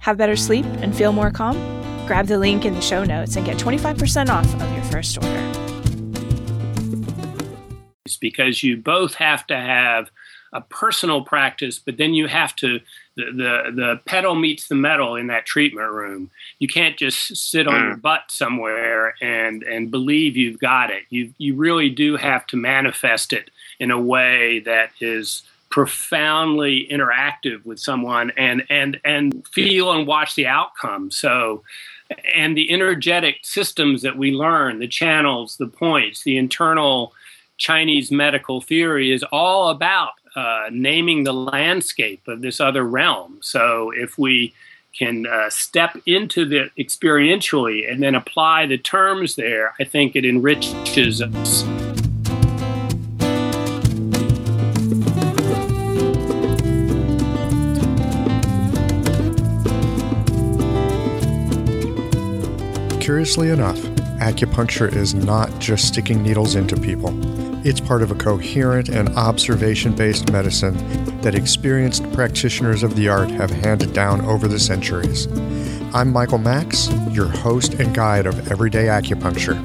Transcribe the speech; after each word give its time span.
Have 0.00 0.16
better 0.16 0.36
sleep 0.36 0.64
and 0.80 0.96
feel 0.96 1.12
more 1.12 1.30
calm? 1.30 1.56
Grab 2.06 2.26
the 2.26 2.38
link 2.38 2.64
in 2.64 2.74
the 2.74 2.80
show 2.80 3.04
notes 3.04 3.36
and 3.36 3.44
get 3.44 3.58
25% 3.58 4.30
off 4.30 4.52
of 4.60 4.72
your 4.72 4.82
first 4.84 5.18
order. 5.18 5.52
It's 8.06 8.16
because 8.16 8.62
you 8.62 8.78
both 8.78 9.14
have 9.14 9.46
to 9.48 9.56
have 9.56 10.10
a 10.54 10.62
personal 10.62 11.22
practice, 11.22 11.78
but 11.78 11.98
then 11.98 12.14
you 12.14 12.26
have 12.26 12.56
to 12.56 12.80
the, 13.16 13.24
the 13.24 13.72
the 13.72 14.00
pedal 14.06 14.34
meets 14.34 14.68
the 14.68 14.74
metal 14.74 15.14
in 15.14 15.28
that 15.28 15.46
treatment 15.46 15.92
room. 15.92 16.30
You 16.58 16.66
can't 16.66 16.96
just 16.96 17.36
sit 17.36 17.68
on 17.68 17.84
your 17.84 17.96
mm. 17.96 18.02
butt 18.02 18.22
somewhere 18.30 19.14
and 19.20 19.62
and 19.62 19.90
believe 19.90 20.36
you've 20.36 20.58
got 20.58 20.90
it. 20.90 21.04
You 21.10 21.32
you 21.38 21.54
really 21.54 21.90
do 21.90 22.16
have 22.16 22.46
to 22.48 22.56
manifest 22.56 23.32
it 23.32 23.50
in 23.78 23.90
a 23.90 24.00
way 24.00 24.60
that 24.60 24.90
is 25.00 25.42
profoundly 25.70 26.86
interactive 26.90 27.64
with 27.64 27.78
someone 27.78 28.30
and 28.36 28.64
and 28.68 29.00
and 29.04 29.46
feel 29.48 29.92
and 29.92 30.06
watch 30.06 30.34
the 30.34 30.46
outcome. 30.46 31.10
So 31.10 31.62
and 32.34 32.56
the 32.56 32.70
energetic 32.70 33.36
systems 33.42 34.02
that 34.02 34.18
we 34.18 34.32
learn 34.32 34.80
the 34.80 34.88
channels 34.88 35.56
the 35.58 35.68
points 35.68 36.24
the 36.24 36.36
internal 36.36 37.12
chinese 37.56 38.10
medical 38.10 38.60
theory 38.60 39.12
is 39.12 39.22
all 39.30 39.68
about 39.68 40.10
uh, 40.36 40.68
naming 40.70 41.24
the 41.24 41.32
landscape 41.32 42.26
of 42.28 42.40
this 42.40 42.60
other 42.60 42.84
realm. 42.84 43.38
So 43.42 43.90
if 43.94 44.16
we 44.16 44.54
can 44.96 45.26
uh, 45.26 45.50
step 45.50 45.96
into 46.06 46.44
the 46.44 46.70
experientially 46.78 47.90
and 47.90 48.02
then 48.02 48.14
apply 48.14 48.66
the 48.66 48.78
terms 48.78 49.36
there 49.36 49.72
i 49.78 49.84
think 49.84 50.16
it 50.16 50.24
enriches 50.24 51.22
us 51.22 51.62
Curiously 63.10 63.50
enough, 63.50 63.80
acupuncture 64.20 64.94
is 64.94 65.14
not 65.14 65.58
just 65.58 65.88
sticking 65.88 66.22
needles 66.22 66.54
into 66.54 66.76
people. 66.76 67.10
It's 67.66 67.80
part 67.80 68.02
of 68.02 68.12
a 68.12 68.14
coherent 68.14 68.88
and 68.88 69.08
observation 69.16 69.96
based 69.96 70.30
medicine 70.30 70.76
that 71.22 71.34
experienced 71.34 72.04
practitioners 72.12 72.84
of 72.84 72.94
the 72.94 73.08
art 73.08 73.28
have 73.32 73.50
handed 73.50 73.92
down 73.92 74.20
over 74.20 74.46
the 74.46 74.60
centuries. 74.60 75.26
I'm 75.92 76.12
Michael 76.12 76.38
Max, 76.38 76.88
your 77.10 77.26
host 77.26 77.74
and 77.74 77.92
guide 77.92 78.26
of 78.26 78.48
Everyday 78.48 78.84
Acupuncture. 78.84 79.58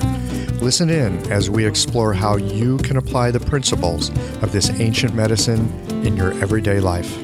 Listen 0.60 0.90
in 0.90 1.32
as 1.32 1.48
we 1.48 1.68
explore 1.68 2.16
how 2.16 2.38
you 2.38 2.80
can 2.80 2.98
apply 2.98 3.30
the 3.30 3.40
principles 3.40 4.10
of 4.42 4.54
this 4.54 4.72
ancient 4.80 5.14
medicine 5.14 5.70
in 6.04 6.18
your 6.18 6.34
everyday 6.42 6.80
life. 6.80 7.16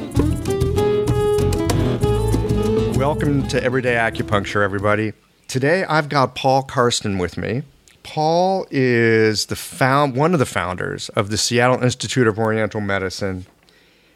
Welcome 2.96 3.48
to 3.48 3.62
Everyday 3.64 3.96
Acupuncture, 3.96 4.64
everybody. 4.64 5.14
Today 5.52 5.84
I've 5.84 6.08
got 6.08 6.34
Paul 6.34 6.64
Karsten 6.64 7.18
with 7.18 7.38
me. 7.38 7.64
Paul 8.04 8.66
is 8.72 9.48
the 9.48 9.58
found 9.58 10.16
one 10.16 10.32
of 10.32 10.40
the 10.40 10.46
founders 10.46 11.10
of 11.10 11.30
the 11.30 11.38
Seattle 11.38 11.84
Institute 11.84 12.26
of 12.26 12.40
Oriental 12.40 12.80
Medicine. 12.80 13.46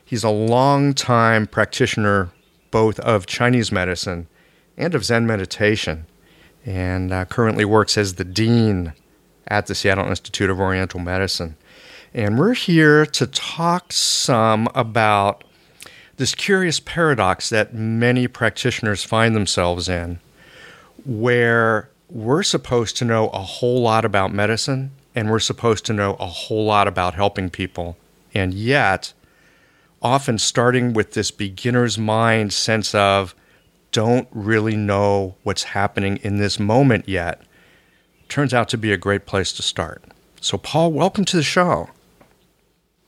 He's 0.05 0.23
a 0.23 0.29
long-time 0.29 1.47
practitioner 1.47 2.29
both 2.71 3.01
of 3.01 3.25
Chinese 3.25 3.69
medicine 3.69 4.27
and 4.77 4.95
of 4.95 5.03
Zen 5.03 5.27
meditation, 5.27 6.05
and 6.65 7.11
uh, 7.11 7.25
currently 7.25 7.65
works 7.65 7.97
as 7.97 8.13
the 8.13 8.23
dean 8.23 8.93
at 9.49 9.65
the 9.65 9.75
Seattle 9.75 10.07
Institute 10.07 10.49
of 10.49 10.61
Oriental 10.61 11.01
Medicine. 11.01 11.57
And 12.13 12.39
we're 12.39 12.53
here 12.53 13.05
to 13.07 13.27
talk 13.27 13.91
some 13.91 14.69
about 14.73 15.43
this 16.15 16.33
curious 16.33 16.79
paradox 16.79 17.49
that 17.49 17.73
many 17.73 18.25
practitioners 18.29 19.03
find 19.03 19.35
themselves 19.35 19.89
in 19.89 20.21
where 21.05 21.89
we're 22.09 22.43
supposed 22.43 22.97
to 22.97 23.05
know 23.05 23.29
a 23.29 23.39
whole 23.39 23.81
lot 23.81 24.05
about 24.05 24.33
medicine 24.33 24.91
and 25.13 25.29
we're 25.29 25.39
supposed 25.39 25.85
to 25.85 25.93
know 25.93 26.15
a 26.15 26.25
whole 26.25 26.65
lot 26.65 26.87
about 26.87 27.13
helping 27.13 27.49
people. 27.49 27.95
And 28.33 28.53
yet, 28.53 29.13
often 30.01 30.37
starting 30.37 30.93
with 30.93 31.13
this 31.13 31.31
beginner's 31.31 31.97
mind 31.97 32.53
sense 32.53 32.93
of 32.93 33.33
don't 33.91 34.27
really 34.31 34.75
know 34.75 35.35
what's 35.43 35.63
happening 35.63 36.17
in 36.17 36.37
this 36.37 36.59
moment 36.59 37.07
yet 37.07 37.41
turns 38.27 38.53
out 38.53 38.67
to 38.69 38.77
be 38.77 38.91
a 38.91 38.97
great 38.97 39.25
place 39.25 39.53
to 39.53 39.61
start. 39.61 40.03
So, 40.41 40.57
Paul, 40.57 40.91
welcome 40.91 41.23
to 41.25 41.37
the 41.37 41.43
show. 41.43 41.89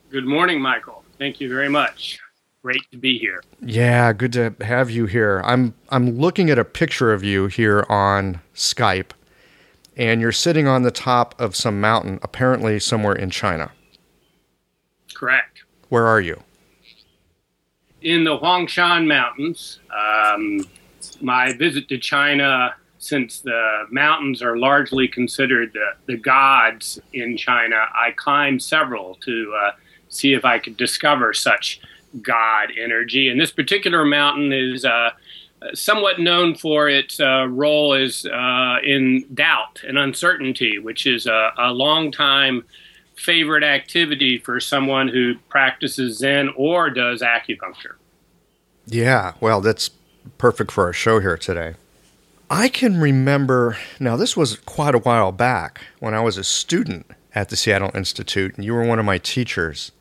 Good 0.09 0.25
morning, 0.25 0.61
Michael. 0.61 1.03
Thank 1.17 1.41
you 1.41 1.49
very 1.49 1.67
much 1.67 2.19
great 2.67 2.91
to 2.91 2.97
be 2.97 3.17
here. 3.17 3.41
Yeah, 3.61 4.11
good 4.11 4.33
to 4.33 4.53
have 4.59 4.89
you 4.89 5.05
here. 5.05 5.41
I'm 5.45 5.73
I'm 5.88 6.17
looking 6.17 6.50
at 6.50 6.59
a 6.59 6.66
picture 6.66 7.13
of 7.13 7.23
you 7.23 7.47
here 7.47 7.85
on 7.88 8.41
Skype, 8.53 9.11
and 9.95 10.19
you're 10.19 10.33
sitting 10.33 10.67
on 10.67 10.81
the 10.81 10.91
top 10.91 11.33
of 11.39 11.56
some 11.56 11.79
mountain, 11.79 12.19
apparently 12.23 12.77
somewhere 12.81 13.16
in 13.16 13.29
China. 13.29 13.72
Correct. 15.13 15.63
Where 15.88 16.07
are 16.07 16.19
you? 16.19 16.44
In 18.01 18.25
the 18.25 18.38
Huangshan 18.38 19.07
Mountains. 19.07 19.79
Um, 19.89 20.67
my 21.22 21.53
visit 21.53 21.88
to 21.88 21.97
China, 21.97 22.75
since 22.97 23.39
the 23.39 23.85
mountains 23.91 24.41
are 24.41 24.57
largely 24.57 25.07
considered 25.07 25.72
the, 25.72 25.91
the 26.06 26.17
gods 26.17 27.00
in 27.13 27.38
China, 27.38 27.85
I 27.95 28.11
climbed 28.11 28.61
several 28.61 29.16
to 29.22 29.56
uh, 29.57 29.72
see 30.09 30.33
if 30.33 30.44
I 30.44 30.59
could 30.59 30.75
discover 30.75 31.33
such 31.33 31.79
god 32.22 32.72
energy. 32.78 33.29
And 33.29 33.39
this 33.39 33.51
particular 33.51 34.05
mountain 34.05 34.53
is 34.53 34.85
uh, 34.85 35.11
somewhat 35.73 36.19
known 36.19 36.55
for 36.55 36.89
its 36.89 37.19
uh, 37.19 37.47
role 37.47 37.94
as 37.94 38.25
uh, 38.25 38.78
in 38.83 39.25
doubt 39.33 39.81
and 39.88 39.97
uncertainty, 39.97 40.79
which 40.79 41.06
is 41.06 41.25
a, 41.25 41.51
a 41.57 41.72
long 41.72 42.11
time 42.11 42.63
favorite 43.16 43.63
activity 43.63 44.38
for 44.38 44.59
someone 44.59 45.07
who 45.07 45.35
practices 45.50 46.19
Zen 46.19 46.50
or 46.56 46.89
does 46.89 47.22
acupuncture. 47.22 47.95
Yeah, 48.85 49.33
well, 49.39 49.59
that's 49.59 49.89
perfect 50.38 50.71
for 50.71 50.86
our 50.86 50.94
show 50.94 51.19
here 51.19 51.38
today. 51.38 51.74
I 52.50 52.69
can 52.69 53.01
remember, 53.01 53.77
now, 54.00 54.15
this 54.15 54.38
was 54.38 54.57
quite 54.59 54.95
a 54.95 55.00
while 55.00 55.33
back 55.33 55.81
when 56.00 56.13
I 56.13 56.21
was 56.21 56.38
a 56.38 56.44
student 56.44 57.06
at 57.36 57.50
the 57.50 57.57
Seattle 57.57 57.91
Institute, 57.94 58.56
and 58.56 58.63
you 58.63 58.74
were 58.74 58.86
one 58.86 59.00
of 59.00 59.06
my 59.06 59.18
teachers. 59.18 59.91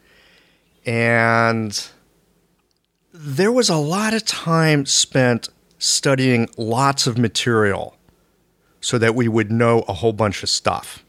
And 0.84 1.88
there 3.18 3.50
was 3.50 3.70
a 3.70 3.76
lot 3.76 4.12
of 4.12 4.26
time 4.26 4.84
spent 4.84 5.48
studying 5.78 6.48
lots 6.58 7.06
of 7.06 7.16
material 7.16 7.96
so 8.80 8.98
that 8.98 9.14
we 9.14 9.26
would 9.26 9.50
know 9.50 9.84
a 9.88 9.94
whole 9.94 10.12
bunch 10.12 10.42
of 10.42 10.50
stuff. 10.50 11.02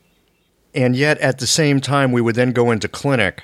And 0.74 0.96
yet, 0.96 1.18
at 1.20 1.40
the 1.40 1.48
same 1.48 1.82
time, 1.82 2.14
we 2.14 2.22
would 2.22 2.36
then 2.36 2.54
go 2.54 2.72
into 2.72 2.88
clinic 2.88 3.44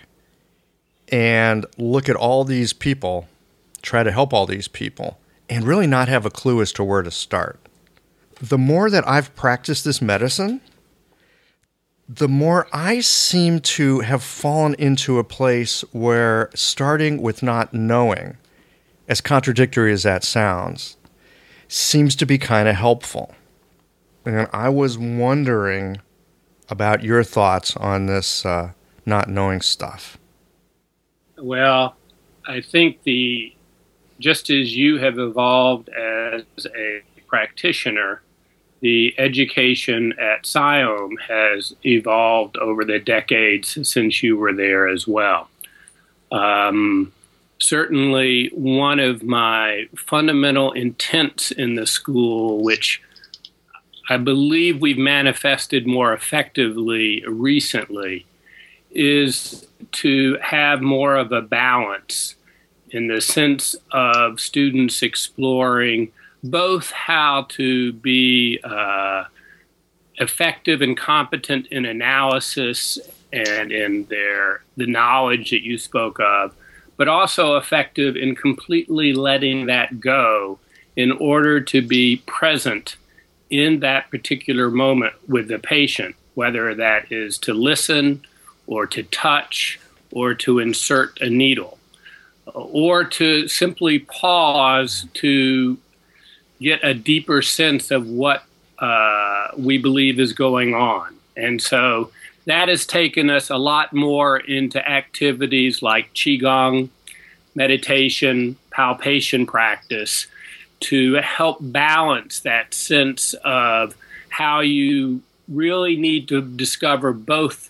and 1.10 1.65
look 1.77 2.07
at 2.07 2.15
all 2.15 2.45
these 2.45 2.71
people, 2.71 3.27
try 3.81 4.01
to 4.01 4.12
help 4.12 4.33
all 4.33 4.45
these 4.45 4.69
people, 4.69 5.19
and 5.50 5.65
really 5.65 5.88
not 5.88 6.07
have 6.07 6.25
a 6.25 6.30
clue 6.30 6.62
as 6.62 6.71
to 6.74 6.83
where 6.83 7.01
to 7.01 7.12
start. 7.12 7.60
The 8.39 8.57
more 8.57 8.89
that 8.89 9.07
I've 9.07 9.36
practiced 9.36 9.83
this 9.83 10.01
medicine, 10.01 10.62
the 12.07 12.30
more 12.30 12.68
I 12.71 13.01
seem 13.01 13.60
to 13.60 14.00
have 14.01 14.24
fallen 14.24 14.74
into 14.75 15.19
a 15.19 15.24
place 15.24 15.81
where 15.92 16.50
starting 16.54 17.21
with 17.21 17.44
not 17.44 17.74
knowing 17.74 18.38
as 19.08 19.22
contradictory 19.22 19.92
as 19.92 20.04
that 20.04 20.24
sounds, 20.24 20.98
seems 21.68 22.16
to 22.16 22.26
be 22.26 22.38
kind 22.38 22.68
of 22.68 22.76
helpful. 22.76 23.34
And 24.26 24.48
I 24.54 24.70
was 24.70 24.98
wondering 24.98 26.00
about 26.70 27.04
your 27.04 27.24
thoughts 27.24 27.76
on 27.76 28.06
this 28.06 28.46
uh, 28.46 28.72
not 29.06 29.28
knowing 29.28 29.62
stuff. 29.62 30.18
Well, 31.38 31.96
I 32.48 32.62
think 32.62 33.04
the 33.04 33.54
just 34.20 34.50
as 34.50 34.76
you 34.76 35.00
have 35.00 35.20
evolved 35.20 35.90
as 35.90 36.44
a 36.66 37.02
practitioner, 37.28 38.22
the 38.80 39.14
education 39.18 40.14
at 40.20 40.44
SIOM 40.44 41.20
has 41.28 41.76
evolved 41.86 42.56
over 42.58 42.86
the 42.86 43.00
decades 43.00 43.78
since 43.88 44.24
you 44.24 44.38
were 44.38 44.54
there 44.54 44.88
as 44.88 45.08
well. 45.08 45.50
Um, 46.32 47.12
certainly, 47.63 48.50
one 48.54 49.00
of 49.00 49.24
my 49.24 49.88
fundamental 49.95 50.74
intents 50.74 51.50
in 51.50 51.75
the 51.75 51.88
school, 51.88 52.62
which 52.62 53.01
I 54.10 54.18
believe 54.18 54.81
we've 54.81 54.98
manifested 54.98 55.88
more 55.88 56.13
effectively 56.13 57.24
recently, 57.25 58.25
is 58.92 59.65
to 59.94 60.38
have 60.42 60.81
more 60.81 61.15
of 61.15 61.31
a 61.31 61.42
balance 61.42 62.36
in 62.92 63.07
the 63.07 63.21
sense 63.21 63.75
of 63.92 64.42
students 64.42 65.01
exploring 65.01 66.12
both 66.44 66.92
how 66.92 67.45
to 67.50 67.94
be 67.94 68.60
uh, 68.63 69.24
effective 70.18 70.81
and 70.81 70.98
competent 70.98 71.68
in 71.68 71.86
analysis 71.86 73.00
and 73.31 73.71
in 73.71 74.06
their 74.06 74.63
the 74.75 74.86
knowledge 74.86 75.51
that 75.51 75.63
you 75.63 75.77
spoke 75.77 76.19
of, 76.19 76.54
but 76.98 77.07
also 77.07 77.57
effective 77.57 78.16
in 78.16 78.36
completely 78.36 79.13
letting 79.13 79.66
that 79.66 80.00
go 80.00 80.60
in 80.95 81.12
order 81.12 81.60
to 81.60 81.81
be 81.81 82.18
present 82.25 82.95
in 83.50 83.80
that 83.80 84.10
particular 84.10 84.69
moment 84.69 85.13
with 85.28 85.48
the 85.48 85.60
patient, 85.60 86.16
whether 86.36 86.74
that 86.75 87.12
is 87.12 87.38
to 87.38 87.54
listen 87.54 88.24
or 88.68 88.86
to 88.88 89.04
touch 89.04 89.80
or 90.12 90.34
to 90.34 90.60
insert 90.60 91.19
a 91.22 91.30
needle 91.30 91.78
or 92.54 93.04
to 93.04 93.48
simply 93.48 94.00
pause 94.00 95.07
to 95.13 95.78
get 96.62 96.80
a 96.84 96.94
deeper 96.94 97.42
sense 97.42 97.92
of 97.92 98.07
what 98.07 98.44
uh, 98.80 99.48
we 99.57 99.78
believe 99.78 100.19
is 100.19 100.34
going 100.34 100.74
on. 100.74 101.16
And 101.36 101.62
so 101.62 102.12
that 102.45 102.68
has 102.68 102.86
taken 102.86 103.30
us 103.30 103.50
a 103.50 103.57
lot 103.57 103.94
more 103.94 104.38
into 104.38 104.86
activities 104.88 105.81
like 105.81 106.13
Qigong, 106.13 106.90
meditation, 107.56 108.57
palpation 108.72 109.45
practice 109.45 110.28
to 110.81 111.13
help 111.16 111.57
balance 111.62 112.42
that 112.42 112.74
sense 112.74 113.34
of 113.45 113.95
how 114.30 114.60
you 114.60 115.22
really 115.48 115.95
need 115.95 116.28
to 116.28 116.42
discover 116.42 117.13
both 117.13 117.69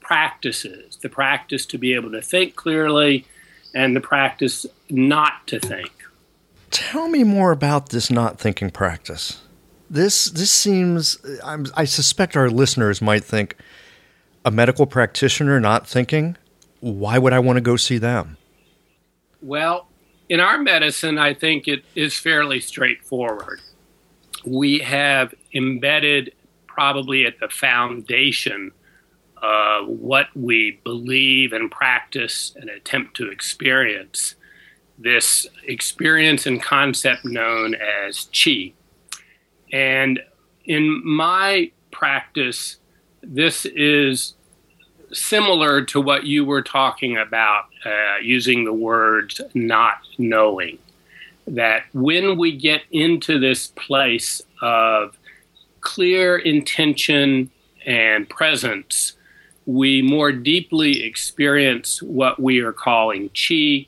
practices 0.00 0.96
the 1.02 1.08
practice 1.08 1.66
to 1.66 1.78
be 1.78 1.94
able 1.94 2.10
to 2.10 2.22
think 2.22 2.56
clearly 2.56 3.26
and 3.74 3.94
the 3.94 4.00
practice 4.00 4.64
not 4.88 5.46
to 5.46 5.60
think. 5.60 5.92
Tell 6.70 7.08
me 7.08 7.24
more 7.24 7.52
about 7.52 7.90
this 7.90 8.10
not 8.10 8.38
thinking 8.38 8.70
practice. 8.70 9.42
This 9.90 10.26
this 10.26 10.50
seems 10.50 11.18
I'm, 11.44 11.66
I 11.76 11.84
suspect 11.84 12.36
our 12.36 12.50
listeners 12.50 13.00
might 13.00 13.24
think 13.24 13.56
a 14.48 14.50
medical 14.50 14.86
practitioner 14.86 15.60
not 15.60 15.86
thinking. 15.86 16.34
Why 16.80 17.18
would 17.18 17.34
I 17.34 17.38
want 17.38 17.58
to 17.58 17.60
go 17.60 17.76
see 17.76 17.98
them? 17.98 18.38
Well, 19.42 19.88
in 20.30 20.40
our 20.40 20.56
medicine, 20.56 21.18
I 21.18 21.34
think 21.34 21.68
it 21.68 21.84
is 21.94 22.18
fairly 22.18 22.58
straightforward. 22.58 23.60
We 24.46 24.78
have 24.78 25.34
embedded 25.54 26.32
probably 26.66 27.26
at 27.26 27.38
the 27.40 27.50
foundation 27.50 28.72
uh, 29.42 29.82
what 29.82 30.28
we 30.34 30.80
believe 30.82 31.52
and 31.52 31.70
practice 31.70 32.54
and 32.56 32.70
attempt 32.70 33.16
to 33.18 33.30
experience 33.30 34.34
this 34.98 35.46
experience 35.64 36.46
and 36.46 36.60
concept 36.62 37.24
known 37.24 37.74
as 37.74 38.28
chi. 38.32 38.72
And 39.72 40.20
in 40.64 41.02
my 41.04 41.70
practice, 41.90 42.78
this 43.22 43.66
is 43.66 44.34
similar 45.12 45.82
to 45.82 46.00
what 46.00 46.24
you 46.24 46.44
were 46.44 46.62
talking 46.62 47.16
about 47.16 47.64
uh, 47.84 48.16
using 48.22 48.64
the 48.64 48.72
words 48.72 49.40
not 49.54 49.98
knowing. 50.18 50.78
That 51.46 51.84
when 51.94 52.36
we 52.36 52.56
get 52.56 52.82
into 52.90 53.38
this 53.38 53.68
place 53.68 54.42
of 54.60 55.16
clear 55.80 56.36
intention 56.36 57.50
and 57.86 58.28
presence, 58.28 59.14
we 59.64 60.02
more 60.02 60.32
deeply 60.32 61.04
experience 61.04 62.02
what 62.02 62.40
we 62.40 62.60
are 62.60 62.72
calling 62.72 63.30
chi, 63.30 63.86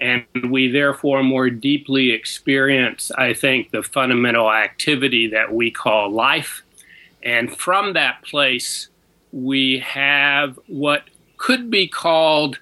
and 0.00 0.24
we 0.48 0.70
therefore 0.70 1.22
more 1.22 1.50
deeply 1.50 2.12
experience, 2.12 3.10
I 3.10 3.32
think, 3.34 3.70
the 3.70 3.82
fundamental 3.82 4.50
activity 4.50 5.28
that 5.28 5.52
we 5.52 5.70
call 5.70 6.10
life. 6.10 6.62
And 7.22 7.56
from 7.56 7.94
that 7.94 8.22
place, 8.22 8.88
we 9.32 9.78
have 9.80 10.58
what 10.66 11.04
could 11.36 11.70
be 11.70 11.88
called 11.88 12.58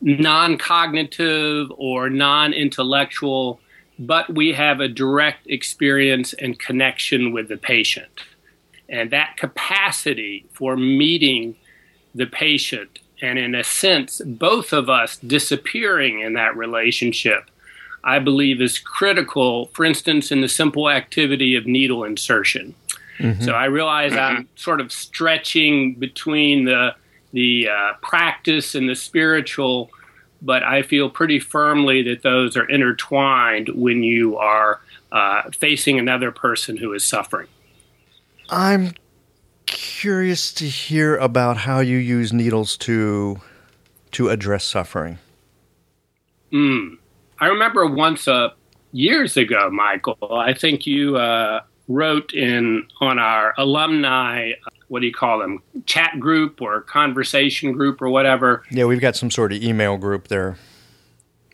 non 0.00 0.58
cognitive 0.58 1.72
or 1.76 2.10
non 2.10 2.52
intellectual, 2.52 3.60
but 3.98 4.34
we 4.34 4.52
have 4.52 4.80
a 4.80 4.88
direct 4.88 5.46
experience 5.46 6.32
and 6.34 6.58
connection 6.58 7.32
with 7.32 7.48
the 7.48 7.56
patient. 7.56 8.20
And 8.88 9.10
that 9.10 9.36
capacity 9.36 10.46
for 10.52 10.76
meeting 10.76 11.56
the 12.14 12.26
patient, 12.26 13.00
and 13.20 13.38
in 13.38 13.54
a 13.54 13.64
sense, 13.64 14.20
both 14.24 14.72
of 14.72 14.88
us 14.88 15.16
disappearing 15.18 16.20
in 16.20 16.34
that 16.34 16.56
relationship, 16.56 17.50
I 18.04 18.20
believe 18.20 18.60
is 18.60 18.78
critical, 18.78 19.66
for 19.72 19.84
instance, 19.84 20.30
in 20.30 20.40
the 20.40 20.48
simple 20.48 20.88
activity 20.88 21.56
of 21.56 21.66
needle 21.66 22.04
insertion. 22.04 22.74
Mm-hmm. 23.18 23.42
So 23.42 23.52
I 23.52 23.66
realize 23.66 24.12
mm-hmm. 24.12 24.36
I'm 24.38 24.48
sort 24.56 24.80
of 24.80 24.92
stretching 24.92 25.94
between 25.94 26.64
the 26.64 26.94
the 27.32 27.68
uh, 27.68 27.92
practice 28.00 28.74
and 28.74 28.88
the 28.88 28.94
spiritual, 28.94 29.90
but 30.40 30.62
I 30.62 30.82
feel 30.82 31.10
pretty 31.10 31.38
firmly 31.38 32.02
that 32.04 32.22
those 32.22 32.56
are 32.56 32.64
intertwined 32.64 33.68
when 33.74 34.02
you 34.02 34.36
are 34.38 34.80
uh, 35.12 35.42
facing 35.50 35.98
another 35.98 36.30
person 36.30 36.76
who 36.76 36.92
is 36.94 37.04
suffering. 37.04 37.48
I'm 38.48 38.94
curious 39.66 40.52
to 40.54 40.64
hear 40.64 41.16
about 41.16 41.58
how 41.58 41.80
you 41.80 41.98
use 41.98 42.32
needles 42.32 42.76
to 42.78 43.40
to 44.12 44.28
address 44.30 44.64
suffering. 44.64 45.18
Mm. 46.52 46.98
I 47.38 47.46
remember 47.46 47.86
once 47.86 48.28
uh, 48.28 48.50
years 48.92 49.36
ago, 49.36 49.68
Michael. 49.70 50.16
I 50.32 50.54
think 50.54 50.86
you 50.86 51.16
uh, 51.16 51.60
wrote 51.88 52.32
in 52.32 52.86
on 53.00 53.18
our 53.18 53.54
alumni. 53.58 54.52
What 54.88 55.00
do 55.00 55.06
you 55.06 55.12
call 55.12 55.38
them? 55.38 55.62
Chat 55.84 56.18
group 56.20 56.62
or 56.62 56.80
conversation 56.82 57.72
group 57.72 58.00
or 58.00 58.08
whatever. 58.08 58.62
Yeah, 58.70 58.84
we've 58.84 59.00
got 59.00 59.16
some 59.16 59.30
sort 59.30 59.52
of 59.52 59.62
email 59.62 59.96
group 59.96 60.28
there. 60.28 60.56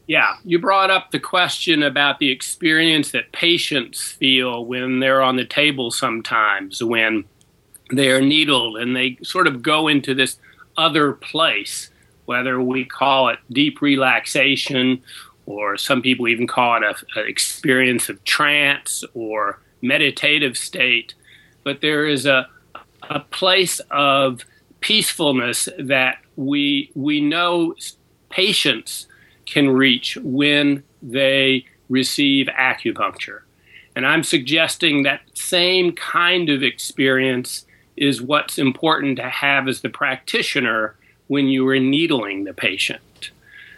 Yeah, 0.07 0.37
you 0.45 0.59
brought 0.59 0.91
up 0.91 1.11
the 1.11 1.21
question 1.21 1.83
about 1.83 2.19
the 2.19 2.31
experience 2.31 3.13
that 3.13 3.33
patients 3.33 4.13
feel 4.13 4.65
when 4.65 5.01
they're 5.01 5.23
on 5.23 5.37
the 5.37 5.45
table 5.45 5.91
sometimes, 5.91 6.83
when 6.83 7.25
they 7.91 8.11
are 8.11 8.21
needled 8.21 8.77
and 8.77 8.97
they 8.97 9.17
sort 9.23 9.47
of 9.47 9.63
go 9.63 9.89
into 9.89 10.15
this 10.15 10.39
other 10.77 11.13
place, 11.13 11.91
whether 12.25 12.61
we 12.61 12.85
call 12.85 13.29
it 13.29 13.39
deep 13.51 13.81
relaxation 13.81 15.03
or 15.47 15.77
some 15.77 16.03
people 16.03 16.29
even 16.29 16.47
call 16.47 16.77
it 16.77 16.97
an 17.17 17.29
experience 17.29 18.09
of 18.09 18.23
trance 18.25 19.05
or 19.15 19.61
meditative 19.83 20.57
state. 20.57 21.15
But 21.65 21.81
there 21.81 22.07
is 22.07 22.27
a, 22.27 22.49
a 23.11 23.21
place 23.21 23.81
of 23.91 24.45
peacefulness 24.81 25.69
that 25.79 26.19
we, 26.37 26.91
we 26.95 27.21
know 27.21 27.75
patients 28.31 29.07
can 29.47 29.71
reach 29.71 30.17
when 30.23 30.83
they 31.03 31.67
receive 31.89 32.47
acupuncture. 32.47 33.41
And 33.95 34.07
I'm 34.07 34.23
suggesting 34.23 35.03
that 35.03 35.21
same 35.35 35.93
kind 35.93 36.49
of 36.49 36.63
experience 36.63 37.67
is 37.97 38.23
what's 38.23 38.59
important 38.59 39.17
to 39.19 39.29
have 39.29 39.69
as 39.69 39.83
the 39.83 39.91
practitioner 39.91 40.97
when 41.27 41.49
you 41.49 41.69
are 41.69 41.79
needling 41.79 42.45
the 42.45 42.55
patient. 42.55 43.31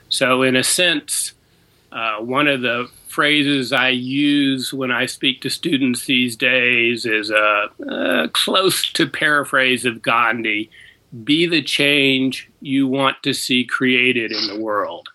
So, 0.08 0.42
in 0.42 0.54
a 0.54 0.62
sense, 0.62 1.32
uh, 1.90 2.18
one 2.18 2.46
of 2.46 2.62
the 2.62 2.88
phrases 3.14 3.72
I 3.72 3.90
use 3.90 4.74
when 4.74 4.90
I 4.90 5.06
speak 5.06 5.40
to 5.42 5.50
students 5.50 6.06
these 6.06 6.34
days 6.34 7.06
is 7.06 7.30
a, 7.30 7.68
a 7.88 8.28
close 8.32 8.90
to 8.92 9.06
paraphrase 9.06 9.84
of 9.84 10.02
Gandhi 10.02 10.68
be 11.22 11.46
the 11.46 11.62
change 11.62 12.50
you 12.60 12.88
want 12.88 13.22
to 13.22 13.32
see 13.32 13.64
created 13.64 14.32
in 14.32 14.48
the 14.48 14.60
world. 14.60 15.08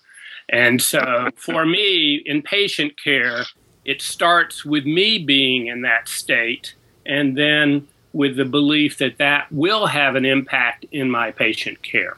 And 0.48 0.82
so, 0.82 1.30
for 1.36 1.66
me, 1.66 2.24
in 2.26 2.42
patient 2.42 2.94
care, 3.04 3.44
it 3.84 4.02
starts 4.02 4.64
with 4.64 4.86
me 4.86 5.18
being 5.18 5.68
in 5.68 5.82
that 5.82 6.08
state 6.08 6.76
and 7.06 7.38
then 7.38 7.88
with 8.14 8.38
the 8.38 8.46
belief 8.46 8.98
that 8.98 9.18
that 9.18 9.52
will 9.52 9.88
have 9.88 10.16
an 10.16 10.26
impact 10.26 10.86
in 10.92 11.12
my 11.12 11.32
patient 11.32 11.84
care. 11.84 12.18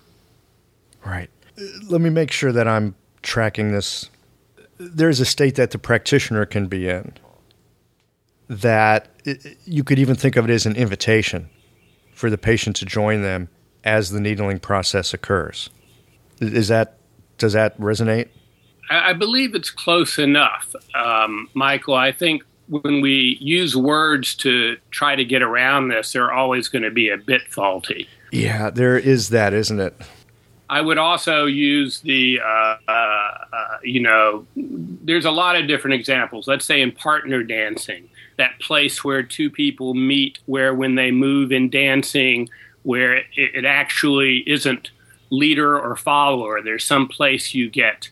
Right. 1.03 1.29
Let 1.89 2.01
me 2.01 2.09
make 2.09 2.31
sure 2.31 2.51
that 2.51 2.67
I'm 2.67 2.95
tracking 3.23 3.71
this. 3.71 4.09
There's 4.89 5.19
a 5.19 5.25
state 5.25 5.55
that 5.55 5.71
the 5.71 5.77
practitioner 5.77 6.45
can 6.45 6.67
be 6.67 6.89
in 6.89 7.13
that 8.49 9.07
it, 9.23 9.57
you 9.65 9.83
could 9.83 9.97
even 9.97 10.15
think 10.15 10.35
of 10.35 10.49
it 10.49 10.51
as 10.51 10.65
an 10.65 10.75
invitation 10.75 11.49
for 12.13 12.29
the 12.29 12.37
patient 12.37 12.75
to 12.75 12.85
join 12.85 13.21
them 13.21 13.47
as 13.83 14.09
the 14.09 14.19
needling 14.19 14.59
process 14.59 15.13
occurs. 15.13 15.69
Is 16.39 16.67
that 16.67 16.97
does 17.37 17.53
that 17.53 17.79
resonate? 17.79 18.27
I 18.89 19.13
believe 19.13 19.55
it's 19.55 19.69
close 19.69 20.19
enough, 20.19 20.75
um, 20.93 21.47
Michael. 21.53 21.95
I 21.95 22.11
think 22.11 22.43
when 22.67 23.01
we 23.01 23.37
use 23.39 23.75
words 23.75 24.35
to 24.35 24.77
try 24.91 25.15
to 25.15 25.23
get 25.23 25.41
around 25.41 25.87
this, 25.87 26.11
they're 26.11 26.31
always 26.31 26.67
going 26.67 26.83
to 26.83 26.91
be 26.91 27.09
a 27.09 27.17
bit 27.17 27.41
faulty. 27.49 28.07
Yeah, 28.31 28.69
there 28.69 28.97
is 28.97 29.29
that, 29.29 29.53
isn't 29.53 29.79
it? 29.79 29.93
I 30.71 30.79
would 30.79 30.97
also 30.97 31.47
use 31.47 31.99
the, 31.99 32.39
uh, 32.39 32.75
uh, 32.87 32.91
uh, 32.91 33.77
you 33.83 33.99
know, 33.99 34.47
there's 34.55 35.25
a 35.25 35.31
lot 35.31 35.57
of 35.57 35.67
different 35.67 35.95
examples. 35.95 36.47
Let's 36.47 36.63
say 36.63 36.81
in 36.81 36.93
partner 36.93 37.43
dancing, 37.43 38.09
that 38.37 38.57
place 38.61 39.03
where 39.03 39.21
two 39.21 39.49
people 39.49 39.93
meet, 39.93 40.39
where 40.45 40.73
when 40.73 40.95
they 40.95 41.11
move 41.11 41.51
in 41.51 41.69
dancing, 41.69 42.49
where 42.83 43.17
it, 43.17 43.25
it 43.35 43.65
actually 43.65 44.49
isn't 44.49 44.91
leader 45.29 45.77
or 45.77 45.97
follower, 45.97 46.61
there's 46.61 46.85
some 46.85 47.09
place 47.09 47.53
you 47.53 47.69
get 47.69 48.09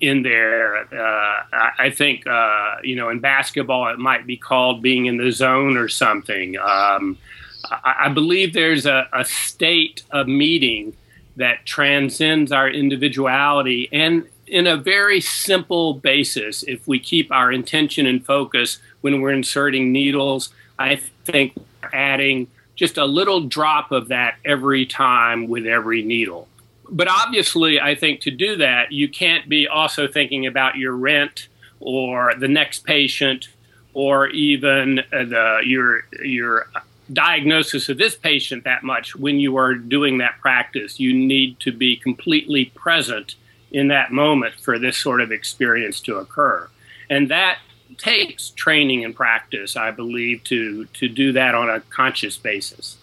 in 0.00 0.22
there. 0.22 0.76
Uh, 0.94 1.42
I 1.76 1.90
think, 1.90 2.24
uh, 2.24 2.76
you 2.84 2.94
know, 2.94 3.08
in 3.08 3.18
basketball, 3.18 3.88
it 3.88 3.98
might 3.98 4.28
be 4.28 4.36
called 4.36 4.80
being 4.80 5.06
in 5.06 5.16
the 5.16 5.32
zone 5.32 5.76
or 5.76 5.88
something. 5.88 6.56
Um, 6.56 7.18
I, 7.64 7.96
I, 8.04 8.08
believe 8.10 8.52
there's 8.52 8.86
a, 8.86 9.08
a, 9.12 9.24
state 9.24 10.02
of 10.10 10.26
meeting 10.26 10.94
that 11.40 11.66
transcends 11.66 12.52
our 12.52 12.68
individuality. 12.68 13.88
And 13.92 14.26
in 14.46 14.66
a 14.66 14.76
very 14.76 15.20
simple 15.20 15.94
basis, 15.94 16.62
if 16.64 16.86
we 16.86 16.98
keep 16.98 17.30
our 17.32 17.50
intention 17.50 18.06
and 18.06 18.24
focus 18.24 18.78
when 19.00 19.20
we're 19.20 19.32
inserting 19.32 19.92
needles, 19.92 20.50
I 20.78 20.96
think 21.24 21.54
adding 21.92 22.48
just 22.74 22.98
a 22.98 23.04
little 23.04 23.42
drop 23.42 23.92
of 23.92 24.08
that 24.08 24.36
every 24.44 24.86
time 24.86 25.48
with 25.48 25.66
every 25.66 26.02
needle. 26.02 26.48
But 26.88 27.08
obviously, 27.08 27.80
I 27.80 27.94
think 27.94 28.20
to 28.22 28.30
do 28.30 28.56
that, 28.56 28.90
you 28.90 29.08
can't 29.08 29.48
be 29.48 29.68
also 29.68 30.08
thinking 30.08 30.46
about 30.46 30.76
your 30.76 30.92
rent 30.92 31.48
or 31.78 32.34
the 32.38 32.48
next 32.48 32.84
patient 32.84 33.48
or 33.94 34.28
even 34.28 35.00
uh, 35.12 35.24
the, 35.24 35.60
your 35.64 36.04
your 36.22 36.68
diagnosis 37.12 37.88
of 37.88 37.98
this 37.98 38.14
patient 38.14 38.64
that 38.64 38.82
much 38.82 39.16
when 39.16 39.40
you 39.40 39.56
are 39.56 39.74
doing 39.74 40.18
that 40.18 40.38
practice. 40.40 41.00
You 41.00 41.12
need 41.12 41.58
to 41.60 41.72
be 41.72 41.96
completely 41.96 42.66
present 42.66 43.34
in 43.70 43.88
that 43.88 44.12
moment 44.12 44.54
for 44.60 44.78
this 44.78 44.96
sort 44.96 45.20
of 45.20 45.30
experience 45.30 46.00
to 46.00 46.16
occur. 46.16 46.68
And 47.08 47.30
that 47.30 47.58
takes 47.98 48.50
training 48.50 49.04
and 49.04 49.14
practice, 49.14 49.76
I 49.76 49.90
believe, 49.90 50.44
to, 50.44 50.86
to 50.86 51.08
do 51.08 51.32
that 51.32 51.54
on 51.54 51.68
a 51.68 51.80
conscious 51.80 52.36
basis. 52.36 52.96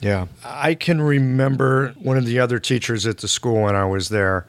Yeah. 0.00 0.26
I 0.44 0.74
can 0.74 1.00
remember 1.00 1.94
one 1.98 2.16
of 2.16 2.24
the 2.26 2.40
other 2.40 2.58
teachers 2.58 3.06
at 3.06 3.18
the 3.18 3.28
school 3.28 3.62
when 3.62 3.76
I 3.76 3.84
was 3.84 4.08
there 4.08 4.46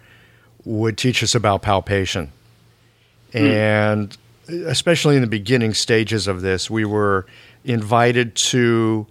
would 0.65 0.97
teach 0.97 1.21
us 1.21 1.35
about 1.35 1.61
palpation. 1.61 2.31
Mm. 3.33 3.49
And 3.49 4.17
especially 4.47 5.15
in 5.15 5.21
the 5.21 5.27
beginning 5.27 5.73
stages 5.73 6.27
of 6.27 6.41
this, 6.41 6.69
we 6.69 6.85
were 6.85 7.25
invited 7.63 8.35
to 8.35 9.07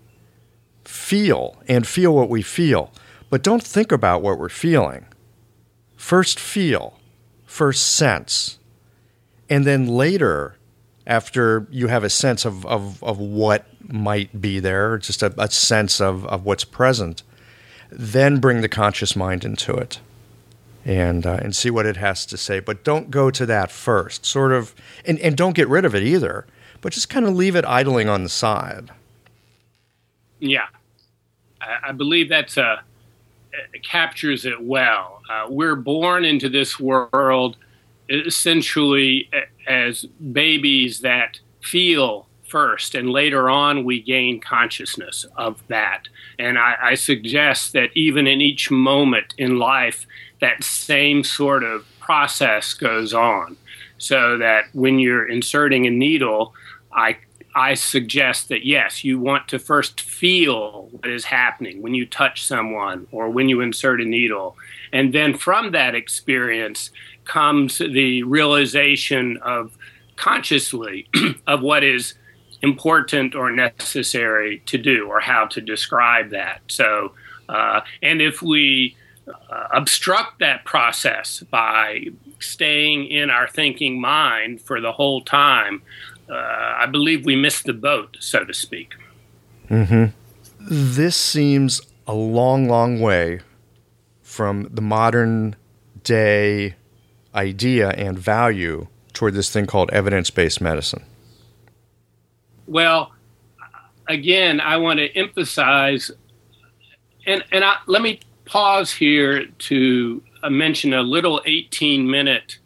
feel 0.84 1.62
and 1.68 1.86
feel 1.86 2.14
what 2.14 2.28
we 2.28 2.42
feel, 2.42 2.90
but 3.30 3.42
don't 3.42 3.62
think 3.62 3.92
about 3.92 4.22
what 4.22 4.38
we're 4.38 4.48
feeling. 4.48 5.06
First, 5.96 6.38
feel, 6.38 6.98
first, 7.46 7.86
sense, 7.86 8.58
and 9.48 9.64
then 9.64 9.86
later, 9.86 10.56
after 11.06 11.66
you 11.70 11.88
have 11.88 12.04
a 12.04 12.10
sense 12.10 12.44
of, 12.44 12.64
of, 12.66 13.02
of 13.02 13.18
what 13.18 13.66
might 13.88 14.40
be 14.40 14.60
there, 14.60 14.98
just 14.98 15.22
a, 15.22 15.34
a 15.38 15.50
sense 15.50 16.00
of, 16.00 16.26
of 16.26 16.44
what's 16.44 16.64
present, 16.64 17.22
then 17.90 18.38
bring 18.38 18.60
the 18.60 18.68
conscious 18.68 19.14
mind 19.14 19.44
into 19.44 19.74
it 19.74 20.00
and 20.84 21.26
uh, 21.26 21.38
and 21.42 21.54
see 21.54 21.70
what 21.70 21.86
it 21.86 21.96
has 21.96 22.26
to 22.26 22.36
say. 22.36 22.58
But 22.58 22.84
don't 22.84 23.10
go 23.10 23.30
to 23.30 23.46
that 23.46 23.70
first. 23.70 24.24
Sort 24.26 24.52
of, 24.52 24.74
and, 25.04 25.18
and 25.20 25.36
don't 25.36 25.54
get 25.54 25.68
rid 25.68 25.84
of 25.84 25.94
it 25.94 26.02
either 26.02 26.46
but 26.82 26.92
just 26.92 27.08
kind 27.08 27.24
of 27.24 27.34
leave 27.34 27.56
it 27.56 27.64
idling 27.64 28.10
on 28.10 28.22
the 28.22 28.28
side. 28.28 28.90
Yeah, 30.38 30.66
I, 31.62 31.88
I 31.88 31.92
believe 31.92 32.28
that's 32.28 32.58
a 32.58 32.82
uh, 33.54 33.78
captures 33.82 34.44
it 34.44 34.62
well. 34.62 35.20
Uh, 35.30 35.46
we're 35.48 35.76
born 35.76 36.24
into 36.24 36.48
this 36.48 36.80
world 36.80 37.56
essentially 38.08 39.30
as 39.66 40.04
babies 40.32 41.00
that 41.00 41.38
feel 41.62 42.26
first, 42.48 42.94
and 42.94 43.10
later 43.10 43.48
on 43.48 43.84
we 43.84 44.00
gain 44.00 44.40
consciousness 44.40 45.26
of 45.36 45.66
that. 45.68 46.08
And 46.38 46.58
I, 46.58 46.76
I, 46.82 46.94
suggest 46.94 47.72
that 47.72 47.90
even 47.94 48.26
in 48.26 48.40
each 48.40 48.70
moment 48.70 49.34
in 49.38 49.58
life, 49.58 50.06
that 50.40 50.62
same 50.62 51.24
sort 51.24 51.62
of 51.62 51.86
process 52.00 52.74
goes 52.74 53.14
on. 53.14 53.56
So 53.98 54.36
that 54.38 54.64
when 54.72 54.98
you're 54.98 55.26
inserting 55.26 55.86
a 55.86 55.90
needle, 55.90 56.54
I 56.94 57.18
I 57.54 57.74
suggest 57.74 58.48
that 58.48 58.64
yes, 58.64 59.04
you 59.04 59.18
want 59.18 59.48
to 59.48 59.58
first 59.58 60.00
feel 60.00 60.88
what 60.90 61.10
is 61.10 61.26
happening 61.26 61.82
when 61.82 61.94
you 61.94 62.06
touch 62.06 62.46
someone 62.46 63.06
or 63.12 63.28
when 63.28 63.48
you 63.48 63.60
insert 63.60 64.00
a 64.00 64.04
needle. 64.04 64.56
And 64.92 65.12
then 65.12 65.36
from 65.36 65.72
that 65.72 65.94
experience 65.94 66.90
comes 67.24 67.78
the 67.78 68.22
realization 68.22 69.36
of 69.42 69.76
consciously 70.16 71.08
of 71.46 71.62
what 71.62 71.84
is 71.84 72.14
important 72.62 73.34
or 73.34 73.50
necessary 73.50 74.62
to 74.66 74.78
do 74.78 75.08
or 75.08 75.20
how 75.20 75.46
to 75.46 75.60
describe 75.60 76.30
that. 76.30 76.62
So, 76.68 77.12
uh, 77.48 77.80
and 78.02 78.22
if 78.22 78.40
we 78.40 78.96
uh, 79.28 79.68
obstruct 79.72 80.38
that 80.38 80.64
process 80.64 81.40
by 81.50 82.06
staying 82.38 83.06
in 83.06 83.30
our 83.30 83.48
thinking 83.48 84.00
mind 84.00 84.60
for 84.60 84.80
the 84.80 84.92
whole 84.92 85.22
time, 85.22 85.82
uh, 86.28 86.34
I 86.34 86.86
believe 86.86 87.24
we 87.24 87.36
missed 87.36 87.64
the 87.64 87.72
boat, 87.72 88.16
so 88.20 88.44
to 88.44 88.54
speak. 88.54 88.94
Mm-hmm. 89.68 90.12
This 90.60 91.16
seems 91.16 91.80
a 92.06 92.14
long, 92.14 92.68
long 92.68 93.00
way 93.00 93.40
from 94.22 94.68
the 94.70 94.82
modern 94.82 95.56
day 96.04 96.74
idea 97.34 97.90
and 97.90 98.18
value 98.18 98.86
toward 99.12 99.34
this 99.34 99.50
thing 99.50 99.66
called 99.66 99.90
evidence 99.90 100.30
based 100.30 100.60
medicine. 100.60 101.04
Well, 102.66 103.12
again, 104.08 104.60
I 104.60 104.76
want 104.76 104.98
to 104.98 105.16
emphasize, 105.16 106.10
and, 107.26 107.44
and 107.52 107.64
I, 107.64 107.76
let 107.86 108.02
me 108.02 108.20
pause 108.44 108.92
here 108.92 109.46
to 109.46 110.22
uh, 110.42 110.50
mention 110.50 110.92
a 110.92 111.02
little 111.02 111.42
18 111.44 112.10
minute 112.10 112.58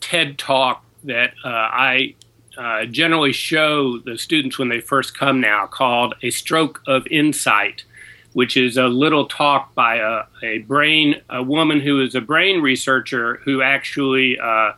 TED 0.00 0.38
talk 0.38 0.84
that 1.04 1.34
uh, 1.44 1.48
I 1.48 2.14
uh, 2.56 2.84
generally 2.86 3.32
show 3.32 3.98
the 3.98 4.18
students 4.18 4.58
when 4.58 4.68
they 4.68 4.80
first 4.80 5.16
come 5.16 5.40
now 5.40 5.66
called 5.66 6.14
A 6.22 6.30
Stroke 6.30 6.82
of 6.86 7.06
Insight, 7.08 7.84
which 8.32 8.56
is 8.56 8.76
a 8.76 8.86
little 8.86 9.26
talk 9.26 9.74
by 9.74 9.96
a, 9.96 10.22
a 10.42 10.58
brain, 10.58 11.20
a 11.30 11.42
woman 11.42 11.80
who 11.80 12.00
is 12.02 12.14
a 12.14 12.20
brain 12.20 12.60
researcher 12.60 13.36
who 13.44 13.62
actually 13.62 14.38
uh, 14.38 14.72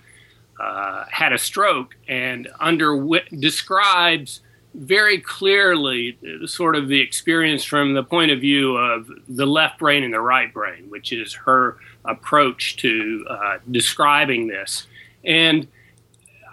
uh, 0.61 1.04
had 1.11 1.33
a 1.33 1.38
stroke 1.38 1.97
and 2.09 2.49
under 2.61 2.99
describes 3.38 4.40
very 4.75 5.18
clearly 5.18 6.18
sort 6.45 6.76
of 6.76 6.88
the 6.88 7.00
experience 7.00 7.64
from 7.64 7.95
the 7.95 8.02
point 8.02 8.30
of 8.30 8.40
view 8.40 8.76
of 8.76 9.11
the 9.28 9.47
left 9.47 9.78
brain 9.78 10.04
and 10.04 10.12
the 10.12 10.21
right 10.21 10.52
brain, 10.52 10.85
which 10.90 11.12
is 11.12 11.33
her 11.33 11.78
approach 12.04 12.76
to 12.76 13.25
uh, 13.28 13.59
describing 13.71 14.47
this. 14.47 14.87
And 15.25 15.66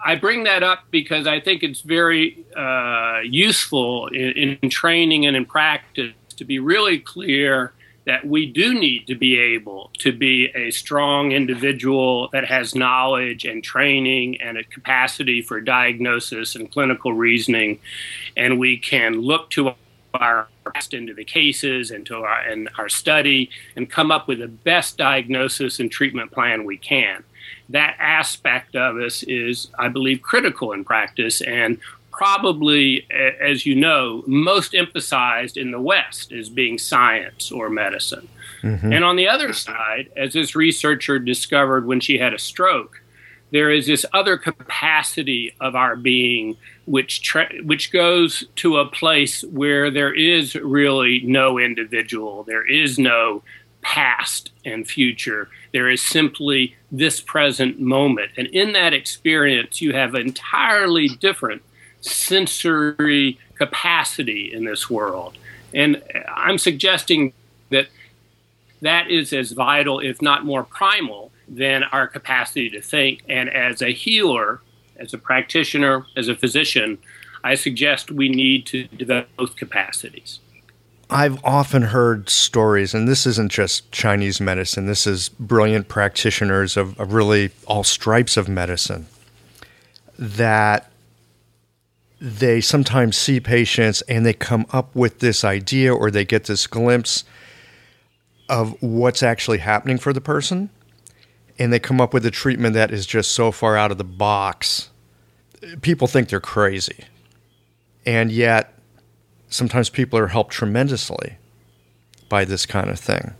I 0.03 0.15
bring 0.15 0.43
that 0.43 0.63
up 0.63 0.85
because 0.91 1.27
I 1.27 1.39
think 1.39 1.63
it's 1.63 1.81
very 1.81 2.45
uh, 2.55 3.21
useful 3.23 4.07
in, 4.07 4.57
in, 4.61 4.69
training 4.69 5.25
and 5.25 5.35
in 5.35 5.45
practice 5.45 6.13
to 6.35 6.45
be 6.45 6.59
really 6.59 6.99
clear 6.99 7.73
that 8.05 8.25
we 8.25 8.45
do 8.45 8.73
need 8.73 9.07
to 9.07 9.15
be 9.15 9.39
able 9.39 9.89
to 9.99 10.11
be 10.11 10.47
a 10.55 10.71
strong 10.71 11.31
individual 11.31 12.27
that 12.33 12.45
has 12.45 12.75
knowledge 12.75 13.45
and 13.45 13.63
training 13.63 14.41
and 14.41 14.57
a 14.57 14.63
capacity 14.65 15.41
for 15.41 15.61
diagnosis 15.61 16.55
and 16.55 16.69
clinical 16.69 17.13
reasoning. 17.13 17.79
And 18.35 18.59
we 18.59 18.77
can 18.77 19.21
look 19.21 19.49
to 19.51 19.73
our 20.15 20.47
past 20.73 20.93
into 20.93 21.13
the 21.13 21.23
cases 21.23 21.91
and 21.91 22.05
to 22.05 22.17
our, 22.17 22.41
and 22.41 22.69
our 22.77 22.89
study 22.89 23.49
and 23.75 23.89
come 23.89 24.11
up 24.11 24.27
with 24.27 24.39
the 24.39 24.47
best 24.47 24.97
diagnosis 24.97 25.79
and 25.79 25.89
treatment 25.89 26.31
plan 26.31 26.65
we 26.65 26.77
can 26.77 27.23
that 27.73 27.95
aspect 27.99 28.75
of 28.75 28.97
us 28.97 29.23
is, 29.23 29.67
I 29.77 29.89
believe, 29.89 30.21
critical 30.21 30.71
in 30.71 30.85
practice. 30.85 31.41
And 31.41 31.79
probably, 32.11 33.07
as 33.09 33.65
you 33.65 33.73
know, 33.75 34.23
most 34.27 34.75
emphasized 34.75 35.57
in 35.57 35.71
the 35.71 35.81
West 35.81 36.31
as 36.31 36.49
being 36.49 36.77
science 36.77 37.51
or 37.51 37.69
medicine. 37.69 38.29
Mm-hmm. 38.61 38.93
And 38.93 39.03
on 39.03 39.15
the 39.15 39.27
other 39.27 39.53
side, 39.53 40.09
as 40.15 40.33
this 40.33 40.55
researcher 40.55 41.17
discovered 41.17 41.87
when 41.87 41.99
she 41.99 42.19
had 42.19 42.33
a 42.33 42.39
stroke, 42.39 43.01
there 43.51 43.71
is 43.71 43.87
this 43.87 44.05
other 44.13 44.37
capacity 44.37 45.55
of 45.59 45.75
our 45.75 45.95
being 45.95 46.57
which 46.85 47.21
tra- 47.21 47.61
which 47.63 47.91
goes 47.91 48.45
to 48.57 48.77
a 48.77 48.85
place 48.85 49.43
where 49.45 49.89
there 49.89 50.13
is 50.13 50.55
really 50.55 51.21
no 51.21 51.57
individual 51.57 52.43
there 52.43 52.65
is 52.65 52.99
no 52.99 53.41
past 53.83 54.51
and 54.65 54.87
future 54.87 55.49
there 55.73 55.89
is 55.89 56.01
simply 56.01 56.75
this 56.91 57.21
present 57.21 57.79
moment 57.79 58.31
and 58.37 58.47
in 58.47 58.73
that 58.73 58.93
experience 58.93 59.81
you 59.81 59.93
have 59.93 60.15
entirely 60.15 61.07
different 61.07 61.61
sensory 62.01 63.37
capacity 63.55 64.51
in 64.53 64.65
this 64.65 64.89
world 64.89 65.37
and 65.73 66.01
i'm 66.35 66.57
suggesting 66.57 67.33
that 67.69 67.87
that 68.81 69.09
is 69.09 69.31
as 69.31 69.51
vital 69.51 69.99
if 69.99 70.21
not 70.21 70.45
more 70.45 70.63
primal 70.63 71.31
than 71.47 71.83
our 71.83 72.07
capacity 72.07 72.69
to 72.69 72.81
think. 72.81 73.21
And 73.29 73.49
as 73.49 73.81
a 73.81 73.91
healer, 73.91 74.61
as 74.97 75.13
a 75.13 75.17
practitioner, 75.17 76.05
as 76.15 76.27
a 76.27 76.35
physician, 76.35 76.97
I 77.43 77.55
suggest 77.55 78.11
we 78.11 78.29
need 78.29 78.65
to 78.67 78.85
develop 78.87 79.29
both 79.37 79.55
capacities. 79.55 80.39
I've 81.13 81.43
often 81.43 81.83
heard 81.83 82.29
stories, 82.29 82.93
and 82.93 83.07
this 83.07 83.25
isn't 83.25 83.51
just 83.51 83.91
Chinese 83.91 84.41
medicine, 84.41 84.87
this 84.87 85.05
is 85.05 85.29
brilliant 85.29 85.87
practitioners 85.87 86.75
of, 86.75 86.99
of 86.99 87.13
really 87.13 87.51
all 87.67 87.83
stripes 87.83 88.35
of 88.35 88.49
medicine, 88.49 89.07
that 90.17 90.91
they 92.19 92.61
sometimes 92.61 93.17
see 93.17 93.39
patients 93.39 94.01
and 94.03 94.25
they 94.25 94.33
come 94.33 94.65
up 94.71 94.95
with 94.95 95.19
this 95.19 95.43
idea 95.43 95.93
or 95.93 96.09
they 96.09 96.23
get 96.23 96.45
this 96.45 96.67
glimpse 96.67 97.25
of 98.49 98.81
what's 98.81 99.21
actually 99.21 99.57
happening 99.57 99.97
for 99.97 100.13
the 100.13 100.21
person 100.21 100.69
and 101.59 101.71
they 101.71 101.79
come 101.79 102.01
up 102.01 102.13
with 102.13 102.25
a 102.25 102.31
treatment 102.31 102.73
that 102.73 102.91
is 102.91 103.05
just 103.05 103.31
so 103.31 103.51
far 103.51 103.77
out 103.77 103.91
of 103.91 103.97
the 103.97 104.03
box, 104.03 104.89
people 105.81 106.07
think 106.07 106.29
they're 106.29 106.39
crazy. 106.39 107.05
And 108.05 108.31
yet, 108.31 108.72
sometimes 109.53 109.89
people 109.89 110.17
are 110.17 110.27
helped 110.27 110.51
tremendously 110.51 111.37
by 112.27 112.43
this 112.43 112.65
kind 112.65 112.89
of 112.89 112.99
thing. 112.99 113.33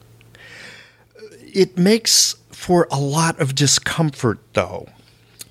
It 1.54 1.78
makes 1.78 2.36
for 2.52 2.88
a 2.92 3.00
lot 3.00 3.40
of 3.40 3.56
discomfort, 3.56 4.40
though. 4.54 4.88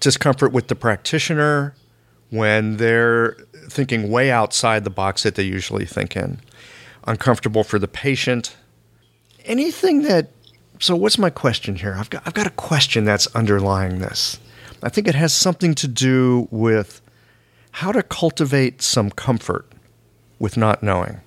Discomfort 0.00 0.52
with 0.52 0.68
the 0.68 0.74
practitioner 0.74 1.74
when 2.30 2.76
they're 2.76 3.36
thinking 3.68 4.10
way 4.10 4.30
outside 4.30 4.84
the 4.84 4.90
box 4.90 5.24
that 5.24 5.34
they 5.34 5.42
usually 5.42 5.84
think 5.84 6.16
in. 6.16 6.38
Uncomfortable 7.06 7.64
for 7.64 7.78
the 7.78 7.88
patient. 7.88 8.56
Anything 9.44 10.02
that 10.02 10.28
so, 10.78 10.96
what's 10.96 11.18
my 11.18 11.30
question 11.30 11.76
here? 11.76 11.94
I've 11.96 12.10
got, 12.10 12.24
I've 12.26 12.34
got 12.34 12.48
a 12.48 12.50
question 12.50 13.04
that's 13.04 13.28
underlying 13.36 14.00
this. 14.00 14.40
I 14.82 14.88
think 14.88 15.06
it 15.06 15.14
has 15.14 15.32
something 15.32 15.76
to 15.76 15.86
do 15.86 16.48
with 16.50 17.00
how 17.70 17.92
to 17.92 18.02
cultivate 18.02 18.82
some 18.82 19.10
comfort 19.10 19.71
with 20.42 20.58
not 20.58 20.82
knowing. 20.82 21.20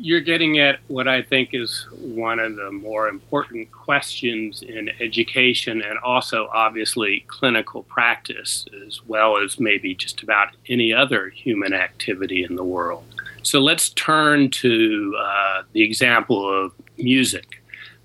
You're 0.00 0.20
getting 0.20 0.58
at 0.58 0.80
what 0.88 1.06
I 1.06 1.22
think 1.22 1.50
is 1.52 1.86
one 1.92 2.40
of 2.40 2.56
the 2.56 2.72
more 2.72 3.08
important 3.08 3.70
questions 3.70 4.62
in 4.62 4.90
education 5.00 5.82
and 5.82 5.98
also, 6.00 6.48
obviously, 6.52 7.24
clinical 7.28 7.82
practice, 7.84 8.64
as 8.86 9.00
well 9.06 9.36
as 9.36 9.60
maybe 9.60 9.94
just 9.94 10.22
about 10.22 10.48
any 10.68 10.92
other 10.92 11.28
human 11.28 11.72
activity 11.72 12.42
in 12.42 12.56
the 12.56 12.64
world. 12.64 13.04
So 13.42 13.60
let's 13.60 13.90
turn 13.90 14.50
to 14.50 15.16
uh, 15.20 15.62
the 15.72 15.82
example 15.82 16.64
of 16.64 16.72
music 16.96 17.58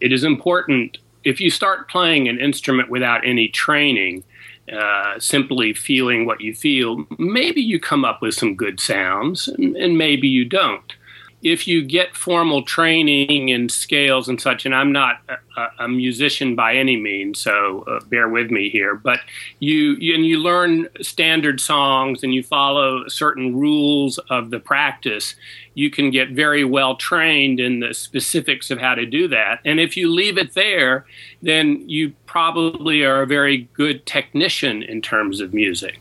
it 0.04 0.12
is 0.12 0.26
important 0.26 0.98
if 1.24 1.40
you 1.40 1.50
start 1.50 1.90
playing 1.90 2.28
an 2.28 2.38
instrument 2.38 2.90
without 2.90 3.26
any 3.26 3.48
training, 3.48 4.26
uh, 4.72 5.20
simply 5.20 5.74
feeling 5.74 6.26
what 6.26 6.42
you 6.42 6.54
feel, 6.54 7.06
maybe 7.18 7.62
you 7.62 7.80
come 7.80 8.06
up 8.06 8.22
with 8.22 8.34
some 8.34 8.56
good 8.56 8.80
sounds, 8.80 9.48
and, 9.48 9.76
and 9.76 9.98
maybe 9.98 10.28
you 10.28 10.46
don't 10.46 10.96
if 11.44 11.68
you 11.68 11.84
get 11.84 12.16
formal 12.16 12.64
training 12.64 13.50
in 13.50 13.68
scales 13.68 14.30
and 14.30 14.40
such, 14.40 14.66
and 14.66 14.74
I'm 14.74 14.94
not 14.94 15.20
a, 15.58 15.68
a 15.80 15.88
musician 15.90 16.56
by 16.56 16.76
any 16.76 16.96
means, 16.96 17.40
so 17.40 17.84
uh, 17.88 18.00
bear 18.06 18.30
with 18.30 18.50
me 18.50 18.70
here, 18.70 18.96
but 18.96 19.20
you, 19.60 19.96
you, 20.00 20.16
and 20.16 20.26
you 20.26 20.40
learn 20.40 20.88
standard 21.02 21.60
songs 21.60 22.24
and 22.24 22.34
you 22.34 22.44
follow 22.44 23.08
certain 23.10 23.56
rules 23.56 24.18
of 24.30 24.52
the 24.52 24.60
practice, 24.60 25.36
you 25.74 25.90
can 25.90 26.12
get 26.12 26.30
very 26.30 26.64
well 26.64 26.96
trained 26.96 27.60
in 27.60 27.82
the 27.82 27.94
specifics 27.94 28.72
of 28.72 28.80
how 28.80 28.96
to 28.96 29.06
do 29.06 29.28
that. 29.28 29.60
And 29.66 29.82
if 29.82 29.98
you 29.98 30.10
leave 30.10 30.38
it 30.38 30.54
there, 30.54 31.06
then 31.42 31.88
you 31.90 32.14
probably 32.26 33.04
are 33.04 33.24
a 33.24 33.28
very 33.28 33.68
good 33.74 34.06
technician 34.06 34.82
in 34.82 35.02
terms 35.02 35.42
of 35.42 35.54
music. 35.54 36.00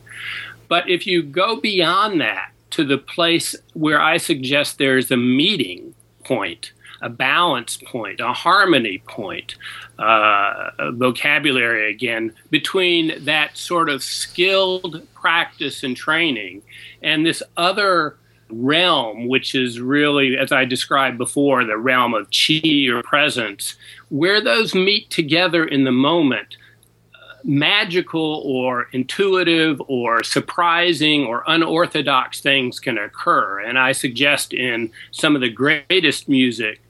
But 0.68 0.88
if 0.88 1.06
you 1.06 1.22
go 1.22 1.60
beyond 1.60 2.20
that, 2.20 2.51
to 2.72 2.84
the 2.84 2.98
place 2.98 3.54
where 3.74 4.00
I 4.00 4.16
suggest 4.16 4.78
there's 4.78 5.10
a 5.10 5.16
meeting 5.16 5.94
point, 6.24 6.72
a 7.00 7.08
balance 7.08 7.76
point, 7.76 8.20
a 8.20 8.32
harmony 8.32 9.02
point, 9.06 9.56
uh, 9.98 10.70
vocabulary 10.92 11.90
again, 11.90 12.32
between 12.50 13.24
that 13.24 13.56
sort 13.56 13.88
of 13.88 14.02
skilled 14.02 15.06
practice 15.14 15.82
and 15.82 15.96
training 15.96 16.62
and 17.02 17.24
this 17.24 17.42
other 17.56 18.16
realm, 18.50 19.28
which 19.28 19.54
is 19.54 19.80
really, 19.80 20.36
as 20.36 20.52
I 20.52 20.64
described 20.64 21.18
before, 21.18 21.64
the 21.64 21.76
realm 21.76 22.14
of 22.14 22.28
chi 22.30 22.86
or 22.88 23.02
presence, 23.02 23.76
where 24.10 24.40
those 24.40 24.74
meet 24.74 25.10
together 25.10 25.64
in 25.64 25.84
the 25.84 25.92
moment 25.92 26.56
magical 27.44 28.42
or 28.44 28.88
intuitive 28.92 29.80
or 29.88 30.22
surprising 30.22 31.24
or 31.26 31.44
unorthodox 31.46 32.40
things 32.40 32.78
can 32.78 32.98
occur. 32.98 33.60
And 33.60 33.78
I 33.78 33.92
suggest 33.92 34.52
in 34.52 34.90
some 35.10 35.34
of 35.34 35.40
the 35.40 35.50
greatest 35.50 36.28
music, 36.28 36.80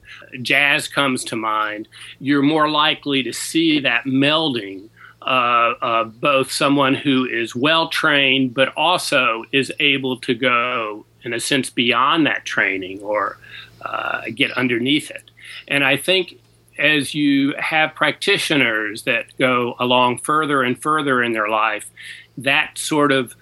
jazz 0.41 0.87
comes 0.87 1.23
to 1.25 1.35
mind, 1.35 1.87
you're 2.19 2.41
more 2.41 2.69
likely 2.69 3.23
to 3.23 3.33
see 3.33 3.79
that 3.79 4.05
melding 4.05 4.89
uh, 5.21 5.73
of 5.81 6.19
both 6.19 6.51
someone 6.51 6.93
who 6.93 7.25
is 7.25 7.55
well 7.55 7.87
trained 7.87 8.53
but 8.53 8.75
also 8.75 9.45
is 9.51 9.71
able 9.79 10.17
to 10.17 10.33
go, 10.33 11.05
in 11.23 11.33
a 11.33 11.39
sense, 11.39 11.69
beyond 11.69 12.25
that 12.25 12.43
training 12.45 12.99
or 13.01 13.37
uh, 13.81 14.21
get 14.35 14.51
underneath 14.51 15.09
it. 15.09 15.31
And 15.67 15.83
I 15.83 15.97
think 15.97 16.39
as 16.77 17.13
you 17.13 17.53
have 17.57 17.95
practitioners 17.95 19.03
that 19.03 19.25
go 19.37 19.75
along 19.79 20.19
further 20.19 20.63
and 20.63 20.81
further 20.81 21.23
in 21.23 21.33
their 21.33 21.49
life, 21.49 21.89
that 22.37 22.77
sort 22.77 23.11
of 23.11 23.35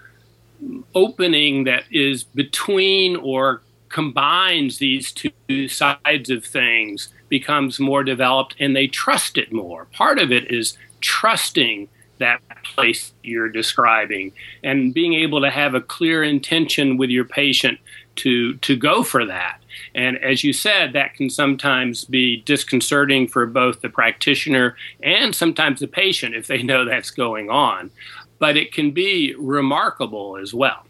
opening 0.94 1.64
that 1.64 1.84
is 1.90 2.24
between 2.24 3.16
or 3.16 3.62
combines 3.88 4.78
these 4.78 5.12
two 5.12 5.68
sides 5.68 6.30
of 6.30 6.44
things 6.44 7.08
becomes 7.28 7.78
more 7.78 8.04
developed 8.04 8.54
and 8.58 8.74
they 8.74 8.86
trust 8.86 9.38
it 9.38 9.52
more. 9.52 9.86
Part 9.86 10.18
of 10.18 10.32
it 10.32 10.50
is 10.50 10.76
trusting 11.00 11.88
that 12.18 12.40
place 12.62 13.12
you're 13.22 13.48
describing 13.48 14.32
and 14.62 14.94
being 14.94 15.14
able 15.14 15.40
to 15.40 15.50
have 15.50 15.74
a 15.74 15.80
clear 15.80 16.22
intention 16.22 16.96
with 16.96 17.10
your 17.10 17.24
patient 17.24 17.78
to 18.14 18.54
to 18.58 18.76
go 18.76 19.02
for 19.02 19.24
that 19.24 19.58
and 19.94 20.16
as 20.18 20.42
you 20.42 20.52
said, 20.52 20.92
that 20.94 21.14
can 21.14 21.28
sometimes 21.28 22.04
be 22.04 22.42
disconcerting 22.42 23.28
for 23.28 23.46
both 23.46 23.80
the 23.80 23.88
practitioner 23.88 24.76
and 25.02 25.34
sometimes 25.34 25.80
the 25.80 25.86
patient 25.86 26.34
if 26.34 26.46
they 26.46 26.62
know 26.62 26.84
that's 26.84 27.10
going 27.10 27.50
on. 27.50 27.90
But 28.38 28.56
it 28.56 28.72
can 28.72 28.90
be 28.90 29.34
remarkable 29.38 30.36
as 30.36 30.54
well. 30.54 30.86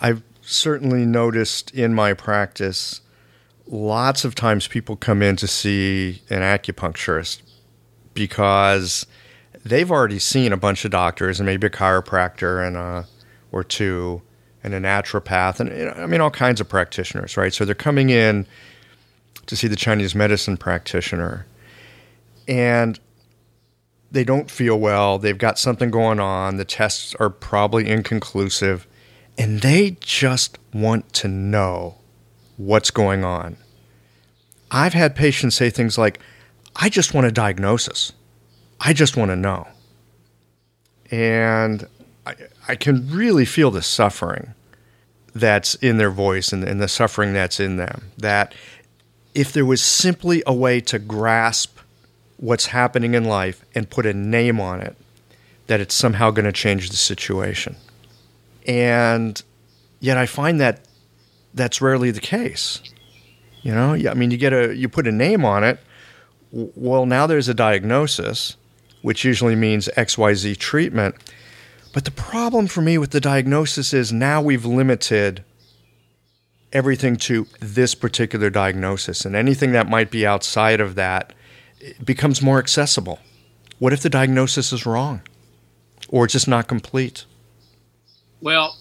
I've 0.00 0.22
certainly 0.40 1.04
noticed 1.04 1.70
in 1.72 1.94
my 1.94 2.14
practice 2.14 3.02
lots 3.66 4.24
of 4.24 4.34
times 4.34 4.66
people 4.66 4.96
come 4.96 5.22
in 5.22 5.36
to 5.36 5.46
see 5.46 6.22
an 6.30 6.40
acupuncturist 6.40 7.42
because 8.14 9.06
they've 9.64 9.90
already 9.90 10.18
seen 10.18 10.52
a 10.52 10.56
bunch 10.56 10.84
of 10.84 10.90
doctors 10.90 11.38
and 11.38 11.46
maybe 11.46 11.66
a 11.66 11.70
chiropractor 11.70 12.66
and 12.66 12.76
a, 12.76 13.06
or 13.52 13.62
two 13.62 14.22
and 14.72 14.84
a 14.84 14.88
naturopath, 14.88 15.60
and 15.60 15.90
I 15.98 16.06
mean 16.06 16.20
all 16.20 16.30
kinds 16.30 16.60
of 16.60 16.68
practitioners, 16.68 17.36
right? 17.36 17.52
So 17.52 17.64
they're 17.64 17.74
coming 17.74 18.10
in 18.10 18.46
to 19.46 19.56
see 19.56 19.66
the 19.66 19.76
Chinese 19.76 20.14
medicine 20.14 20.56
practitioner, 20.56 21.46
and 22.46 22.98
they 24.10 24.24
don't 24.24 24.50
feel 24.50 24.78
well. 24.78 25.18
They've 25.18 25.38
got 25.38 25.58
something 25.58 25.90
going 25.90 26.20
on. 26.20 26.56
The 26.56 26.64
tests 26.64 27.14
are 27.16 27.30
probably 27.30 27.88
inconclusive, 27.88 28.86
and 29.36 29.60
they 29.60 29.96
just 30.00 30.58
want 30.72 31.12
to 31.14 31.28
know 31.28 31.96
what's 32.56 32.90
going 32.90 33.24
on. 33.24 33.56
I've 34.70 34.94
had 34.94 35.16
patients 35.16 35.54
say 35.56 35.70
things 35.70 35.96
like, 35.96 36.20
I 36.76 36.88
just 36.88 37.14
want 37.14 37.26
a 37.26 37.32
diagnosis. 37.32 38.12
I 38.80 38.92
just 38.92 39.16
want 39.16 39.30
to 39.30 39.36
know. 39.36 39.66
And 41.10 41.86
I, 42.26 42.34
I 42.68 42.76
can 42.76 43.10
really 43.10 43.46
feel 43.46 43.70
the 43.70 43.80
suffering 43.82 44.54
that's 45.34 45.74
in 45.76 45.98
their 45.98 46.10
voice 46.10 46.52
and, 46.52 46.64
and 46.64 46.80
the 46.80 46.88
suffering 46.88 47.32
that's 47.32 47.60
in 47.60 47.76
them. 47.76 48.10
That 48.18 48.54
if 49.34 49.52
there 49.52 49.64
was 49.64 49.82
simply 49.82 50.42
a 50.46 50.54
way 50.54 50.80
to 50.82 50.98
grasp 50.98 51.78
what's 52.38 52.66
happening 52.66 53.14
in 53.14 53.24
life 53.24 53.64
and 53.74 53.88
put 53.90 54.06
a 54.06 54.14
name 54.14 54.60
on 54.60 54.80
it, 54.80 54.96
that 55.66 55.80
it's 55.80 55.94
somehow 55.94 56.30
going 56.30 56.44
to 56.44 56.52
change 56.52 56.90
the 56.90 56.96
situation. 56.96 57.76
And 58.66 59.40
yet 60.00 60.16
I 60.16 60.26
find 60.26 60.60
that 60.60 60.80
that's 61.54 61.80
rarely 61.80 62.10
the 62.10 62.20
case. 62.20 62.80
You 63.62 63.74
know, 63.74 63.94
I 63.94 64.14
mean, 64.14 64.30
you 64.30 64.36
get 64.36 64.52
a 64.52 64.74
you 64.74 64.88
put 64.88 65.06
a 65.06 65.12
name 65.12 65.44
on 65.44 65.64
it. 65.64 65.78
Well, 66.52 67.04
now 67.06 67.26
there's 67.26 67.48
a 67.48 67.54
diagnosis, 67.54 68.56
which 69.02 69.24
usually 69.24 69.56
means 69.56 69.88
XYZ 69.96 70.56
treatment. 70.56 71.16
But 71.92 72.04
the 72.04 72.10
problem 72.10 72.66
for 72.66 72.80
me 72.80 72.98
with 72.98 73.10
the 73.10 73.20
diagnosis 73.20 73.92
is 73.92 74.12
now 74.12 74.40
we've 74.42 74.64
limited 74.64 75.44
everything 76.72 77.16
to 77.16 77.46
this 77.60 77.94
particular 77.94 78.50
diagnosis, 78.50 79.24
and 79.24 79.34
anything 79.34 79.72
that 79.72 79.88
might 79.88 80.10
be 80.10 80.26
outside 80.26 80.80
of 80.80 80.94
that 80.96 81.32
becomes 82.04 82.42
more 82.42 82.58
accessible. 82.58 83.18
What 83.78 83.92
if 83.92 84.02
the 84.02 84.10
diagnosis 84.10 84.72
is 84.72 84.84
wrong 84.84 85.22
or 86.08 86.26
just 86.26 86.46
not 86.46 86.68
complete? 86.68 87.24
Well, 88.40 88.76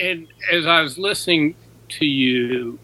and 0.00 0.28
as 0.52 0.66
I 0.66 0.82
was 0.82 0.98
listening 0.98 1.54
to 1.90 2.04
you, 2.04 2.78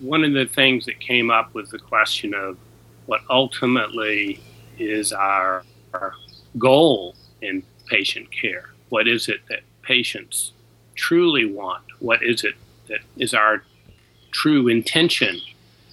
one 0.00 0.24
of 0.24 0.32
the 0.32 0.46
things 0.46 0.86
that 0.86 0.98
came 1.00 1.30
up 1.30 1.54
was 1.54 1.70
the 1.70 1.78
question 1.78 2.34
of 2.34 2.58
what 3.06 3.20
ultimately 3.30 4.40
is 4.78 5.12
our, 5.12 5.64
our 5.94 6.14
goal 6.58 7.14
in 7.40 7.62
patient 7.86 8.28
care. 8.32 8.70
What 8.88 9.08
is 9.08 9.28
it 9.28 9.40
that 9.48 9.60
patients 9.82 10.52
truly 10.94 11.44
want? 11.44 11.84
What 11.98 12.22
is 12.22 12.44
it 12.44 12.54
that 12.88 13.00
is 13.16 13.34
our 13.34 13.62
true 14.30 14.68
intention 14.68 15.40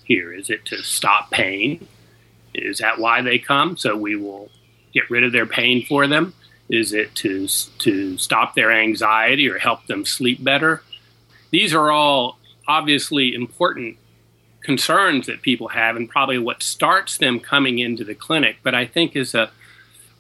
here? 0.03 0.33
Is 0.33 0.49
it 0.49 0.65
to 0.65 0.83
stop 0.83 1.31
pain? 1.31 1.87
Is 2.53 2.79
that 2.79 2.99
why 2.99 3.21
they 3.21 3.39
come? 3.39 3.77
So 3.77 3.95
we 3.95 4.15
will 4.15 4.49
get 4.93 5.09
rid 5.09 5.23
of 5.23 5.31
their 5.31 5.45
pain 5.45 5.85
for 5.85 6.07
them? 6.07 6.33
Is 6.69 6.93
it 6.93 7.13
to, 7.15 7.47
to 7.79 8.17
stop 8.17 8.55
their 8.55 8.71
anxiety 8.71 9.49
or 9.49 9.57
help 9.57 9.87
them 9.87 10.05
sleep 10.05 10.43
better? 10.43 10.81
These 11.51 11.73
are 11.73 11.91
all 11.91 12.37
obviously 12.67 13.33
important 13.33 13.97
concerns 14.61 15.27
that 15.27 15.41
people 15.41 15.69
have 15.69 15.95
and 15.95 16.09
probably 16.09 16.37
what 16.37 16.63
starts 16.63 17.17
them 17.17 17.39
coming 17.39 17.79
into 17.79 18.03
the 18.03 18.15
clinic. 18.15 18.57
But 18.63 18.73
I 18.73 18.85
think 18.85 19.15
is 19.15 19.35
a 19.35 19.51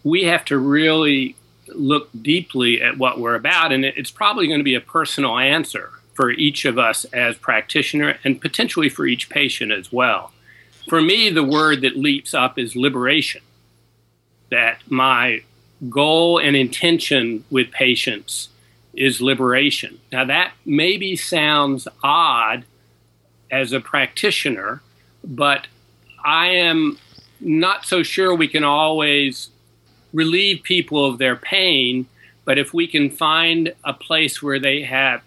we 0.03 0.25
have 0.25 0.43
to 0.45 0.57
really 0.57 1.37
look 1.67 2.09
deeply 2.19 2.81
at 2.81 2.97
what 2.97 3.19
we're 3.19 3.35
about, 3.35 3.71
and 3.71 3.85
it's 3.85 4.11
probably 4.11 4.47
going 4.47 4.59
to 4.59 4.63
be 4.63 4.75
a 4.75 4.81
personal 4.81 5.37
answer 5.37 5.91
for 6.13 6.31
each 6.31 6.65
of 6.65 6.77
us 6.77 7.05
as 7.05 7.37
practitioner 7.37 8.17
and 8.23 8.39
potentially 8.39 8.89
for 8.89 9.05
each 9.05 9.29
patient 9.29 9.71
as 9.71 9.91
well. 9.91 10.31
For 10.89 11.01
me, 11.01 11.29
the 11.29 11.43
word 11.43 11.81
that 11.81 11.97
leaps 11.97 12.33
up 12.33 12.59
is 12.59 12.75
liberation. 12.75 13.41
That 14.49 14.79
my 14.89 15.43
goal 15.89 16.37
and 16.37 16.55
intention 16.55 17.43
with 17.49 17.71
patients 17.71 18.49
is 18.93 19.21
liberation. 19.21 19.99
Now, 20.11 20.25
that 20.25 20.53
maybe 20.65 21.15
sounds 21.15 21.87
odd 22.03 22.65
as 23.49 23.71
a 23.73 23.79
practitioner, 23.79 24.81
but 25.23 25.67
I 26.23 26.47
am 26.49 26.97
not 27.39 27.85
so 27.85 28.03
sure 28.03 28.35
we 28.35 28.47
can 28.47 28.63
always 28.63 29.49
relieve 30.13 30.63
people 30.63 31.05
of 31.05 31.17
their 31.17 31.35
pain. 31.35 32.05
But 32.45 32.57
if 32.57 32.73
we 32.73 32.87
can 32.87 33.09
find 33.09 33.73
a 33.83 33.93
place 33.93 34.41
where 34.41 34.59
they 34.59 34.83
have 34.83 35.21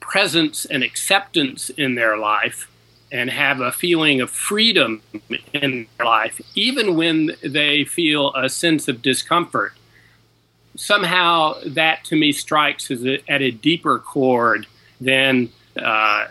presence 0.00 0.64
and 0.64 0.82
acceptance 0.82 1.70
in 1.70 1.94
their 1.94 2.16
life 2.16 2.68
and 3.12 3.30
have 3.30 3.60
a 3.60 3.72
feeling 3.72 4.20
of 4.20 4.30
freedom 4.30 5.02
in 5.52 5.86
their 5.98 6.06
life, 6.06 6.40
even 6.54 6.96
when 6.96 7.32
they 7.42 7.84
feel 7.84 8.32
a 8.34 8.48
sense 8.48 8.88
of 8.88 9.02
discomfort, 9.02 9.72
somehow 10.76 11.54
that 11.66 12.04
to 12.04 12.16
me 12.16 12.32
strikes 12.32 12.90
as 12.90 13.04
a, 13.04 13.18
at 13.30 13.42
a 13.42 13.50
deeper 13.50 13.98
chord 13.98 14.66
than 15.00 15.50
uh, 15.76 16.26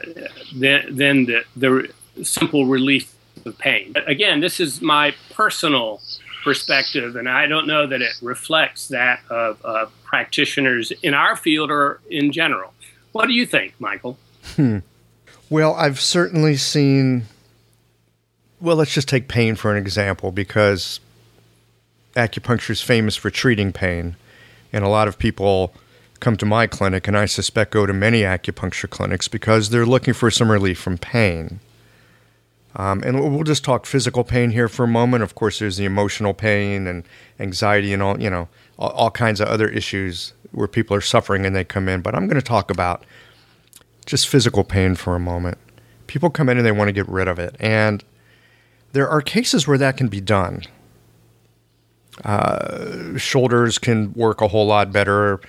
than, 0.55 0.95
than 0.95 1.25
the, 1.25 1.43
the 1.55 1.93
simple 2.23 2.65
relief 2.65 3.13
of 3.45 3.57
pain. 3.57 3.93
Again, 4.05 4.41
this 4.41 4.59
is 4.59 4.81
my 4.81 5.13
personal 5.33 6.01
perspective, 6.49 7.15
and 7.15 7.29
I 7.29 7.45
don't 7.45 7.67
know 7.67 7.85
that 7.85 8.01
it 8.01 8.13
reflects 8.23 8.87
that 8.87 9.19
of, 9.29 9.63
of 9.63 9.91
practitioners 10.03 10.91
in 11.03 11.13
our 11.13 11.35
field 11.35 11.69
or 11.69 11.99
in 12.09 12.31
general. 12.31 12.73
What 13.11 13.27
do 13.27 13.33
you 13.33 13.45
think, 13.45 13.75
Michael? 13.79 14.17
Hmm. 14.55 14.79
Well, 15.47 15.75
I've 15.75 15.99
certainly 15.99 16.55
seen. 16.55 17.25
Well, 18.59 18.77
let's 18.77 18.95
just 18.95 19.07
take 19.07 19.27
pain 19.27 19.55
for 19.57 19.71
an 19.71 19.77
example 19.77 20.31
because 20.31 20.99
acupuncture 22.15 22.71
is 22.71 22.81
famous 22.81 23.15
for 23.15 23.29
treating 23.29 23.71
pain. 23.71 24.15
And 24.73 24.83
a 24.83 24.89
lot 24.89 25.07
of 25.07 25.19
people 25.19 25.71
come 26.19 26.35
to 26.37 26.47
my 26.47 26.65
clinic, 26.65 27.07
and 27.07 27.15
I 27.15 27.27
suspect 27.27 27.69
go 27.69 27.85
to 27.85 27.93
many 27.93 28.21
acupuncture 28.21 28.89
clinics 28.89 29.27
because 29.27 29.69
they're 29.69 29.85
looking 29.85 30.15
for 30.15 30.31
some 30.31 30.49
relief 30.49 30.79
from 30.79 30.97
pain. 30.97 31.59
Um, 32.75 33.01
and 33.03 33.19
we'll 33.19 33.43
just 33.43 33.63
talk 33.63 33.85
physical 33.85 34.23
pain 34.23 34.51
here 34.51 34.67
for 34.67 34.83
a 34.83 34.87
moment. 34.87 35.23
Of 35.23 35.35
course, 35.35 35.59
there's 35.59 35.77
the 35.77 35.85
emotional 35.85 36.33
pain 36.33 36.85
and 36.87 37.03
anxiety 37.39 37.93
and 37.93 38.03
all, 38.03 38.21
you 38.21 38.29
know, 38.29 38.47
all, 38.77 38.91
all 38.91 39.11
kinds 39.11 39.41
of 39.41 39.47
other 39.47 39.67
issues 39.67 40.33
where 40.51 40.67
people 40.67 40.95
are 40.95 41.01
suffering 41.01 41.45
and 41.45 41.55
they 41.55 41.63
come 41.63 41.89
in. 41.89 42.01
But 42.01 42.15
I'm 42.15 42.27
going 42.27 42.39
to 42.39 42.45
talk 42.45 42.69
about 42.69 43.03
just 44.05 44.27
physical 44.27 44.63
pain 44.63 44.95
for 44.95 45.15
a 45.15 45.19
moment. 45.19 45.57
People 46.07 46.29
come 46.29 46.49
in 46.49 46.57
and 46.57 46.65
they 46.65 46.71
want 46.71 46.87
to 46.87 46.93
get 46.93 47.07
rid 47.07 47.27
of 47.27 47.39
it. 47.39 47.55
And 47.59 48.03
there 48.93 49.09
are 49.09 49.21
cases 49.21 49.67
where 49.67 49.77
that 49.77 49.97
can 49.97 50.07
be 50.07 50.21
done. 50.21 50.63
Uh, 52.23 53.17
shoulders 53.17 53.77
can 53.77 54.13
work 54.13 54.41
a 54.41 54.47
whole 54.47 54.65
lot 54.65 54.91
better. 54.91 55.39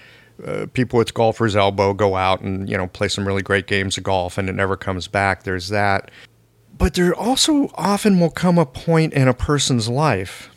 Uh, 0.45 0.67
people 0.73 0.99
with 0.99 1.13
golfer's 1.13 1.57
elbow 1.57 1.93
go 1.93 2.17
out 2.17 2.41
and 2.41 2.69
you 2.69 2.77
know 2.77 2.87
play 2.87 3.09
some 3.09 3.27
really 3.27 3.43
great 3.43 3.67
games 3.67 3.99
of 3.99 4.05
golf, 4.05 4.39
and 4.39 4.49
it 4.49 4.55
never 4.55 4.77
comes 4.77 5.07
back. 5.09 5.43
There's 5.43 5.69
that, 5.69 6.11
but 6.81 6.95
there 6.95 7.15
also 7.15 7.71
often 7.75 8.19
will 8.19 8.31
come 8.31 8.57
a 8.57 8.65
point 8.65 9.13
in 9.13 9.29
a 9.29 9.35
person's 9.35 9.87
life 9.87 10.49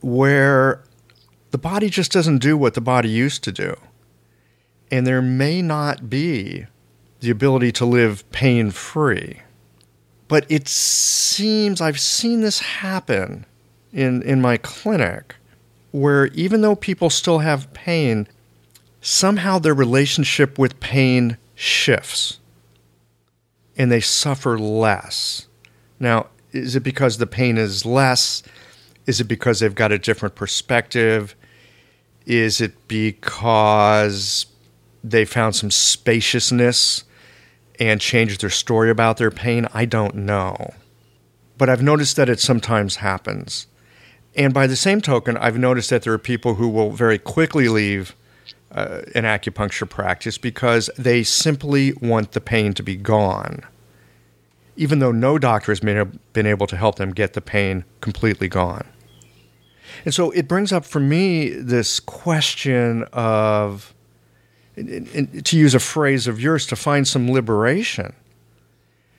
where 0.00 0.82
the 1.50 1.58
body 1.58 1.90
just 1.90 2.10
doesn't 2.10 2.38
do 2.38 2.56
what 2.56 2.72
the 2.72 2.80
body 2.80 3.10
used 3.10 3.44
to 3.44 3.52
do, 3.52 3.76
and 4.90 5.06
there 5.06 5.20
may 5.20 5.60
not 5.60 6.08
be 6.08 6.64
the 7.20 7.28
ability 7.28 7.70
to 7.70 7.84
live 7.84 8.28
pain 8.32 8.70
free. 8.70 9.40
But 10.26 10.46
it 10.48 10.68
seems 10.68 11.82
I've 11.82 12.00
seen 12.00 12.40
this 12.40 12.60
happen 12.60 13.44
in, 13.92 14.22
in 14.22 14.40
my 14.40 14.56
clinic 14.56 15.36
where 15.92 16.28
even 16.28 16.62
though 16.62 16.74
people 16.74 17.10
still 17.10 17.40
have 17.40 17.72
pain, 17.74 18.26
somehow 19.02 19.58
their 19.58 19.74
relationship 19.74 20.58
with 20.58 20.80
pain 20.80 21.36
shifts 21.54 22.40
and 23.76 23.90
they 23.90 24.00
suffer 24.00 24.58
less. 24.58 25.46
Now, 25.98 26.28
is 26.52 26.76
it 26.76 26.82
because 26.82 27.18
the 27.18 27.26
pain 27.26 27.58
is 27.58 27.84
less? 27.84 28.42
Is 29.06 29.20
it 29.20 29.24
because 29.24 29.60
they've 29.60 29.74
got 29.74 29.92
a 29.92 29.98
different 29.98 30.34
perspective? 30.34 31.34
Is 32.26 32.60
it 32.60 32.88
because 32.88 34.46
they 35.02 35.24
found 35.24 35.56
some 35.56 35.70
spaciousness 35.70 37.04
and 37.78 38.00
changed 38.00 38.40
their 38.40 38.50
story 38.50 38.90
about 38.90 39.16
their 39.16 39.30
pain? 39.30 39.66
I 39.74 39.84
don't 39.84 40.14
know. 40.14 40.74
But 41.58 41.68
I've 41.68 41.82
noticed 41.82 42.16
that 42.16 42.28
it 42.28 42.40
sometimes 42.40 42.96
happens. 42.96 43.66
And 44.36 44.52
by 44.52 44.66
the 44.66 44.76
same 44.76 45.00
token, 45.00 45.36
I've 45.36 45.58
noticed 45.58 45.90
that 45.90 46.02
there 46.02 46.12
are 46.12 46.18
people 46.18 46.54
who 46.54 46.68
will 46.68 46.90
very 46.90 47.18
quickly 47.18 47.68
leave 47.68 48.16
uh, 48.74 49.02
an 49.14 49.24
acupuncture 49.24 49.88
practice 49.88 50.36
because 50.36 50.90
they 50.98 51.22
simply 51.22 51.92
want 51.94 52.32
the 52.32 52.40
pain 52.40 52.74
to 52.74 52.82
be 52.82 52.96
gone, 52.96 53.62
even 54.76 54.98
though 54.98 55.12
no 55.12 55.38
doctor 55.38 55.70
has 55.70 55.80
been, 55.80 56.18
been 56.32 56.46
able 56.46 56.66
to 56.66 56.76
help 56.76 56.96
them 56.96 57.10
get 57.12 57.32
the 57.34 57.40
pain 57.40 57.84
completely 58.00 58.48
gone. 58.48 58.86
And 60.04 60.12
so 60.12 60.30
it 60.32 60.48
brings 60.48 60.72
up 60.72 60.84
for 60.84 61.00
me 61.00 61.50
this 61.50 62.00
question 62.00 63.04
of, 63.12 63.94
to 64.76 65.56
use 65.56 65.74
a 65.74 65.80
phrase 65.80 66.26
of 66.26 66.40
yours, 66.40 66.66
to 66.66 66.76
find 66.76 67.06
some 67.06 67.30
liberation, 67.30 68.12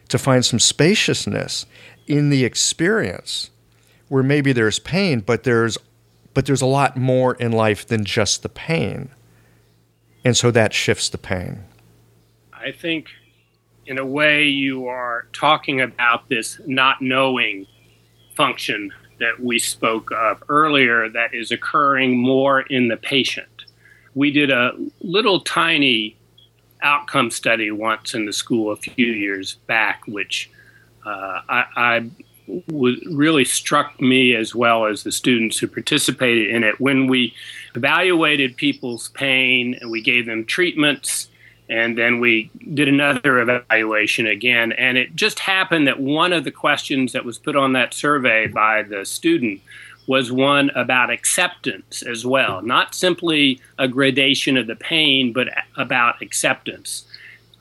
to 0.10 0.18
find 0.18 0.46
some 0.46 0.60
spaciousness 0.60 1.65
in 2.08 2.30
the 2.30 2.44
experience 2.44 3.50
where 4.10 4.22
maybe 4.24 4.52
there's 4.52 4.80
pain, 4.80 5.22
but 5.22 5.44
there's 5.44 5.78
but 6.34 6.46
there's 6.46 6.62
a 6.62 6.65
lot 6.65 6.98
more 6.98 7.36
in 7.36 7.54
life 7.54 7.88
than 7.88 8.04
just 8.04 8.44
the 8.44 8.50
pain. 8.50 9.10
And 10.26 10.36
so 10.36 10.50
that 10.52 10.74
shifts 10.74 11.08
the 11.08 11.20
pain. 11.20 11.64
I 12.52 12.72
think 12.72 13.10
in 13.86 14.00
a 14.00 14.06
way 14.06 14.46
you 14.46 14.88
are 14.88 15.28
talking 15.32 15.80
about 15.80 16.28
this 16.28 16.60
not 16.66 17.00
knowing 17.00 17.68
function 18.36 18.92
that 19.20 19.40
we 19.40 19.60
spoke 19.60 20.12
of 20.12 20.44
earlier 20.50 21.08
that 21.10 21.34
is 21.34 21.52
occurring 21.52 22.18
more 22.18 22.62
in 22.62 22.88
the 22.88 22.98
patient. 22.98 23.48
We 24.16 24.32
did 24.32 24.50
a 24.50 24.72
little 25.02 25.42
tiny 25.42 26.18
outcome 26.82 27.30
study 27.30 27.70
once 27.70 28.16
in 28.16 28.26
the 28.26 28.34
school 28.34 28.72
a 28.72 28.76
few 28.76 29.06
years 29.06 29.56
back, 29.68 30.02
which 30.08 30.50
uh, 31.06 31.42
I, 31.48 31.66
I 31.78 32.10
was 32.68 32.96
really 33.06 33.46
struck 33.46 34.02
me 34.02 34.36
as 34.36 34.56
well 34.56 34.86
as 34.86 35.04
the 35.04 35.12
students 35.12 35.58
who 35.58 35.68
participated 35.68 36.50
in 36.50 36.64
it 36.64 36.80
when 36.80 37.08
we 37.08 37.34
evaluated 37.76 38.56
people's 38.56 39.10
pain 39.10 39.78
and 39.80 39.92
we 39.92 40.02
gave 40.02 40.26
them 40.26 40.46
treatments 40.46 41.30
and 41.68 41.98
then 41.98 42.20
we 42.20 42.52
did 42.74 42.88
another 42.88 43.40
evaluation 43.40 44.28
again 44.28 44.72
and 44.74 44.98
it 44.98 45.16
just 45.16 45.40
happened 45.40 45.88
that 45.88 46.00
one 46.00 46.34
of 46.34 46.44
the 46.44 46.52
questions 46.52 47.14
that 47.14 47.26
was 47.26 47.38
put 47.38 47.56
on 47.56 47.74
that 47.74 47.94
survey 47.94 48.48
by 48.48 48.84
the 48.84 49.04
student 49.06 49.62
was 50.08 50.32
one 50.32 50.70
about 50.76 51.10
acceptance 51.10 52.04
as 52.04 52.26
well 52.26 52.62
not 52.62 52.94
simply 52.94 53.60
a 53.80 53.88
gradation 53.88 54.58
of 54.58 54.68
the 54.68 54.76
pain 54.76 55.34
but 55.34 55.48
about 55.78 56.22
acceptance 56.22 57.06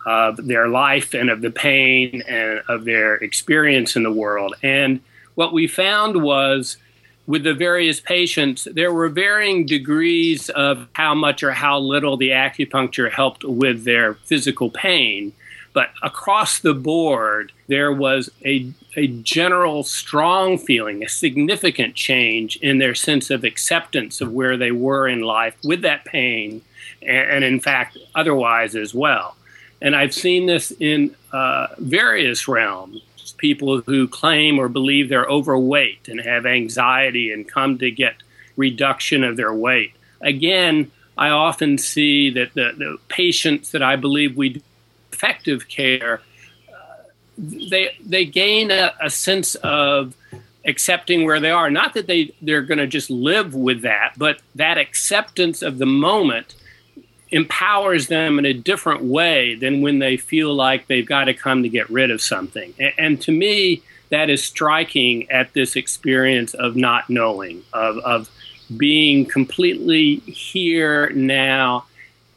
of 0.05 0.37
their 0.47 0.69
life 0.69 1.15
and 1.15 1.31
of 1.31 1.41
the 1.41 1.51
pain 1.51 2.23
and 2.29 2.61
of 2.69 2.85
their 2.85 3.15
experience 3.17 3.97
in 3.97 4.03
the 4.03 4.13
world. 4.13 4.55
And 4.63 5.01
what 5.35 5.53
we 5.53 5.67
found 5.67 6.23
was 6.23 6.77
with 7.27 7.45
the 7.45 7.55
various 7.55 8.01
patients, 8.01 8.69
there 8.71 8.93
were 8.93 9.09
varying 9.09 9.65
degrees 9.65 10.51
of 10.51 10.89
how 10.93 11.15
much 11.15 11.43
or 11.43 11.53
how 11.53 11.79
little 11.79 12.17
the 12.17 12.31
acupuncture 12.31 13.11
helped 13.11 13.45
with 13.45 13.85
their 13.85 14.15
physical 14.15 14.71
pain. 14.71 15.33
But 15.73 15.91
across 16.03 16.61
the 16.61 16.75
board, 16.75 17.51
there 17.67 17.93
was 17.93 18.31
a, 18.45 18.71
a 18.95 19.09
general 19.09 19.83
strong 19.83 20.59
feeling, 20.59 21.03
a 21.03 21.09
significant 21.09 21.95
change 21.95 22.57
in 22.57 22.79
their 22.79 22.95
sense 22.95 23.31
of 23.31 23.43
acceptance 23.43 24.21
of 24.21 24.33
where 24.33 24.57
they 24.57 24.71
were 24.71 25.09
in 25.09 25.21
life 25.21 25.57
with 25.65 25.83
that 25.83 26.05
pain, 26.05 26.63
and, 27.03 27.31
and 27.31 27.45
in 27.45 27.59
fact, 27.59 27.99
otherwise 28.15 28.77
as 28.77 28.95
well. 28.95 29.35
And 29.81 29.97
I've 29.97 30.15
seen 30.15 30.47
this 30.47 30.73
in 30.79 31.17
uh, 31.33 31.69
various 31.79 32.47
realms 32.47 33.03
people 33.37 33.81
who 33.81 34.09
claim 34.09 34.59
or 34.59 34.69
believe 34.69 35.09
they're 35.09 35.27
overweight 35.27 36.09
and 36.09 36.21
have 36.21 36.47
anxiety 36.47 37.33
and 37.33 37.49
come 37.49 37.79
to 37.79 37.91
get 37.91 38.17
reduction 38.57 39.25
of 39.25 39.37
their 39.37 39.53
weight. 39.53 39.93
Again, 40.21 40.91
I 41.17 41.29
often 41.31 41.79
see 41.79 42.31
that 42.31 42.55
the, 42.55 42.73
the 42.77 42.99
patients 43.09 43.71
that 43.71 43.83
I 43.83 43.97
believe 43.97 44.37
we 44.37 44.49
do 44.51 44.61
effective 45.13 45.69
care, 45.69 46.21
uh, 46.69 47.03
they, 47.39 47.97
they 48.05 48.25
gain 48.25 48.71
a, 48.71 48.93
a 49.01 49.09
sense 49.09 49.55
of 49.57 50.15
accepting 50.65 51.25
where 51.25 51.41
they 51.41 51.51
are. 51.51 51.71
Not 51.71 51.95
that 51.95 52.07
they, 52.07 52.35
they're 52.43 52.63
going 52.63 52.79
to 52.79 52.87
just 52.87 53.11
live 53.11 53.55
with 53.55 53.83
that, 53.83 54.15
but 54.17 54.41
that 54.55 54.77
acceptance 54.77 55.63
of 55.63 55.79
the 55.79 55.87
moment 55.87 56.55
empowers 57.31 58.09
them 58.09 58.39
in 58.39 58.45
a 58.45 58.53
different 58.53 59.03
way 59.03 59.55
than 59.55 59.81
when 59.81 59.99
they 59.99 60.17
feel 60.17 60.55
like 60.55 60.87
they've 60.87 61.07
got 61.07 61.25
to 61.25 61.35
come 61.35 61.63
to 61.63 61.69
get 61.69 61.89
rid 61.91 62.11
of 62.11 62.21
something. 62.21 62.73
And, 62.79 62.93
and 62.99 63.21
to 63.23 63.33
me, 63.33 63.83
that 64.11 64.31
is 64.31 64.45
striking 64.45 65.31
at 65.31 65.53
this 65.55 65.77
experience 65.77 66.55
of 66.55 66.77
not 66.77 67.11
knowing, 67.11 67.63
of, 67.73 67.99
of 67.99 68.31
being 68.77 69.27
completely 69.27 70.17
here 70.17 71.11
now 71.11 71.87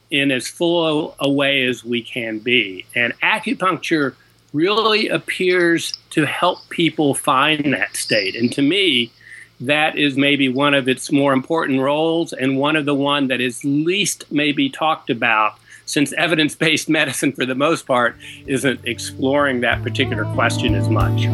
in 0.10 0.32
as 0.32 0.48
full 0.48 1.16
a 1.20 1.30
way 1.30 1.66
as 1.66 1.84
we 1.84 2.02
can 2.02 2.40
be. 2.40 2.86
And 2.96 3.14
acupuncture 3.20 4.16
really 4.54 5.10
appears 5.10 5.94
to 6.12 6.26
help 6.26 6.68
people 6.70 7.14
find 7.14 7.74
that 7.74 7.96
state. 7.96 8.36
And 8.36 8.52
to 8.54 8.62
me, 8.62 9.12
that 9.60 9.98
is 9.98 10.18
maybe 10.18 10.50
one 10.50 10.74
of 10.74 10.88
its 10.88 11.12
more 11.12 11.34
important 11.34 11.82
roles 11.82 12.34
and 12.34 12.58
one 12.58 12.76
of 12.76 12.86
the 12.86 12.96
one 12.96 13.28
that 13.28 13.42
is 13.42 13.64
least 13.64 14.32
maybe 14.32 14.70
talked 14.70 15.10
about 15.10 15.58
since 15.86 16.14
evidence-based 16.14 16.90
medicine 16.90 17.32
for 17.32 17.46
the 17.46 17.56
most 17.56 17.88
part 17.88 18.16
isn't 18.46 18.80
exploring 18.86 19.62
that 19.62 19.82
particular 19.82 20.26
question 20.34 20.76
as 20.76 20.90
much. 20.90 21.26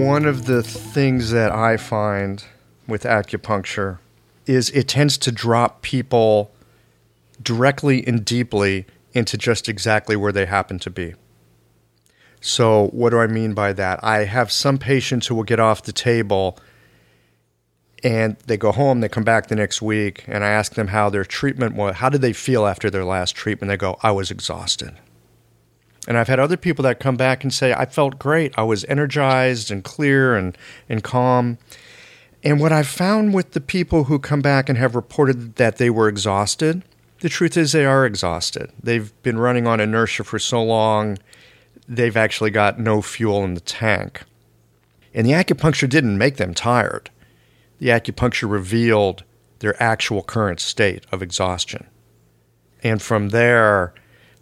One 0.06 0.26
of 0.26 0.48
the 0.48 0.62
things 0.62 1.32
that 1.32 1.54
I 1.54 1.78
find 1.78 2.44
with 2.90 3.04
acupuncture 3.04 4.00
is 4.46 4.70
it 4.72 4.90
tends 4.90 5.18
to 5.20 5.32
drop 5.32 5.82
people 5.82 6.52
directly 7.42 8.06
and 8.06 8.26
deeply 8.26 8.86
into 9.14 9.38
just 9.38 9.70
exactly 9.70 10.16
where 10.16 10.32
they 10.32 10.46
happen 10.46 10.80
to 10.80 10.90
be. 10.90 11.14
So, 12.42 12.88
what 12.88 13.12
do 13.12 13.20
I 13.20 13.28
mean 13.28 13.54
by 13.54 13.72
that? 13.74 14.04
I 14.04 14.26
have 14.26 14.52
some 14.52 14.78
patients 14.78 15.28
who 15.28 15.36
will 15.36 15.44
get 15.44 15.60
off 15.60 15.84
the 15.84 15.94
table 15.94 16.58
and 18.04 18.36
they 18.48 18.58
go 18.58 18.74
home, 18.74 19.00
they 19.00 19.08
come 19.08 19.24
back 19.24 19.48
the 19.48 19.56
next 19.56 19.82
week, 19.82 20.26
and 20.28 20.44
I 20.44 20.50
ask 20.50 20.74
them 20.74 20.90
how 20.90 21.10
their 21.10 21.24
treatment 21.24 21.76
was. 21.76 21.96
How 21.96 22.10
did 22.10 22.22
they 22.22 22.34
feel 22.34 22.68
after 22.68 22.90
their 22.90 23.06
last 23.06 23.34
treatment? 23.34 23.70
They 23.70 23.78
go, 23.78 23.98
I 24.04 24.12
was 24.12 24.30
exhausted. 24.30 24.96
And 26.06 26.18
I've 26.18 26.28
had 26.28 26.40
other 26.40 26.58
people 26.58 26.84
that 26.84 27.00
come 27.00 27.16
back 27.16 27.44
and 27.44 27.54
say, 27.54 27.74
I 27.74 27.86
felt 27.86 28.20
great. 28.20 28.54
I 28.58 28.64
was 28.64 28.84
energized 28.86 29.72
and 29.72 29.86
clear 29.86 30.36
and, 30.36 30.58
and 30.90 31.02
calm. 31.02 31.58
And 32.44 32.60
what 32.60 32.74
I've 32.74 32.90
found 32.90 33.34
with 33.34 33.52
the 33.52 33.62
people 33.62 34.06
who 34.06 34.20
come 34.20 34.42
back 34.42 34.68
and 34.68 34.78
have 34.78 34.96
reported 34.96 35.56
that 35.56 35.78
they 35.78 35.90
were 35.90 36.10
exhausted, 36.10 36.84
the 37.24 37.30
truth 37.30 37.56
is, 37.56 37.72
they 37.72 37.86
are 37.86 38.06
exhausted. 38.06 38.70
They've 38.84 39.14
been 39.24 39.40
running 39.40 39.66
on 39.66 39.80
inertia 39.80 40.26
for 40.26 40.40
so 40.40 40.62
long, 40.62 41.18
they've 41.88 42.18
actually 42.18 42.52
got 42.52 42.80
no 42.80 43.02
fuel 43.02 43.46
in 43.46 43.54
the 43.54 43.62
tank. 43.62 44.24
And 45.14 45.26
the 45.26 45.32
acupuncture 45.32 45.88
didn't 45.88 46.18
make 46.18 46.36
them 46.36 46.54
tired. 46.54 47.10
The 47.80 47.88
acupuncture 47.88 48.52
revealed 48.52 49.24
their 49.60 49.82
actual 49.82 50.22
current 50.22 50.60
state 50.60 51.06
of 51.14 51.22
exhaustion. 51.22 51.88
And 52.84 53.02
from 53.02 53.30
there, 53.30 53.94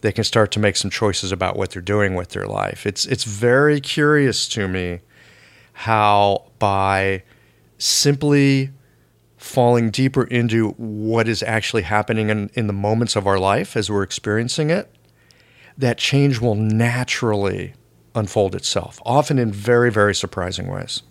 they 0.01 0.11
can 0.11 0.23
start 0.23 0.49
to 0.53 0.59
make 0.59 0.75
some 0.75 0.89
choices 0.89 1.31
about 1.31 1.57
what 1.57 1.69
they're 1.69 1.83
doing 1.83 2.15
with 2.15 2.29
their 2.29 2.47
life. 2.47 2.87
It's, 2.87 3.05
it's 3.05 3.25
very 3.25 3.79
curious 3.79 4.47
to 4.49 4.67
me 4.67 5.01
how 5.73 6.49
by 6.57 7.21
simply 7.77 8.71
falling 9.41 9.89
deeper 9.89 10.23
into 10.25 10.69
what 10.77 11.27
is 11.27 11.41
actually 11.41 11.81
happening 11.81 12.29
in, 12.29 12.49
in 12.53 12.67
the 12.67 12.73
moments 12.73 13.15
of 13.15 13.25
our 13.25 13.39
life 13.39 13.75
as 13.75 13.89
we're 13.89 14.03
experiencing 14.03 14.69
it, 14.69 14.93
that 15.77 15.97
change 15.97 16.39
will 16.39 16.53
naturally 16.53 17.73
unfold 18.13 18.53
itself, 18.53 19.01
often 19.03 19.39
in 19.39 19.51
very, 19.51 19.91
very 19.91 20.13
surprising 20.13 20.67
ways. 20.67 21.01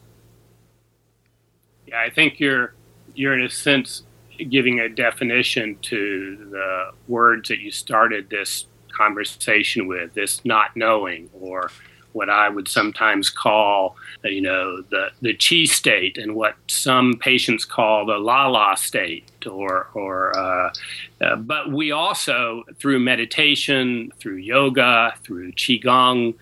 Yeah, 1.89 2.01
I 2.01 2.11
think 2.11 2.39
you're 2.39 2.75
you're 3.15 3.35
in 3.35 3.43
a 3.45 3.51
sense 3.51 4.05
giving 4.49 4.79
a 4.79 4.89
definition 4.89 5.77
to 5.83 6.49
the 6.51 6.93
words 7.09 7.49
that 7.49 7.59
you 7.59 7.73
started 7.73 8.31
this 8.31 8.67
conversation 8.97 9.89
with, 9.89 10.15
this 10.15 10.45
not 10.45 10.77
knowing 10.77 11.29
or 11.33 11.73
what 12.13 12.29
I 12.29 12.49
would 12.49 12.69
sometimes 12.69 13.31
call, 13.31 13.97
you 14.25 14.41
know, 14.41 14.83
the 14.83 15.11
the 15.21 15.35
chi 15.35 15.65
state, 15.65 16.19
and 16.19 16.35
what 16.35 16.55
some 16.69 17.15
patients 17.15 17.65
call 17.65 18.07
the 18.07 18.19
la 18.19 18.47
la 18.49 18.75
state, 18.75 19.47
or 19.47 19.89
or. 19.95 20.37
Uh, 20.39 20.73
uh, 21.21 21.37
but 21.37 21.71
we 21.71 21.93
also, 21.93 22.65
through 22.79 22.99
meditation, 22.99 24.11
through 24.19 24.37
yoga, 24.37 25.13
through 25.23 25.53
qigong, 25.53 26.35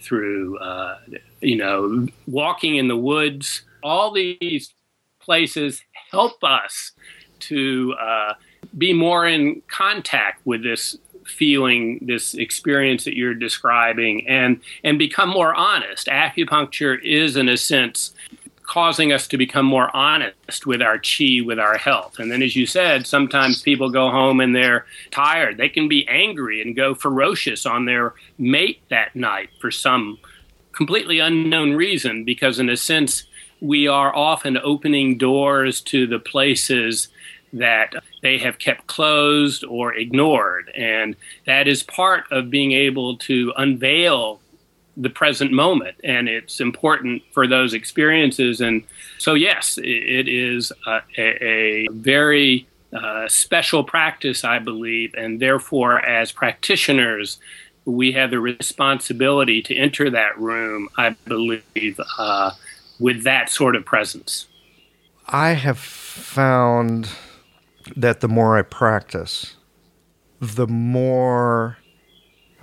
through 0.00 0.58
uh, 0.58 0.98
you 1.42 1.56
know, 1.56 2.06
walking 2.26 2.76
in 2.76 2.88
the 2.88 2.96
woods, 2.96 3.62
all 3.82 4.12
these 4.12 4.72
places 5.20 5.82
help 6.10 6.42
us 6.42 6.92
to 7.40 7.94
uh, 8.00 8.34
be 8.78 8.92
more 8.92 9.26
in 9.26 9.62
contact 9.68 10.44
with 10.46 10.62
this 10.62 10.96
feeling 11.26 11.98
this 12.02 12.34
experience 12.34 13.04
that 13.04 13.16
you're 13.16 13.34
describing 13.34 14.26
and 14.26 14.60
and 14.84 14.98
become 14.98 15.28
more 15.28 15.54
honest. 15.54 16.06
Acupuncture 16.06 17.00
is 17.02 17.36
in 17.36 17.48
a 17.48 17.56
sense 17.56 18.12
causing 18.62 19.12
us 19.12 19.28
to 19.28 19.36
become 19.36 19.66
more 19.66 19.94
honest 19.94 20.66
with 20.66 20.80
our 20.80 20.98
chi 20.98 21.40
with 21.44 21.58
our 21.58 21.76
health. 21.76 22.18
And 22.18 22.30
then 22.30 22.42
as 22.42 22.56
you 22.56 22.66
said 22.66 23.06
sometimes 23.06 23.62
people 23.62 23.90
go 23.90 24.10
home 24.10 24.40
and 24.40 24.54
they're 24.54 24.86
tired. 25.10 25.58
They 25.58 25.68
can 25.68 25.88
be 25.88 26.06
angry 26.08 26.62
and 26.62 26.76
go 26.76 26.94
ferocious 26.94 27.66
on 27.66 27.84
their 27.84 28.14
mate 28.38 28.80
that 28.88 29.14
night 29.14 29.50
for 29.60 29.70
some 29.70 30.18
completely 30.72 31.18
unknown 31.18 31.72
reason 31.72 32.24
because 32.24 32.58
in 32.58 32.70
a 32.70 32.76
sense 32.76 33.24
we 33.60 33.86
are 33.86 34.14
often 34.14 34.58
opening 34.58 35.18
doors 35.18 35.80
to 35.80 36.06
the 36.06 36.18
places 36.18 37.08
that 37.52 37.94
they 38.22 38.38
have 38.38 38.58
kept 38.58 38.86
closed 38.86 39.64
or 39.64 39.94
ignored. 39.94 40.70
And 40.74 41.14
that 41.44 41.68
is 41.68 41.82
part 41.82 42.24
of 42.30 42.50
being 42.50 42.72
able 42.72 43.18
to 43.18 43.52
unveil 43.56 44.40
the 44.96 45.10
present 45.10 45.52
moment. 45.52 45.96
And 46.04 46.28
it's 46.28 46.60
important 46.60 47.22
for 47.32 47.46
those 47.46 47.74
experiences. 47.74 48.60
And 48.60 48.84
so, 49.18 49.34
yes, 49.34 49.78
it 49.78 50.28
is 50.28 50.72
a, 50.86 51.00
a, 51.18 51.88
very 51.90 52.66
uh, 52.92 53.26
special 53.28 53.84
practice, 53.84 54.44
I 54.44 54.58
believe. 54.58 55.14
And 55.16 55.40
therefore, 55.40 55.98
as 56.04 56.30
practitioners, 56.30 57.38
we 57.84 58.12
have 58.12 58.30
the 58.30 58.38
responsibility 58.38 59.62
to 59.62 59.74
enter 59.74 60.10
that 60.10 60.38
room, 60.38 60.88
I 60.96 61.16
believe, 61.26 62.00
uh, 62.18 62.52
with 63.00 63.24
that 63.24 63.48
sort 63.48 63.74
of 63.74 63.84
presence. 63.84 64.46
I 65.26 65.50
have 65.50 65.78
found 65.78 67.08
that 67.96 68.20
the 68.20 68.28
more 68.28 68.56
I 68.58 68.62
practice, 68.62 69.56
the 70.40 70.66
more. 70.66 71.78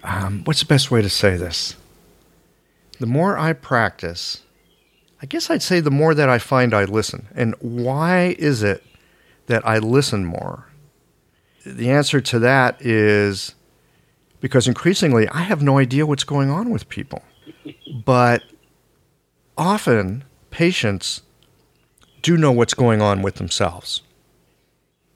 Um, 0.04 0.44
what's 0.46 0.62
the 0.62 0.66
best 0.66 0.92
way 0.92 1.02
to 1.02 1.10
say 1.10 1.36
this? 1.36 1.76
The 3.00 3.06
more 3.06 3.38
I 3.38 3.54
practice, 3.54 4.44
I 5.22 5.26
guess 5.26 5.50
I'd 5.50 5.62
say 5.62 5.80
the 5.80 5.92
more 5.92 6.14
that 6.14 6.30
I 6.30 6.40
find 6.40 6.74
I 6.74 6.86
listen. 6.86 7.28
And 7.36 7.56
why 7.60 8.36
is 8.40 8.64
it 8.64 8.84
that 9.48 9.66
I 9.68 9.80
listen 9.80 10.26
more? 10.26 10.68
The 11.66 11.90
answer 11.90 12.22
to 12.22 12.40
that 12.40 12.82
is 12.82 13.56
because 14.40 14.68
increasingly 14.68 15.28
I 15.30 15.42
have 15.42 15.62
no 15.62 15.78
idea 15.78 16.06
what's 16.06 16.24
going 16.24 16.50
on 16.50 16.70
with 16.70 16.88
people. 16.90 17.24
But 18.06 18.44
often 19.58 20.24
patients 20.52 21.22
do 22.22 22.38
know 22.38 22.52
what's 22.52 22.74
going 22.74 23.02
on 23.02 23.22
with 23.22 23.36
themselves. 23.36 24.02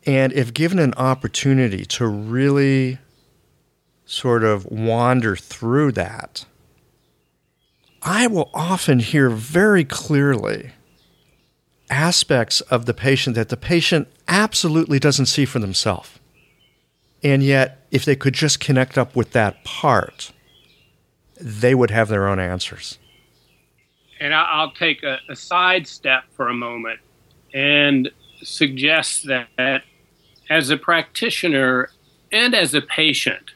And 0.06 0.34
if 0.34 0.54
given 0.54 0.80
an 0.80 0.94
opportunity 0.96 1.86
to 1.86 2.08
really 2.08 2.98
sort 4.06 4.44
of 4.44 4.66
wander 4.66 5.36
through 5.36 5.94
that, 5.94 6.46
I 8.02 8.28
will 8.28 8.50
often 8.54 9.00
hear 9.00 9.30
very 9.30 9.86
clearly 9.86 10.72
aspects 11.90 12.60
of 12.62 12.86
the 12.86 12.94
patient 12.94 13.36
that 13.36 13.50
the 13.50 13.58
patient 13.58 14.10
absolutely 14.28 15.00
doesn't 15.00 15.28
see 15.28 15.46
for 15.46 15.60
themselves. 15.60 16.20
And 17.24 17.42
yet, 17.42 17.86
if 17.92 18.04
they 18.04 18.18
could 18.18 18.34
just 18.34 18.60
connect 18.60 18.98
up 18.98 19.16
with 19.16 19.32
that 19.32 19.64
part, 19.64 20.34
they 21.40 21.74
would 21.74 21.92
have 21.92 22.10
their 22.10 22.28
own 22.28 22.40
answers. 22.40 23.00
And 24.20 24.34
I'll 24.34 24.72
take 24.72 25.04
a, 25.04 25.20
a 25.30 25.36
side 25.36 25.88
step 25.88 26.24
for 26.36 26.50
a 26.50 26.54
moment 26.54 27.00
and 27.54 28.10
suggest 28.42 29.28
that 29.28 29.84
as 30.54 30.70
a 30.70 30.78
practitioner 30.78 31.90
and 32.32 32.54
as 32.54 32.76
a 32.76 32.82
patient, 32.82 33.50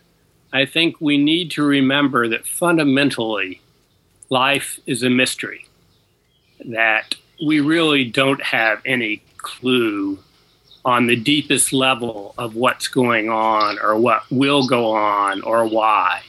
I 0.51 0.65
think 0.65 0.99
we 0.99 1.15
need 1.15 1.51
to 1.51 1.61
remember 1.61 2.27
that 2.27 2.47
fundamentally, 2.47 3.61
life 4.31 4.79
is 4.87 5.03
a 5.03 5.09
mystery, 5.11 5.67
that 6.65 7.13
we 7.45 7.59
really 7.59 8.03
don't 8.03 8.41
have 8.41 8.81
any 8.83 9.21
clue 9.37 10.17
on 10.83 11.05
the 11.05 11.15
deepest 11.15 11.71
level 11.71 12.33
of 12.35 12.55
what's 12.55 12.87
going 12.87 13.29
on 13.29 13.77
or 13.77 13.95
what 13.95 14.23
will 14.31 14.65
go 14.65 14.89
on 14.89 15.43
or 15.43 15.67
why. 15.67 16.23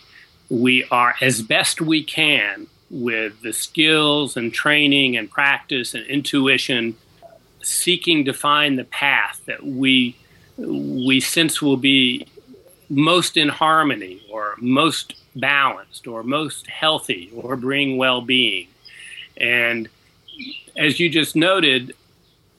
We 0.51 0.85
are, 0.91 1.15
as 1.23 1.41
best 1.41 1.81
we 1.81 2.05
can, 2.05 2.67
with 2.91 3.41
the 3.41 3.55
skills 3.55 4.37
and 4.37 4.53
training 4.53 5.17
and 5.17 5.31
practice 5.31 5.95
and 5.95 6.05
intuition, 6.05 6.95
seeking 7.63 8.27
to 8.27 8.35
find 8.35 8.79
the 8.79 8.85
path 8.85 9.41
that 9.47 9.65
we 9.65 10.15
we 10.59 11.21
sense 11.21 11.63
will 11.63 11.77
be 11.77 12.27
most 12.91 13.37
in 13.37 13.49
harmony 13.49 14.21
or 14.31 14.55
most 14.59 15.15
balanced 15.37 16.07
or 16.07 16.23
most 16.23 16.67
healthy 16.67 17.31
or 17.35 17.57
bring 17.57 17.97
well 17.97 18.21
being. 18.21 18.67
And 19.37 19.89
as 20.77 20.99
you 20.99 21.09
just 21.09 21.37
noted, 21.37 21.95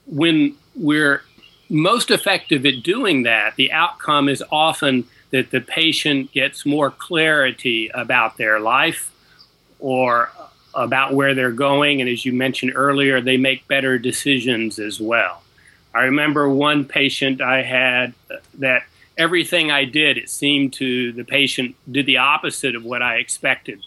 when 0.06 0.56
we're 0.76 1.24
most 1.70 2.10
effective 2.10 2.66
at 2.66 2.84
doing 2.84 3.24
that, 3.24 3.56
the 3.56 3.72
outcome 3.72 4.30
is 4.30 4.44
often 4.52 5.06
that 5.32 5.52
the 5.52 5.62
patient 5.62 6.32
gets 6.32 6.66
more 6.66 6.90
clarity 6.90 7.90
about 7.94 8.38
their 8.38 8.60
life 8.60 9.12
or 9.80 10.32
about 10.74 11.14
where 11.14 11.36
they're 11.36 11.52
going. 11.52 12.02
And 12.02 12.10
as 12.10 12.26
you 12.26 12.34
mentioned 12.34 12.74
earlier, 12.76 13.22
they 13.22 13.38
make 13.38 13.68
better 13.68 14.00
decisions 14.00 14.80
as 14.80 15.00
well. 15.00 15.44
I 15.94 16.04
remember 16.04 16.50
one 16.50 16.86
patient 16.86 17.42
I 17.42 17.64
had 17.64 18.14
that 18.56 18.84
everything 19.18 19.72
I 19.72 19.86
did, 19.86 20.18
it 20.18 20.30
seemed 20.30 20.74
to 20.74 21.12
the 21.12 21.24
patient 21.24 21.76
did 21.92 22.06
the 22.06 22.18
opposite 22.18 22.76
of 22.76 22.84
what 22.84 23.02
I 23.02 23.16
expected. 23.18 23.82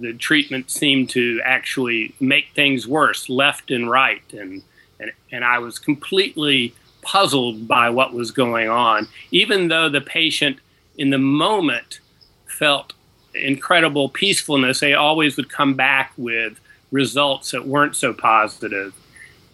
The 0.00 0.12
treatment 0.12 0.70
seemed 0.70 1.10
to 1.10 1.40
actually 1.44 2.14
make 2.20 2.50
things 2.54 2.86
worse, 2.86 3.28
left 3.28 3.70
and 3.70 3.90
right, 3.90 4.22
and 4.32 4.62
and, 5.00 5.12
and 5.32 5.44
I 5.44 5.58
was 5.58 5.78
completely 5.78 6.74
puzzled 7.02 7.66
by 7.66 7.88
what 7.88 8.12
was 8.12 8.30
going 8.30 8.68
on, 8.68 9.08
even 9.30 9.68
though 9.68 9.88
the 9.88 10.02
patient 10.02 10.58
in 10.98 11.08
the 11.08 11.18
moment 11.18 12.00
felt 12.46 12.92
incredible 13.34 14.10
peacefulness. 14.10 14.80
They 14.80 14.92
always 14.92 15.38
would 15.38 15.48
come 15.48 15.74
back 15.74 16.12
with 16.18 16.60
results 16.92 17.52
that 17.52 17.66
weren't 17.66 17.96
so 17.96 18.12
positive, 18.12 18.92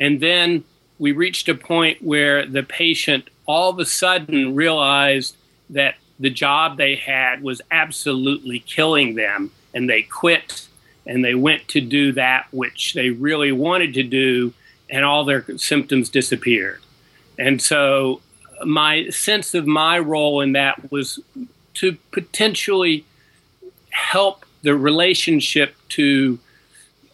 and 0.00 0.20
then 0.20 0.64
we 0.98 1.12
reached 1.12 1.48
a 1.48 1.54
point 1.54 2.02
where 2.02 2.46
the 2.46 2.62
patient 2.62 3.28
all 3.46 3.70
of 3.70 3.78
a 3.78 3.86
sudden 3.86 4.54
realized 4.54 5.36
that 5.70 5.96
the 6.18 6.30
job 6.30 6.76
they 6.76 6.96
had 6.96 7.42
was 7.42 7.60
absolutely 7.70 8.60
killing 8.60 9.14
them 9.14 9.50
and 9.74 9.88
they 9.88 10.02
quit 10.02 10.68
and 11.06 11.24
they 11.24 11.34
went 11.34 11.68
to 11.68 11.80
do 11.80 12.12
that 12.12 12.46
which 12.50 12.94
they 12.94 13.10
really 13.10 13.52
wanted 13.52 13.94
to 13.94 14.02
do 14.02 14.52
and 14.88 15.04
all 15.04 15.24
their 15.24 15.44
symptoms 15.56 16.08
disappeared. 16.08 16.80
And 17.38 17.60
so 17.60 18.22
my 18.64 19.08
sense 19.10 19.54
of 19.54 19.66
my 19.66 19.98
role 19.98 20.40
in 20.40 20.52
that 20.52 20.90
was 20.90 21.20
to 21.74 21.96
potentially 22.10 23.04
help 23.90 24.46
the 24.62 24.74
relationship 24.74 25.74
to 25.90 26.38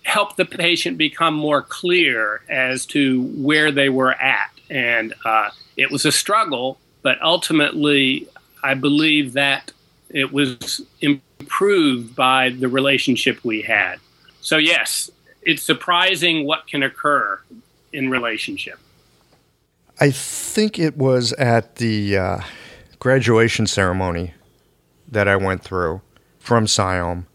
help 0.05 0.37
the 0.37 0.45
patient 0.45 0.99
become 0.99 1.35
more 1.35 1.62
clear 1.62 2.43
as 2.49 2.87
to 2.87 3.23
where 3.37 3.71
they 3.71 3.88
were 3.88 4.12
at. 4.12 4.51
And 4.71 5.15
uh, 5.25 5.51
it 5.77 5.91
was 5.91 6.05
a 6.05 6.12
struggle, 6.12 6.79
but 7.03 7.21
ultimately, 7.23 8.29
I 8.62 8.75
believe 8.75 9.35
that 9.35 9.73
it 10.11 10.33
was 10.33 10.83
improved 11.01 12.15
by 12.15 12.51
the 12.51 12.69
relationship 12.69 13.45
we 13.45 13.62
had. 13.62 13.99
So, 14.41 14.57
yes, 14.57 15.11
it's 15.43 15.62
surprising 15.62 16.47
what 16.47 16.67
can 16.67 16.83
occur 16.83 17.41
in 17.93 18.11
relationship. 18.11 18.79
I 20.01 20.11
think 20.11 20.79
it 20.79 20.97
was 20.97 21.33
at 21.35 21.77
the 21.77 22.17
uh, 22.17 22.41
graduation 22.99 23.67
ceremony 23.67 24.35
that 25.09 25.29
I 25.29 25.37
went 25.37 25.62
through 25.62 26.01
from 26.38 26.67
SIOM 26.67 27.27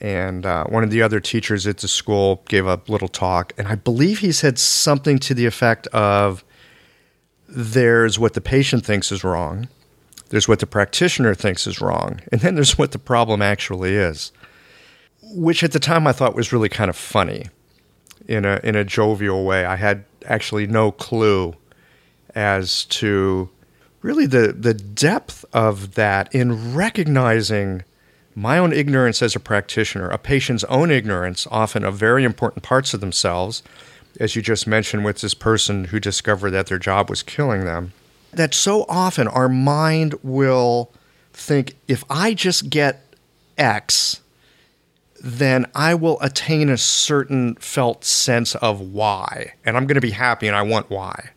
and 0.00 0.44
uh, 0.44 0.64
one 0.64 0.84
of 0.84 0.90
the 0.90 1.02
other 1.02 1.20
teachers 1.20 1.66
at 1.66 1.78
the 1.78 1.88
school 1.88 2.42
gave 2.48 2.66
a 2.66 2.80
little 2.88 3.08
talk, 3.08 3.52
and 3.56 3.68
I 3.68 3.74
believe 3.74 4.18
he 4.18 4.32
said 4.32 4.58
something 4.58 5.18
to 5.20 5.34
the 5.34 5.46
effect 5.46 5.86
of 5.88 6.44
there's 7.48 8.18
what 8.18 8.34
the 8.34 8.40
patient 8.40 8.84
thinks 8.84 9.12
is 9.12 9.22
wrong, 9.22 9.68
there's 10.30 10.48
what 10.48 10.58
the 10.58 10.66
practitioner 10.66 11.34
thinks 11.34 11.66
is 11.66 11.80
wrong, 11.80 12.20
and 12.32 12.40
then 12.40 12.54
there's 12.54 12.76
what 12.76 12.92
the 12.92 12.98
problem 12.98 13.42
actually 13.42 13.94
is. 13.94 14.32
Which 15.22 15.62
at 15.62 15.72
the 15.72 15.78
time 15.78 16.06
I 16.06 16.12
thought 16.12 16.34
was 16.34 16.52
really 16.52 16.68
kind 16.68 16.90
of 16.90 16.96
funny 16.96 17.46
in 18.26 18.44
a 18.44 18.60
in 18.62 18.76
a 18.76 18.84
jovial 18.84 19.44
way. 19.44 19.64
I 19.64 19.76
had 19.76 20.04
actually 20.26 20.66
no 20.66 20.92
clue 20.92 21.54
as 22.34 22.84
to 22.86 23.48
really 24.02 24.26
the 24.26 24.52
the 24.52 24.74
depth 24.74 25.44
of 25.52 25.94
that 25.94 26.34
in 26.34 26.74
recognizing 26.74 27.84
my 28.34 28.58
own 28.58 28.72
ignorance 28.72 29.22
as 29.22 29.36
a 29.36 29.40
practitioner, 29.40 30.08
a 30.08 30.18
patient's 30.18 30.64
own 30.64 30.90
ignorance, 30.90 31.46
often 31.50 31.84
of 31.84 31.94
very 31.96 32.24
important 32.24 32.62
parts 32.62 32.92
of 32.94 33.00
themselves, 33.00 33.62
as 34.18 34.36
you 34.36 34.42
just 34.42 34.66
mentioned 34.66 35.04
with 35.04 35.20
this 35.20 35.34
person 35.34 35.86
who 35.86 36.00
discovered 36.00 36.50
that 36.50 36.66
their 36.66 36.78
job 36.78 37.10
was 37.10 37.22
killing 37.22 37.64
them, 37.64 37.92
that 38.32 38.54
so 38.54 38.84
often 38.88 39.28
our 39.28 39.48
mind 39.48 40.14
will 40.22 40.90
think 41.32 41.74
if 41.88 42.04
I 42.10 42.34
just 42.34 42.70
get 42.70 43.04
X, 43.56 44.20
then 45.22 45.66
I 45.74 45.94
will 45.94 46.20
attain 46.20 46.68
a 46.68 46.76
certain 46.76 47.54
felt 47.56 48.04
sense 48.04 48.54
of 48.56 48.80
why, 48.80 49.54
and 49.64 49.76
I'm 49.76 49.86
going 49.86 49.94
to 49.94 50.00
be 50.00 50.10
happy 50.10 50.46
and 50.46 50.56
I 50.56 50.62
want 50.62 50.90
Y. 50.90 51.30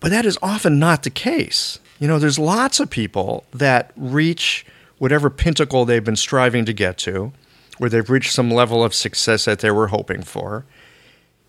But 0.00 0.10
that 0.10 0.26
is 0.26 0.38
often 0.42 0.78
not 0.78 1.02
the 1.02 1.10
case. 1.10 1.78
You 1.98 2.08
know, 2.08 2.18
there's 2.18 2.38
lots 2.38 2.80
of 2.80 2.90
people 2.90 3.44
that 3.52 3.92
reach 3.96 4.66
whatever 5.02 5.28
pinnacle 5.28 5.84
they've 5.84 6.04
been 6.04 6.14
striving 6.14 6.64
to 6.64 6.72
get 6.72 6.96
to, 6.96 7.32
where 7.78 7.90
they've 7.90 8.08
reached 8.08 8.32
some 8.32 8.48
level 8.48 8.84
of 8.84 8.94
success 8.94 9.46
that 9.46 9.58
they 9.58 9.70
were 9.72 9.88
hoping 9.88 10.22
for, 10.22 10.64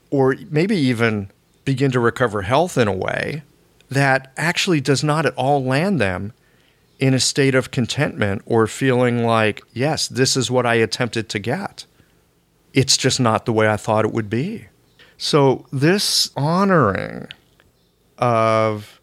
or 0.09 0.35
maybe 0.49 0.75
even 0.75 1.29
begin 1.63 1.91
to 1.91 1.99
recover 1.99 2.41
health 2.41 2.79
in 2.79 2.87
a 2.87 2.91
way 2.91 3.43
that 3.89 4.33
actually 4.37 4.81
does 4.81 5.03
not 5.03 5.27
at 5.27 5.35
all 5.35 5.63
land 5.63 6.01
them 6.01 6.33
in 6.97 7.13
a 7.13 7.19
state 7.19 7.53
of 7.53 7.69
contentment 7.69 8.41
or 8.47 8.65
feeling 8.65 9.23
like, 9.23 9.61
yes, 9.71 10.07
this 10.07 10.35
is 10.35 10.49
what 10.49 10.65
I 10.65 10.73
attempted 10.73 11.29
to 11.29 11.37
get. 11.37 11.85
It's 12.73 12.97
just 12.97 13.19
not 13.19 13.45
the 13.45 13.53
way 13.53 13.69
I 13.69 13.77
thought 13.77 14.03
it 14.03 14.11
would 14.11 14.31
be. 14.31 14.65
So, 15.19 15.67
this 15.71 16.31
honoring 16.35 17.27
of 18.17 18.99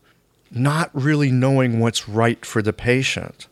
not 0.51 0.91
really 0.93 1.31
knowing 1.31 1.79
what's 1.79 2.09
right 2.09 2.45
for 2.45 2.63
the 2.63 2.73
patient 2.73 3.47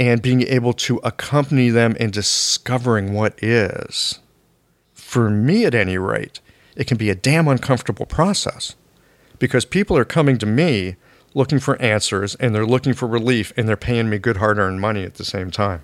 and 0.00 0.22
being 0.22 0.42
able 0.42 0.72
to 0.72 0.96
accompany 1.04 1.68
them 1.68 1.94
in 1.96 2.10
discovering 2.10 3.12
what 3.12 3.40
is, 3.42 4.18
for 4.94 5.28
me 5.28 5.66
at 5.66 5.74
any 5.74 5.98
rate, 5.98 6.40
it 6.74 6.86
can 6.86 6.96
be 6.96 7.10
a 7.10 7.14
damn 7.14 7.46
uncomfortable 7.46 8.06
process 8.06 8.76
because 9.38 9.66
people 9.66 9.98
are 9.98 10.06
coming 10.06 10.38
to 10.38 10.46
me 10.46 10.96
looking 11.34 11.58
for 11.58 11.80
answers 11.82 12.34
and 12.36 12.54
they're 12.54 12.64
looking 12.64 12.94
for 12.94 13.06
relief 13.06 13.52
and 13.58 13.68
they're 13.68 13.76
paying 13.76 14.08
me 14.08 14.18
good 14.18 14.38
hard 14.38 14.58
earned 14.58 14.80
money 14.80 15.04
at 15.04 15.16
the 15.16 15.24
same 15.24 15.50
time. 15.50 15.82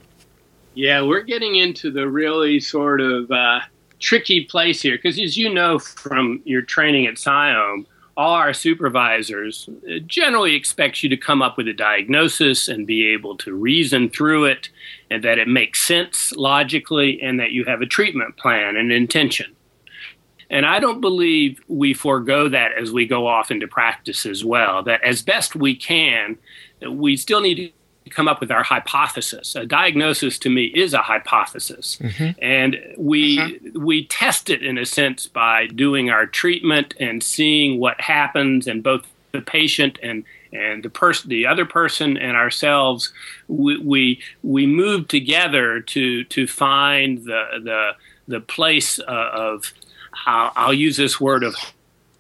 Yeah, 0.73 1.03
we're 1.03 1.23
getting 1.23 1.57
into 1.57 1.91
the 1.91 2.09
really 2.09 2.59
sort 2.59 3.03
of 3.03 3.31
uh, 3.31 3.61
tricky 4.01 4.47
place 4.47 4.81
here 4.81 4.97
because, 4.97 5.19
as 5.19 5.37
you 5.37 5.53
know 5.53 5.79
from 5.79 6.41
your 6.45 6.63
training 6.63 7.07
at 7.07 7.15
SIOM, 7.15 7.81
all 7.81 7.87
our 8.17 8.55
supervisors 8.55 9.69
uh, 9.89 9.99
generally 10.07 10.55
expect 10.55 11.03
you 11.03 11.09
to 11.09 11.17
come 11.17 11.43
up 11.43 11.57
with 11.57 11.69
a 11.69 11.73
diagnosis 11.73 12.69
and 12.69 12.87
be 12.87 13.07
able 13.09 13.37
to 13.37 13.55
reason 13.55 14.09
through 14.09 14.47
it 14.47 14.71
and 15.11 15.23
that 15.23 15.39
it 15.39 15.49
makes 15.49 15.87
sense 15.87 16.33
logically 16.33 17.21
and 17.21 17.39
that 17.39 17.53
you 17.53 17.65
have 17.65 17.83
a 17.83 17.87
treatment 17.87 18.37
plan 18.37 18.77
and 18.77 18.91
intention. 18.91 19.55
And 20.49 20.65
I 20.65 20.79
don't 20.79 21.01
believe 21.01 21.61
we 21.69 21.93
forego 21.93 22.49
that 22.49 22.73
as 22.73 22.93
we 22.93 23.07
go 23.07 23.27
off 23.27 23.51
into 23.51 23.67
practice 23.67 24.25
as 24.25 24.45
well. 24.45 24.83
That 24.83 25.03
as 25.03 25.21
best 25.21 25.57
we 25.57 25.75
can, 25.75 26.39
we 26.89 27.17
still 27.17 27.41
need 27.41 27.57
to 27.57 27.71
come 28.11 28.29
up 28.29 28.41
with 28.41 28.51
our 28.51 28.63
hypothesis. 28.63 29.55
A 29.55 29.67
diagnosis 29.67 30.39
to 30.41 30.51
me 30.51 30.67
is 30.67 30.95
a 30.95 31.03
hypothesis, 31.03 31.99
mm-hmm. 32.01 32.39
and 32.43 32.77
we 32.97 33.39
uh-huh. 33.39 33.81
we 33.81 34.07
test 34.07 34.51
it 34.51 34.63
in 34.63 34.79
a 34.79 34.87
sense 34.87 35.27
by 35.27 35.67
doing 35.67 36.11
our 36.11 36.27
treatment 36.27 36.95
and 36.99 37.23
seeing 37.23 37.79
what 37.79 38.01
happens, 38.01 38.67
and 38.67 38.83
both 38.83 39.07
the 39.33 39.41
patient 39.41 39.99
and 40.03 40.25
and 40.53 40.83
the 40.83 40.91
person, 40.91 41.29
the 41.29 41.47
other 41.47 41.65
person, 41.65 42.17
and 42.17 42.37
ourselves, 42.37 43.13
we, 43.49 43.79
we 43.79 44.23
we 44.43 44.67
move 44.67 45.09
together 45.09 45.81
to 45.81 46.25
to 46.25 46.47
find 46.47 47.25
the 47.25 47.45
the 47.63 47.93
the 48.29 48.41
place 48.41 48.99
uh, 48.99 49.31
of 49.33 49.73
I'll, 50.27 50.53
I'll 50.57 50.75
use 50.75 50.97
this 50.97 51.21
word 51.21 51.43
of 51.45 51.55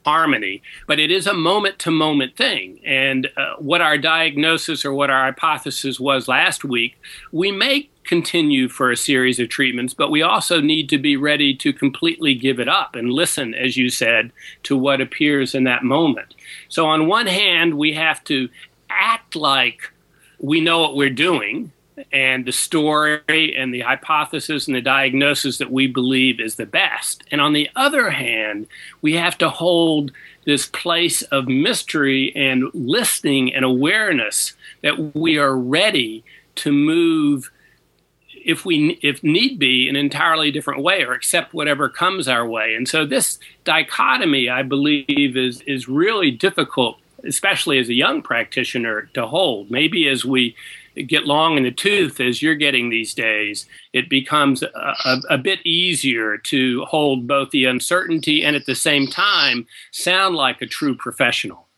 harmony, 0.06 0.62
but 0.86 1.00
it 1.00 1.10
is 1.10 1.26
a 1.26 1.34
moment 1.34 1.80
to 1.80 1.90
moment 1.90 2.36
thing. 2.36 2.78
And 2.86 3.28
uh, 3.36 3.56
what 3.58 3.80
our 3.80 3.98
diagnosis 3.98 4.84
or 4.84 4.94
what 4.94 5.10
our 5.10 5.24
hypothesis 5.24 5.98
was 5.98 6.28
last 6.28 6.64
week, 6.64 6.96
we 7.32 7.50
may 7.50 7.90
continue 8.04 8.68
for 8.68 8.92
a 8.92 8.96
series 8.96 9.40
of 9.40 9.48
treatments, 9.48 9.94
but 9.94 10.12
we 10.12 10.22
also 10.22 10.60
need 10.60 10.88
to 10.90 10.96
be 10.96 11.16
ready 11.16 11.52
to 11.56 11.72
completely 11.72 12.36
give 12.36 12.60
it 12.60 12.68
up 12.68 12.94
and 12.94 13.12
listen, 13.12 13.52
as 13.52 13.76
you 13.76 13.90
said, 13.90 14.30
to 14.62 14.76
what 14.76 15.00
appears 15.00 15.56
in 15.56 15.64
that 15.64 15.82
moment. 15.82 16.36
So, 16.68 16.86
on 16.86 17.08
one 17.08 17.26
hand, 17.26 17.74
we 17.74 17.92
have 17.94 18.22
to 18.24 18.48
act 18.88 19.34
like 19.34 19.90
we 20.38 20.60
know 20.60 20.80
what 20.82 20.94
we're 20.94 21.10
doing 21.10 21.72
and 22.12 22.44
the 22.44 22.52
story 22.52 23.54
and 23.56 23.72
the 23.72 23.80
hypothesis 23.80 24.66
and 24.66 24.76
the 24.76 24.80
diagnosis 24.82 25.58
that 25.58 25.72
we 25.72 25.86
believe 25.86 26.40
is 26.40 26.56
the 26.56 26.66
best. 26.66 27.24
And 27.30 27.40
on 27.40 27.52
the 27.52 27.70
other 27.74 28.10
hand, 28.10 28.66
we 29.00 29.14
have 29.14 29.38
to 29.38 29.48
hold 29.48 30.12
this 30.44 30.66
place 30.66 31.22
of 31.22 31.48
mystery 31.48 32.34
and 32.36 32.70
listening 32.74 33.54
and 33.54 33.64
awareness 33.64 34.54
that 34.82 35.14
we 35.14 35.38
are 35.38 35.56
ready 35.56 36.24
to 36.56 36.72
move 36.72 37.50
if 38.44 38.64
we 38.64 38.98
if 39.02 39.24
need 39.24 39.58
be 39.58 39.88
an 39.88 39.96
entirely 39.96 40.52
different 40.52 40.82
way 40.82 41.02
or 41.02 41.12
accept 41.12 41.52
whatever 41.52 41.88
comes 41.88 42.28
our 42.28 42.46
way 42.46 42.74
and 42.74 42.88
so 42.88 43.04
this 43.04 43.40
dichotomy 43.64 44.48
i 44.48 44.62
believe 44.62 45.36
is 45.36 45.60
is 45.62 45.88
really 45.88 46.30
difficult 46.30 46.96
especially 47.24 47.76
as 47.78 47.88
a 47.88 47.94
young 47.94 48.22
practitioner 48.22 49.10
to 49.14 49.26
hold 49.26 49.68
maybe 49.68 50.08
as 50.08 50.24
we 50.24 50.54
get 51.02 51.26
long 51.26 51.56
in 51.56 51.62
the 51.62 51.70
tooth 51.70 52.20
as 52.20 52.42
you're 52.42 52.54
getting 52.54 52.90
these 52.90 53.14
days, 53.14 53.66
it 53.92 54.08
becomes 54.08 54.62
a, 54.62 54.94
a, 55.04 55.20
a, 55.30 55.38
bit 55.38 55.64
easier 55.64 56.38
to 56.38 56.84
hold 56.86 57.26
both 57.26 57.50
the 57.50 57.64
uncertainty 57.64 58.44
and 58.44 58.56
at 58.56 58.66
the 58.66 58.74
same 58.74 59.06
time 59.06 59.66
sound 59.92 60.34
like 60.34 60.62
a 60.62 60.66
true 60.66 60.96
professional. 60.96 61.68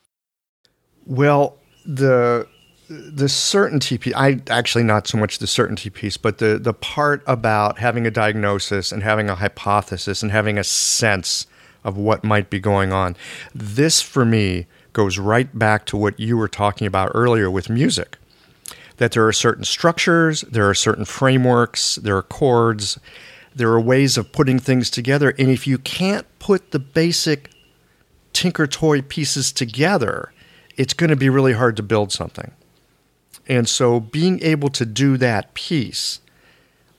Well, 1.07 1.57
the 1.85 2.47
the 2.89 3.29
certainty 3.29 3.99
piece, 3.99 4.15
I 4.15 4.41
actually 4.49 4.85
not 4.85 5.07
so 5.07 5.19
much 5.19 5.39
the 5.39 5.47
certainty 5.47 5.91
piece, 5.91 6.17
but 6.17 6.39
the 6.39 6.59
the 6.59 6.73
part 6.73 7.23
about 7.27 7.79
having 7.79 8.07
a 8.07 8.11
diagnosis 8.11 8.93
and 8.93 9.03
having 9.03 9.29
a 9.29 9.35
hypothesis 9.35 10.23
and 10.23 10.33
having 10.33 10.59
a 10.59 10.65
sense 10.65 11.47
of 11.85 11.97
what 11.97 12.25
might 12.25 12.51
be 12.51 12.61
going 12.61 12.93
on. 12.93 13.17
This 13.55 14.01
for 14.01 14.25
me 14.25 14.67
goes 14.93 15.19
right 15.19 15.57
back 15.59 15.85
to 15.87 15.97
what 15.97 16.19
you 16.19 16.37
were 16.37 16.49
talking 16.49 16.87
about 16.87 17.13
earlier 17.15 17.51
with 17.51 17.69
music 17.69 18.19
that 18.99 19.13
there 19.13 19.27
are 19.27 19.33
certain 19.33 19.65
structures, 19.65 20.43
there 20.43 20.69
are 20.69 20.75
certain 20.75 21.05
frameworks, 21.05 21.97
there 21.97 22.17
are 22.17 22.23
chords, 22.23 22.99
there 23.55 23.71
are 23.71 23.81
ways 23.81 24.17
of 24.17 24.33
putting 24.33 24.59
things 24.59 24.91
together. 24.91 25.35
And 25.39 25.49
if 25.49 25.67
you 25.67 25.79
can't 25.79 26.27
put 26.39 26.73
the 26.73 26.79
basic 26.79 27.51
tinker 28.33 28.67
toy 28.67 29.03
pieces 29.03 29.51
together, 29.51 30.33
it's 30.77 30.95
going 30.95 31.11
to 31.11 31.17
be 31.17 31.29
really 31.29 31.55
hard 31.55 31.77
to 31.77 31.83
build 31.83 32.13
something. 32.13 32.53
And 33.49 33.69
so 33.69 33.99
being 33.99 34.43
able 34.43 34.69
to 34.71 34.85
do 34.85 35.17
that 35.17 35.55
piece, 35.55 36.21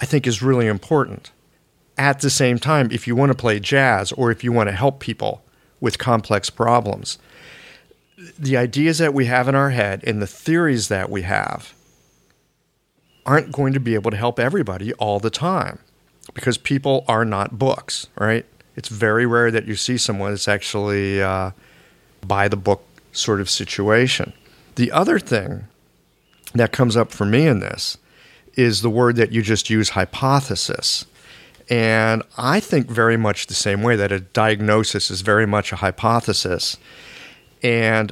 I 0.01 0.05
think, 0.05 0.25
is 0.25 0.41
really 0.41 0.67
important. 0.67 1.31
At 1.97 2.21
the 2.21 2.29
same 2.29 2.59
time, 2.59 2.89
if 2.91 3.07
you 3.07 3.15
want 3.15 3.31
to 3.31 3.37
play 3.37 3.59
jazz 3.59 4.11
or 4.13 4.31
if 4.31 4.43
you 4.43 4.51
want 4.51 4.69
to 4.69 4.75
help 4.75 4.99
people 4.99 5.43
with 5.79 5.97
complex 5.97 6.49
problems, 6.49 7.19
the 8.37 8.57
ideas 8.57 8.97
that 8.97 9.13
we 9.13 9.25
have 9.25 9.47
in 9.47 9.55
our 9.55 9.69
head 9.69 10.03
and 10.05 10.21
the 10.21 10.27
theories 10.27 10.87
that 10.87 11.09
we 11.09 11.21
have 11.21 11.73
aren't 13.29 13.51
going 13.51 13.73
to 13.73 13.79
be 13.79 13.93
able 13.93 14.09
to 14.09 14.17
help 14.17 14.39
everybody 14.39 14.91
all 14.93 15.19
the 15.19 15.29
time 15.29 15.77
because 16.33 16.57
people 16.57 17.05
are 17.07 17.23
not 17.23 17.59
books, 17.59 18.07
right? 18.17 18.43
It's 18.75 18.89
very 18.89 19.27
rare 19.27 19.51
that 19.51 19.65
you 19.65 19.75
see 19.75 19.99
someone 19.99 20.31
that's 20.31 20.47
actually 20.47 21.21
uh, 21.21 21.51
by 22.25 22.47
the 22.47 22.57
book 22.57 22.83
sort 23.11 23.39
of 23.39 23.47
situation. 23.47 24.33
The 24.77 24.91
other 24.91 25.19
thing 25.19 25.67
that 26.55 26.71
comes 26.71 26.97
up 26.97 27.11
for 27.11 27.25
me 27.25 27.45
in 27.45 27.59
this 27.59 27.99
is 28.55 28.81
the 28.81 28.89
word 28.89 29.15
that 29.17 29.31
you 29.31 29.43
just 29.43 29.69
use, 29.69 29.89
hypothesis. 29.89 31.05
And 31.69 32.23
I 32.35 32.59
think 32.59 32.89
very 32.89 33.15
much 33.15 33.45
the 33.45 33.53
same 33.53 33.83
way 33.83 33.95
that 33.95 34.11
a 34.11 34.21
diagnosis 34.21 35.11
is 35.11 35.21
very 35.21 35.45
much 35.45 35.71
a 35.71 35.75
hypothesis. 35.75 36.77
And, 37.61 38.11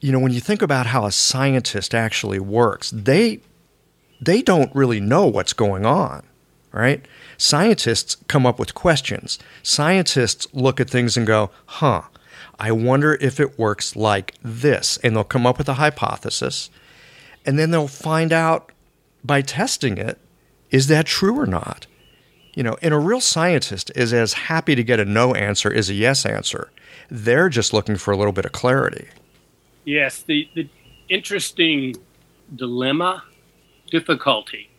you 0.00 0.12
know, 0.12 0.20
when 0.20 0.32
you 0.32 0.38
think 0.38 0.62
about 0.62 0.86
how 0.86 1.04
a 1.04 1.10
scientist 1.10 1.96
actually 1.96 2.38
works, 2.38 2.92
they 2.92 3.40
they 4.20 4.42
don't 4.42 4.74
really 4.74 5.00
know 5.00 5.26
what's 5.26 5.52
going 5.52 5.84
on, 5.84 6.22
right? 6.72 7.04
Scientists 7.36 8.16
come 8.28 8.46
up 8.46 8.58
with 8.58 8.74
questions. 8.74 9.38
Scientists 9.62 10.46
look 10.52 10.80
at 10.80 10.90
things 10.90 11.16
and 11.16 11.26
go, 11.26 11.50
huh, 11.66 12.02
I 12.58 12.72
wonder 12.72 13.18
if 13.20 13.38
it 13.38 13.58
works 13.58 13.96
like 13.96 14.34
this. 14.42 14.98
And 15.02 15.14
they'll 15.14 15.24
come 15.24 15.46
up 15.46 15.58
with 15.58 15.68
a 15.68 15.74
hypothesis. 15.74 16.70
And 17.44 17.58
then 17.58 17.70
they'll 17.70 17.88
find 17.88 18.32
out 18.32 18.72
by 19.24 19.42
testing 19.42 19.98
it 19.98 20.18
is 20.70 20.88
that 20.88 21.06
true 21.06 21.38
or 21.38 21.46
not? 21.46 21.86
You 22.54 22.62
know, 22.62 22.76
and 22.82 22.92
a 22.92 22.98
real 22.98 23.20
scientist 23.20 23.92
is 23.94 24.12
as 24.12 24.32
happy 24.32 24.74
to 24.74 24.82
get 24.82 24.98
a 24.98 25.04
no 25.04 25.34
answer 25.34 25.72
as 25.72 25.88
a 25.90 25.94
yes 25.94 26.26
answer. 26.26 26.70
They're 27.08 27.48
just 27.48 27.72
looking 27.72 27.96
for 27.96 28.12
a 28.12 28.16
little 28.16 28.32
bit 28.32 28.44
of 28.44 28.52
clarity. 28.52 29.08
Yes, 29.84 30.22
the, 30.22 30.48
the 30.54 30.68
interesting 31.08 31.96
dilemma 32.54 33.22
difficulty 33.90 34.70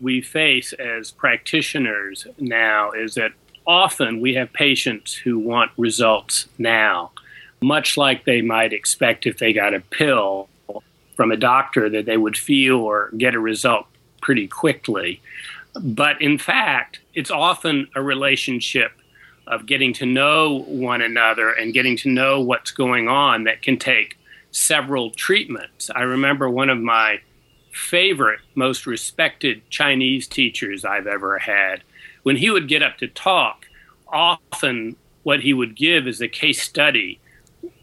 we 0.00 0.20
face 0.20 0.72
as 0.74 1.10
practitioners 1.10 2.26
now 2.38 2.92
is 2.92 3.14
that 3.14 3.32
often 3.66 4.20
we 4.20 4.34
have 4.34 4.52
patients 4.52 5.14
who 5.14 5.38
want 5.38 5.70
results 5.76 6.48
now, 6.58 7.10
much 7.60 7.96
like 7.96 8.24
they 8.24 8.42
might 8.42 8.72
expect 8.72 9.26
if 9.26 9.38
they 9.38 9.52
got 9.52 9.74
a 9.74 9.80
pill 9.80 10.48
from 11.14 11.32
a 11.32 11.36
doctor 11.36 11.88
that 11.88 12.04
they 12.04 12.16
would 12.16 12.36
feel 12.36 12.76
or 12.76 13.10
get 13.16 13.34
a 13.34 13.40
result 13.40 13.86
pretty 14.20 14.46
quickly. 14.46 15.20
But 15.80 16.20
in 16.20 16.38
fact, 16.38 17.00
it's 17.14 17.30
often 17.30 17.88
a 17.94 18.02
relationship 18.02 18.92
of 19.46 19.66
getting 19.66 19.92
to 19.94 20.06
know 20.06 20.64
one 20.66 21.00
another 21.00 21.52
and 21.52 21.72
getting 21.72 21.96
to 21.98 22.08
know 22.08 22.40
what's 22.40 22.70
going 22.70 23.08
on 23.08 23.44
that 23.44 23.62
can 23.62 23.78
take 23.78 24.18
several 24.50 25.10
treatments. 25.10 25.90
I 25.94 26.02
remember 26.02 26.50
one 26.50 26.68
of 26.68 26.78
my 26.78 27.20
favorite, 27.76 28.40
most 28.54 28.86
respected 28.86 29.68
Chinese 29.70 30.26
teachers 30.26 30.84
I've 30.84 31.06
ever 31.06 31.38
had. 31.38 31.82
When 32.22 32.36
he 32.36 32.50
would 32.50 32.68
get 32.68 32.82
up 32.82 32.98
to 32.98 33.08
talk, 33.08 33.66
often 34.08 34.96
what 35.22 35.40
he 35.40 35.52
would 35.52 35.76
give 35.76 36.06
is 36.06 36.20
a 36.20 36.28
case 36.28 36.62
study 36.62 37.20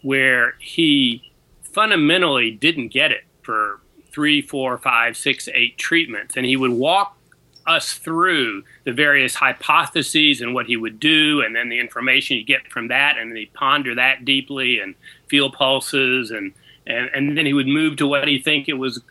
where 0.01 0.55
he 0.59 1.31
fundamentally 1.61 2.51
didn't 2.51 2.89
get 2.89 3.11
it 3.11 3.23
for 3.41 3.79
three, 4.11 4.41
four, 4.41 4.77
five, 4.77 5.17
six, 5.17 5.49
eight 5.53 5.77
treatments. 5.77 6.35
And 6.37 6.45
he 6.45 6.55
would 6.55 6.71
walk 6.71 7.17
us 7.65 7.93
through 7.93 8.63
the 8.83 8.91
various 8.91 9.35
hypotheses 9.35 10.41
and 10.41 10.53
what 10.53 10.65
he 10.65 10.75
would 10.75 10.99
do, 10.99 11.41
and 11.41 11.55
then 11.55 11.69
the 11.69 11.79
information 11.79 12.37
you 12.37 12.43
get 12.43 12.67
from 12.69 12.89
that, 12.89 13.17
and 13.17 13.35
he'd 13.35 13.53
ponder 13.53 13.95
that 13.95 14.25
deeply 14.25 14.79
and 14.79 14.95
feel 15.27 15.49
pulses, 15.49 16.31
and, 16.31 16.53
and, 16.85 17.09
and 17.13 17.37
then 17.37 17.45
he 17.45 17.53
would 17.53 17.67
move 17.67 17.95
to 17.95 18.07
what 18.07 18.27
he 18.27 18.37
think 18.37 18.67
it 18.67 18.73
was 18.73 19.01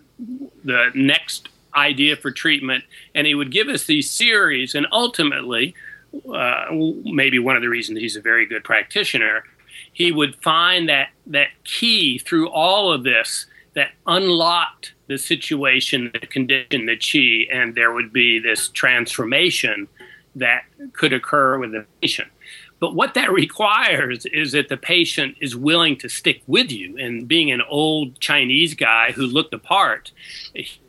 the 0.64 0.90
next 0.94 1.48
idea 1.74 2.16
for 2.16 2.30
treatment, 2.30 2.84
and 3.14 3.26
he 3.26 3.34
would 3.34 3.50
give 3.50 3.68
us 3.68 3.84
these 3.84 4.10
series, 4.10 4.74
and 4.74 4.86
ultimately, 4.92 5.74
uh, 6.32 6.66
maybe 7.04 7.38
one 7.38 7.56
of 7.56 7.62
the 7.62 7.68
reasons 7.68 7.98
he's 7.98 8.16
a 8.16 8.20
very 8.20 8.46
good 8.46 8.64
practitioner, 8.64 9.44
he 9.92 10.12
would 10.12 10.36
find 10.36 10.88
that 10.88 11.08
that 11.26 11.48
key 11.64 12.18
through 12.18 12.48
all 12.48 12.92
of 12.92 13.04
this 13.04 13.46
that 13.74 13.90
unlocked 14.06 14.92
the 15.06 15.16
situation, 15.16 16.10
the 16.12 16.26
condition, 16.26 16.86
the 16.86 16.96
chi, 16.96 17.54
and 17.54 17.74
there 17.74 17.92
would 17.92 18.12
be 18.12 18.38
this 18.38 18.68
transformation 18.68 19.88
that 20.34 20.64
could 20.92 21.12
occur 21.12 21.58
with 21.58 21.72
the 21.72 21.84
patient. 22.00 22.28
But 22.82 22.96
what 22.96 23.14
that 23.14 23.30
requires 23.44 24.26
is 24.26 24.50
that 24.52 24.68
the 24.68 24.76
patient 24.76 25.36
is 25.40 25.54
willing 25.54 25.96
to 25.98 26.08
stick 26.08 26.42
with 26.48 26.72
you. 26.72 26.98
And 26.98 27.28
being 27.28 27.52
an 27.52 27.62
old 27.62 28.18
Chinese 28.18 28.74
guy 28.74 29.12
who 29.12 29.22
looked 29.22 29.54
apart, 29.54 30.10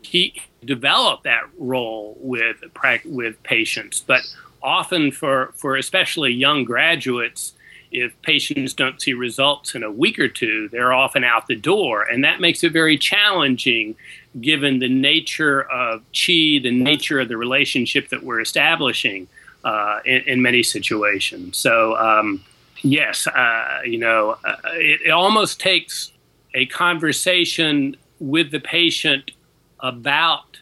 he 0.02 0.42
developed 0.66 1.24
that 1.24 1.44
role 1.58 2.18
with 2.20 2.64
with 3.06 3.44
patients. 3.44 4.04
But 4.06 4.24
often 4.64 5.12
for 5.12 5.54
for 5.56 5.78
especially 5.78 6.34
young 6.34 6.64
graduates, 6.64 7.54
if 7.92 8.20
patients 8.24 8.74
don't 8.74 9.00
see 9.00 9.14
results 9.14 9.76
in 9.76 9.84
a 9.84 9.92
week 9.92 10.18
or 10.18 10.28
two, 10.28 10.70
they're 10.70 10.94
often 10.94 11.24
out 11.24 11.46
the 11.46 11.56
door. 11.56 12.02
And 12.02 12.24
that 12.24 12.42
makes 12.42 12.64
it 12.64 12.74
very 12.74 12.98
challenging 12.98 13.96
given 14.42 14.80
the 14.80 14.90
nature 14.90 15.62
of 15.62 16.02
chi, 16.12 16.58
the 16.64 16.72
nature 16.72 17.20
of 17.20 17.28
the 17.28 17.38
relationship 17.38 18.10
that 18.10 18.24
we're 18.24 18.42
establishing 18.42 19.28
uh, 19.64 20.00
in, 20.06 20.22
in, 20.24 20.42
many 20.42 20.64
situations. 20.64 21.58
So, 21.58 21.96
um, 21.96 22.44
yes, 22.82 23.28
uh, 23.28 23.80
you 23.86 23.98
know, 23.98 24.38
uh, 24.44 24.56
it, 24.74 25.02
it 25.06 25.12
almost 25.12 25.60
takes 25.60 26.12
a 26.54 26.66
conversation 26.66 27.96
with 28.20 28.52
the 28.52 28.60
patient 28.60 29.32
about 29.80 30.60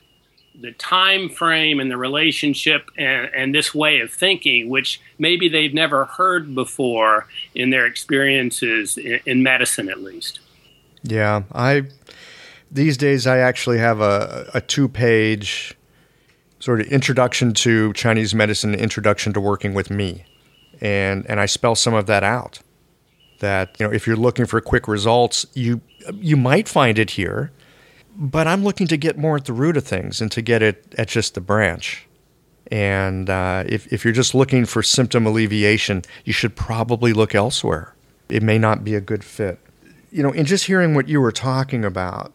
the 0.59 0.71
time 0.73 1.29
frame 1.29 1.79
and 1.79 1.89
the 1.89 1.97
relationship 1.97 2.89
and, 2.97 3.29
and 3.33 3.55
this 3.55 3.73
way 3.73 3.99
of 3.99 4.11
thinking, 4.11 4.69
which 4.69 5.01
maybe 5.17 5.49
they've 5.49 5.73
never 5.73 6.05
heard 6.05 6.53
before 6.53 7.27
in 7.55 7.69
their 7.69 7.85
experiences 7.85 8.97
in, 8.97 9.19
in 9.25 9.43
medicine, 9.43 9.89
at 9.89 10.01
least. 10.01 10.39
Yeah, 11.03 11.43
I 11.53 11.87
these 12.71 12.97
days 12.97 13.25
I 13.27 13.39
actually 13.39 13.79
have 13.79 14.01
a, 14.01 14.49
a 14.53 14.61
two 14.61 14.87
page 14.87 15.75
sort 16.61 16.79
of 16.79 16.87
introduction 16.87 17.53
to 17.55 17.91
Chinese 17.93 18.33
medicine, 18.33 18.73
introduction 18.73 19.33
to 19.33 19.41
working 19.41 19.73
with 19.73 19.89
me, 19.89 20.23
and 20.79 21.25
and 21.29 21.39
I 21.39 21.45
spell 21.45 21.75
some 21.75 21.93
of 21.93 22.05
that 22.05 22.23
out. 22.23 22.59
That 23.39 23.75
you 23.79 23.87
know, 23.87 23.91
if 23.91 24.07
you're 24.07 24.15
looking 24.15 24.45
for 24.45 24.61
quick 24.61 24.87
results, 24.87 25.45
you 25.53 25.81
you 26.13 26.37
might 26.37 26.69
find 26.69 26.97
it 26.97 27.11
here 27.11 27.51
but 28.15 28.47
I'm 28.47 28.63
looking 28.63 28.87
to 28.87 28.97
get 28.97 29.17
more 29.17 29.37
at 29.37 29.45
the 29.45 29.53
root 29.53 29.77
of 29.77 29.85
things 29.85 30.21
and 30.21 30.31
to 30.31 30.41
get 30.41 30.61
it 30.61 30.93
at 30.97 31.07
just 31.07 31.33
the 31.33 31.41
branch. 31.41 32.07
And 32.69 33.29
uh, 33.29 33.63
if, 33.67 33.91
if 33.91 34.03
you're 34.03 34.13
just 34.13 34.33
looking 34.33 34.65
for 34.65 34.81
symptom 34.81 35.25
alleviation, 35.25 36.03
you 36.23 36.33
should 36.33 36.55
probably 36.55 37.13
look 37.13 37.35
elsewhere. 37.35 37.95
It 38.29 38.43
may 38.43 38.57
not 38.57 38.83
be 38.83 38.95
a 38.95 39.01
good 39.01 39.23
fit. 39.23 39.59
You 40.11 40.23
know, 40.23 40.31
in 40.31 40.45
just 40.45 40.65
hearing 40.65 40.93
what 40.93 41.07
you 41.07 41.19
were 41.19 41.31
talking 41.31 41.83
about, 41.83 42.33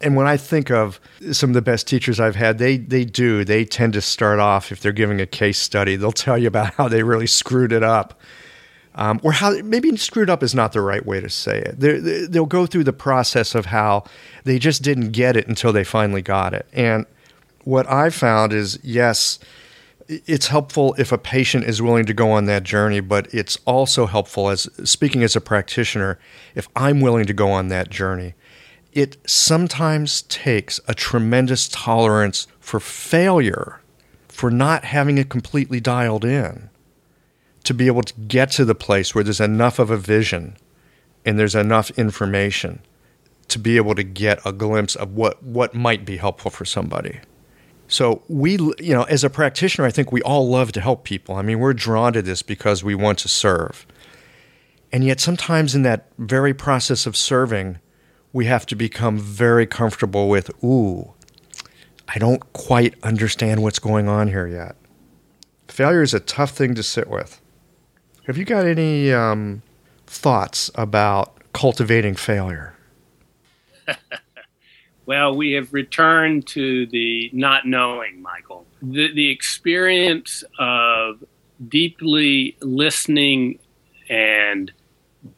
and 0.00 0.16
when 0.16 0.26
I 0.26 0.36
think 0.36 0.70
of 0.70 1.00
some 1.32 1.50
of 1.50 1.54
the 1.54 1.62
best 1.62 1.86
teachers 1.86 2.20
I've 2.20 2.36
had, 2.36 2.58
they 2.58 2.76
they 2.76 3.04
do. 3.04 3.44
They 3.44 3.64
tend 3.64 3.92
to 3.94 4.00
start 4.00 4.38
off 4.38 4.72
if 4.72 4.80
they're 4.80 4.92
giving 4.92 5.20
a 5.20 5.26
case 5.26 5.58
study, 5.58 5.96
they'll 5.96 6.12
tell 6.12 6.38
you 6.38 6.48
about 6.48 6.74
how 6.74 6.88
they 6.88 7.02
really 7.02 7.26
screwed 7.26 7.72
it 7.72 7.82
up 7.82 8.20
um, 8.96 9.20
or 9.22 9.32
how 9.32 9.50
maybe 9.62 9.96
screwed 9.96 10.30
up 10.30 10.42
is 10.42 10.54
not 10.54 10.72
the 10.72 10.80
right 10.80 11.04
way 11.04 11.20
to 11.20 11.28
say 11.28 11.58
it. 11.58 11.80
they 11.80 12.26
they'll 12.26 12.46
go 12.46 12.66
through 12.66 12.84
the 12.84 12.92
process 12.92 13.54
of 13.54 13.66
how 13.66 14.04
they 14.44 14.58
just 14.58 14.82
didn't 14.82 15.10
get 15.10 15.36
it 15.36 15.48
until 15.48 15.72
they 15.72 15.84
finally 15.84 16.22
got 16.22 16.54
it. 16.54 16.66
And 16.72 17.06
what 17.64 17.90
I've 17.90 18.14
found 18.14 18.52
is 18.52 18.78
yes, 18.82 19.40
it's 20.08 20.48
helpful 20.48 20.94
if 20.98 21.10
a 21.10 21.18
patient 21.18 21.64
is 21.64 21.82
willing 21.82 22.06
to 22.06 22.14
go 22.14 22.30
on 22.30 22.44
that 22.44 22.62
journey, 22.62 23.00
but 23.00 23.32
it's 23.34 23.58
also 23.64 24.06
helpful 24.06 24.48
as 24.48 24.68
speaking 24.88 25.22
as 25.22 25.34
a 25.34 25.40
practitioner, 25.40 26.18
if 26.54 26.68
I'm 26.76 27.00
willing 27.00 27.26
to 27.26 27.32
go 27.32 27.50
on 27.50 27.68
that 27.68 27.90
journey. 27.90 28.34
It 28.94 29.18
sometimes 29.28 30.22
takes 30.22 30.80
a 30.88 30.94
tremendous 30.94 31.68
tolerance 31.68 32.46
for 32.60 32.80
failure, 32.80 33.80
for 34.28 34.50
not 34.50 34.84
having 34.84 35.18
it 35.18 35.28
completely 35.28 35.80
dialed 35.80 36.24
in 36.24 36.70
to 37.64 37.74
be 37.74 37.88
able 37.88 38.02
to 38.02 38.14
get 38.28 38.50
to 38.52 38.64
the 38.64 38.74
place 38.74 39.14
where 39.14 39.24
there's 39.24 39.40
enough 39.40 39.78
of 39.78 39.90
a 39.90 39.96
vision 39.96 40.56
and 41.24 41.38
there's 41.38 41.54
enough 41.54 41.90
information 41.98 42.80
to 43.48 43.58
be 43.58 43.76
able 43.76 43.94
to 43.94 44.02
get 44.02 44.38
a 44.44 44.52
glimpse 44.52 44.94
of 44.94 45.14
what, 45.14 45.42
what 45.42 45.74
might 45.74 46.04
be 46.04 46.16
helpful 46.16 46.50
for 46.50 46.64
somebody. 46.64 47.20
So 47.88 48.22
we, 48.28 48.52
you 48.78 48.94
know, 48.94 49.04
as 49.04 49.24
a 49.24 49.30
practitioner, 49.30 49.86
I 49.86 49.90
think 49.90 50.12
we 50.12 50.22
all 50.22 50.48
love 50.48 50.72
to 50.72 50.80
help 50.80 51.04
people. 51.04 51.34
I 51.34 51.42
mean, 51.42 51.58
we're 51.58 51.74
drawn 51.74 52.12
to 52.14 52.22
this 52.22 52.42
because 52.42 52.84
we 52.84 52.94
want 52.94 53.18
to 53.20 53.28
serve. 53.28 53.86
And 54.92 55.04
yet 55.04 55.20
sometimes 55.20 55.74
in 55.74 55.82
that 55.82 56.06
very 56.18 56.54
process 56.54 57.06
of 57.06 57.16
serving, 57.16 57.78
we 58.34 58.46
have 58.46 58.66
to 58.66 58.74
become 58.74 59.16
very 59.16 59.64
comfortable 59.64 60.28
with, 60.28 60.50
ooh, 60.62 61.14
I 62.08 62.18
don't 62.18 62.52
quite 62.52 62.94
understand 63.04 63.62
what's 63.62 63.78
going 63.78 64.08
on 64.08 64.26
here 64.28 64.48
yet. 64.48 64.74
Failure 65.68 66.02
is 66.02 66.12
a 66.12 66.20
tough 66.20 66.50
thing 66.50 66.74
to 66.74 66.82
sit 66.82 67.08
with. 67.08 67.40
Have 68.26 68.36
you 68.36 68.44
got 68.44 68.66
any 68.66 69.12
um, 69.12 69.62
thoughts 70.08 70.68
about 70.74 71.52
cultivating 71.52 72.16
failure? 72.16 72.74
well, 75.06 75.36
we 75.36 75.52
have 75.52 75.72
returned 75.72 76.48
to 76.48 76.86
the 76.86 77.30
not 77.32 77.66
knowing, 77.66 78.20
Michael. 78.20 78.66
The, 78.82 79.12
the 79.14 79.30
experience 79.30 80.42
of 80.58 81.22
deeply 81.68 82.56
listening 82.60 83.60
and 84.08 84.72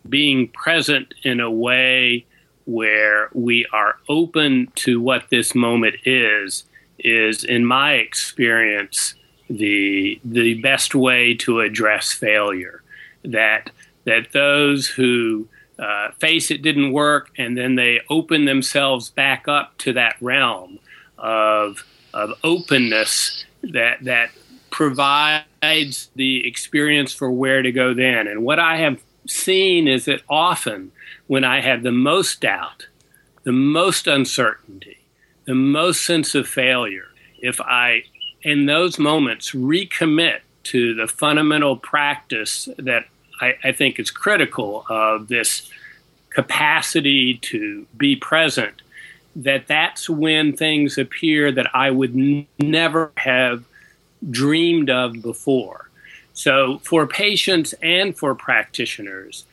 being 0.09 0.49
present 0.49 1.13
in 1.25 1.41
a 1.41 1.51
way 1.51 2.25
where 2.67 3.31
we 3.33 3.67
are 3.73 3.97
open 4.09 4.71
to 4.75 5.01
what 5.01 5.31
this 5.31 5.55
moment 5.55 5.97
is, 6.05 6.65
is, 6.99 7.45
in 7.45 7.65
my 7.65 7.95
experience, 7.95 9.15
the 9.49 10.21
the 10.25 10.55
best 10.61 10.95
way 10.95 11.35
to 11.35 11.61
address 11.61 12.13
failure. 12.13 12.83
That 13.25 13.71
that 14.05 14.33
those 14.33 14.89
who 14.89 15.49
uh, 15.79 16.11
face 16.13 16.51
it 16.51 16.63
didn't 16.63 16.93
work, 16.93 17.31
and 17.39 17.57
then 17.57 17.77
they 17.77 18.01
open 18.11 18.45
themselves 18.45 19.11
back 19.11 19.47
up 19.49 19.79
to 19.79 19.93
that 19.95 20.17
realm 20.21 20.79
of 21.19 21.85
of 22.13 22.33
openness 22.43 23.45
that 23.63 24.05
that 24.05 24.31
provides 24.71 26.11
the 26.17 26.47
experience 26.47 27.13
for 27.13 27.31
where 27.31 27.63
to 27.63 27.73
go 27.73 27.95
then. 27.95 28.27
And 28.27 28.43
what 28.43 28.59
I 28.59 28.77
have 28.79 29.01
seen 29.29 29.89
is 29.89 30.05
that 30.07 30.23
often 30.29 30.93
when 31.27 31.45
I 31.45 31.61
have 31.61 31.83
the 31.83 31.93
most 31.93 32.41
doubt, 32.41 32.87
the 33.45 33.53
most 33.53 34.07
uncertainty, 34.07 34.99
the 35.45 35.55
most 35.55 36.05
sense 36.05 36.35
of 36.35 36.49
failure, 36.49 37.07
if 37.41 37.61
I 37.61 38.05
in 38.43 38.67
those 38.67 38.99
moments 38.99 39.53
recommit 39.53 40.41
to 40.65 40.95
the 40.95 41.07
fundamental 41.07 41.77
practice 41.77 42.69
that 42.79 43.07
I, 43.41 43.55
I 43.63 43.73
think 43.73 43.99
is 43.99 44.11
critical 44.11 44.85
of 44.89 45.29
this 45.29 45.71
capacity 46.31 47.39
to 47.39 47.87
be 47.97 48.17
present 48.17 48.83
that 49.37 49.67
that's 49.67 50.09
when 50.09 50.57
things 50.57 50.97
appear 50.97 51.53
that 51.53 51.75
I 51.75 51.91
would 51.91 52.15
n- 52.15 52.47
never 52.59 53.13
have 53.19 53.65
dreamed 54.31 54.89
of 54.89 55.21
before. 55.23 55.86
So, 56.37 56.81
for 56.85 57.07
patients 57.07 57.75
and 57.83 58.17
for 58.17 58.35
practitioners, 58.35 59.47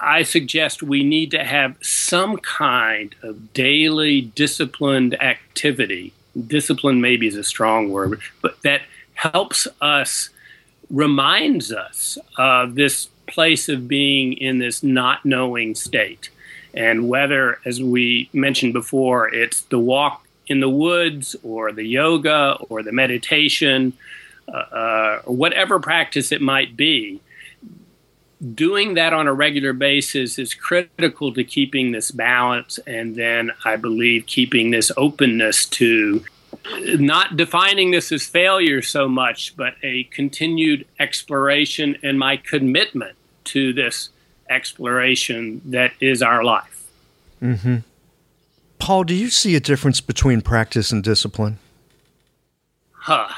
I 0.00 0.22
suggest 0.22 0.82
we 0.82 1.02
need 1.02 1.32
to 1.32 1.44
have 1.44 1.76
some 1.82 2.38
kind 2.38 3.14
of 3.22 3.52
daily 3.52 4.22
disciplined 4.22 5.20
activity 5.20 6.14
discipline 6.46 7.00
maybe 7.00 7.26
is 7.26 7.36
a 7.36 7.44
strong 7.44 7.90
word, 7.90 8.20
but 8.40 8.62
that 8.62 8.82
helps 9.14 9.66
us, 9.80 10.30
reminds 10.90 11.72
us 11.72 12.18
of 12.38 12.74
this 12.74 13.08
place 13.26 13.68
of 13.68 13.88
being 13.88 14.32
in 14.34 14.58
this 14.58 14.82
not 14.82 15.24
knowing 15.24 15.74
state. 15.74 16.30
And 16.72 17.08
whether, 17.08 17.58
as 17.64 17.82
we 17.82 18.28
mentioned 18.32 18.72
before, 18.72 19.32
it's 19.32 19.62
the 19.62 19.78
walk 19.78 20.24
in 20.46 20.60
the 20.60 20.68
woods 20.68 21.36
or 21.42 21.72
the 21.72 21.84
yoga 21.84 22.56
or 22.68 22.82
the 22.82 22.92
meditation 22.92 23.92
uh, 24.52 25.22
or 25.24 25.36
whatever 25.36 25.78
practice 25.78 26.32
it 26.32 26.40
might 26.40 26.76
be, 26.76 27.20
doing 28.54 28.94
that 28.94 29.12
on 29.12 29.26
a 29.26 29.32
regular 29.32 29.72
basis 29.72 30.38
is 30.38 30.54
critical 30.54 31.32
to 31.34 31.44
keeping 31.44 31.92
this 31.92 32.10
balance 32.10 32.78
and 32.86 33.16
then 33.16 33.50
I 33.64 33.76
believe 33.76 34.26
keeping 34.26 34.70
this 34.70 34.90
openness 34.96 35.66
to 35.66 36.24
not 36.98 37.36
defining 37.36 37.90
this 37.90 38.12
as 38.12 38.26
failure 38.26 38.82
so 38.82 39.08
much, 39.08 39.56
but 39.56 39.74
a 39.82 40.04
continued 40.04 40.86
exploration 40.98 41.96
and 42.02 42.18
my 42.18 42.36
commitment 42.36 43.16
to 43.44 43.72
this 43.72 44.10
exploration 44.48 45.60
that 45.66 45.92
is 46.00 46.22
our 46.22 46.42
life. 46.42 46.88
Mm-hmm. 47.42 47.78
Paul, 48.78 49.04
do 49.04 49.14
you 49.14 49.28
see 49.28 49.54
a 49.54 49.60
difference 49.60 50.00
between 50.00 50.40
practice 50.40 50.90
and 50.90 51.04
discipline? 51.04 51.58
Huh. 52.92 53.28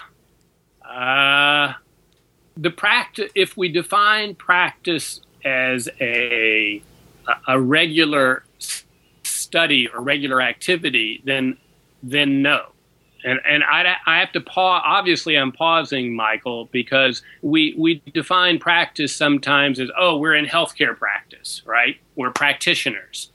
Uh, 0.92 1.72
the 2.56 2.70
practice, 2.70 3.30
if 3.34 3.56
we 3.56 3.68
define 3.68 4.34
practice 4.34 5.20
as 5.44 5.88
a 6.00 6.82
a 7.48 7.60
regular 7.60 8.44
study 9.22 9.88
or 9.88 10.00
regular 10.02 10.42
activity, 10.42 11.22
then 11.24 11.56
then 12.02 12.42
no. 12.42 12.66
And 13.24 13.40
and 13.48 13.62
I, 13.64 13.96
I 14.06 14.18
have 14.18 14.32
to 14.32 14.40
pause. 14.40 14.82
Obviously, 14.84 15.36
I'm 15.36 15.52
pausing, 15.52 16.14
Michael, 16.14 16.68
because 16.72 17.22
we 17.40 17.74
we 17.78 18.02
define 18.12 18.58
practice 18.58 19.14
sometimes 19.14 19.80
as 19.80 19.88
oh, 19.96 20.18
we're 20.18 20.34
in 20.34 20.44
healthcare 20.44 20.96
practice, 20.96 21.62
right? 21.64 21.96
We're 22.16 22.32
practitioners, 22.32 23.30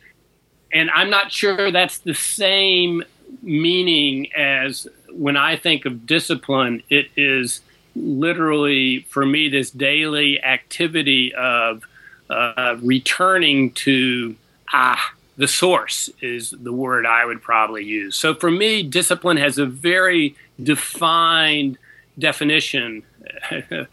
and 0.73 0.91
I'm 0.91 1.09
not 1.09 1.31
sure 1.31 1.71
that's 1.71 1.99
the 1.99 2.13
same 2.13 3.03
meaning 3.41 4.31
as 4.33 4.87
when 5.11 5.37
I 5.37 5.55
think 5.55 5.85
of 5.85 6.05
discipline. 6.05 6.83
It 6.89 7.07
is 7.15 7.61
literally 7.95 8.99
for 9.09 9.25
me 9.25 9.49
this 9.49 9.71
daily 9.71 10.41
activity 10.43 11.33
of 11.33 11.83
uh, 12.29 12.77
returning 12.81 13.71
to 13.71 14.35
ah 14.73 15.13
the 15.37 15.47
source 15.47 16.09
is 16.19 16.49
the 16.49 16.73
word 16.73 17.05
I 17.05 17.23
would 17.23 17.41
probably 17.41 17.85
use. 17.85 18.15
So 18.15 18.33
for 18.33 18.49
me, 18.49 18.81
discipline 18.81 19.37
has 19.37 19.59
a 19.59 19.67
very 19.67 20.35
defined 20.61 21.77
definition. 22.17 23.03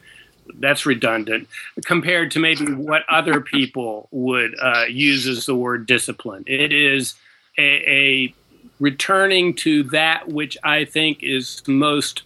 That's 0.54 0.86
redundant 0.86 1.48
compared 1.84 2.30
to 2.32 2.38
maybe 2.38 2.72
what 2.72 3.02
other 3.08 3.40
people 3.40 4.08
would 4.10 4.54
uh, 4.60 4.84
use 4.88 5.26
as 5.26 5.46
the 5.46 5.54
word 5.54 5.86
discipline. 5.86 6.44
It 6.46 6.72
is 6.72 7.14
a, 7.58 7.62
a 7.62 8.34
returning 8.80 9.54
to 9.54 9.82
that 9.84 10.28
which 10.28 10.56
I 10.64 10.84
think 10.84 11.22
is 11.22 11.62
most 11.66 12.22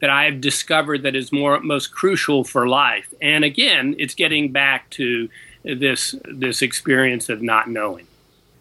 that 0.00 0.10
I've 0.10 0.40
discovered 0.40 1.02
that 1.02 1.16
is 1.16 1.32
more 1.32 1.58
most 1.60 1.92
crucial 1.92 2.44
for 2.44 2.68
life. 2.68 3.12
And 3.20 3.44
again, 3.44 3.96
it's 3.98 4.14
getting 4.14 4.52
back 4.52 4.88
to 4.90 5.28
this 5.64 6.14
this 6.24 6.62
experience 6.62 7.28
of 7.28 7.42
not 7.42 7.68
knowing. 7.68 8.06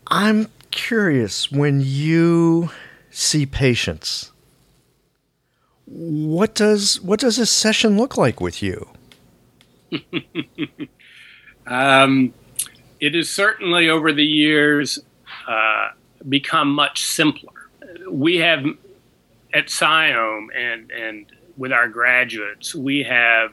I'm 0.08 0.48
curious 0.72 1.52
when 1.52 1.82
you 1.82 2.70
see 3.12 3.46
patients, 3.46 4.32
what 5.86 6.56
does 6.56 7.00
what 7.02 7.20
does 7.20 7.38
a 7.38 7.46
session 7.46 7.98
look 7.98 8.18
like 8.18 8.42
with 8.42 8.64
you? 8.64 8.88
um, 11.68 12.34
it 13.00 13.16
has 13.16 13.30
certainly 13.30 13.90
over 13.90 14.12
the 14.12 14.26
years 14.26 15.00
uh, 15.48 15.90
become 16.28 16.74
much 16.74 17.04
simpler. 17.04 17.54
We 18.10 18.38
have 18.38 18.66
at 19.54 19.68
SIOM 19.68 20.48
and 20.56 20.92
and 20.92 21.26
with 21.58 21.72
our 21.72 21.88
graduates, 21.88 22.76
we 22.76 23.04
have 23.04 23.52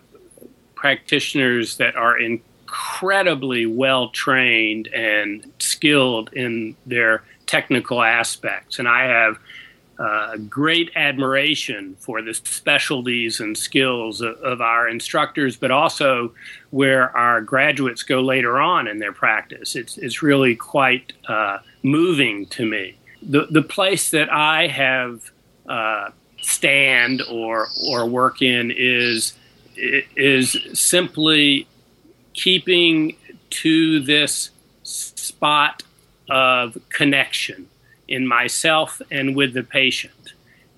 practitioners 0.74 1.78
that 1.78 1.96
are 1.96 2.18
in 2.18 2.42
incredibly 2.74 3.66
well 3.66 4.08
trained 4.08 4.88
and 4.88 5.52
skilled 5.60 6.32
in 6.32 6.74
their 6.86 7.22
technical 7.46 8.02
aspects. 8.02 8.80
And 8.80 8.88
I 8.88 9.04
have 9.04 9.38
uh, 9.98 10.36
great 10.36 10.90
admiration 10.96 11.96
for 12.00 12.20
the 12.20 12.34
specialties 12.34 13.38
and 13.38 13.56
skills 13.56 14.20
of, 14.20 14.36
of, 14.38 14.60
our 14.60 14.88
instructors, 14.88 15.56
but 15.56 15.70
also 15.70 16.34
where 16.70 17.16
our 17.16 17.40
graduates 17.40 18.02
go 18.02 18.20
later 18.20 18.58
on 18.60 18.88
in 18.88 18.98
their 18.98 19.12
practice. 19.12 19.76
It's, 19.76 19.96
it's 19.98 20.22
really 20.22 20.56
quite 20.56 21.12
uh, 21.28 21.58
moving 21.84 22.46
to 22.46 22.66
me. 22.66 22.96
The, 23.22 23.46
the 23.50 23.62
place 23.62 24.10
that 24.10 24.32
I 24.32 24.66
have 24.66 25.30
uh, 25.68 26.10
stand 26.42 27.22
or, 27.30 27.68
or 27.88 28.06
work 28.06 28.42
in 28.42 28.72
is, 28.76 29.34
is 29.76 30.56
simply 30.72 31.68
keeping 32.32 33.16
to 33.50 34.00
this 34.00 34.50
spot 34.82 35.84
of 36.28 36.76
connection 36.88 37.68
in 38.08 38.26
myself 38.26 39.00
and 39.10 39.34
with 39.34 39.54
the 39.54 39.62
patient. 39.62 40.32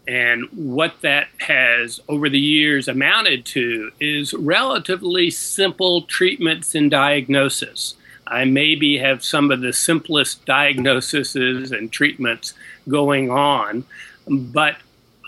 And 0.08 0.44
what 0.52 1.00
that 1.00 1.28
has 1.40 2.00
over 2.08 2.28
the 2.28 2.38
years 2.38 2.86
amounted 2.86 3.44
to 3.46 3.90
is 3.98 4.34
relatively 4.34 5.30
simple 5.30 6.02
treatments 6.02 6.74
and 6.74 6.90
diagnosis. 6.90 7.96
I 8.26 8.44
maybe 8.44 8.98
have 8.98 9.24
some 9.24 9.50
of 9.50 9.60
the 9.60 9.72
simplest 9.72 10.44
diagnoses 10.44 11.72
and 11.72 11.90
treatments 11.90 12.54
going 12.88 13.30
on, 13.30 13.84
but 14.28 14.76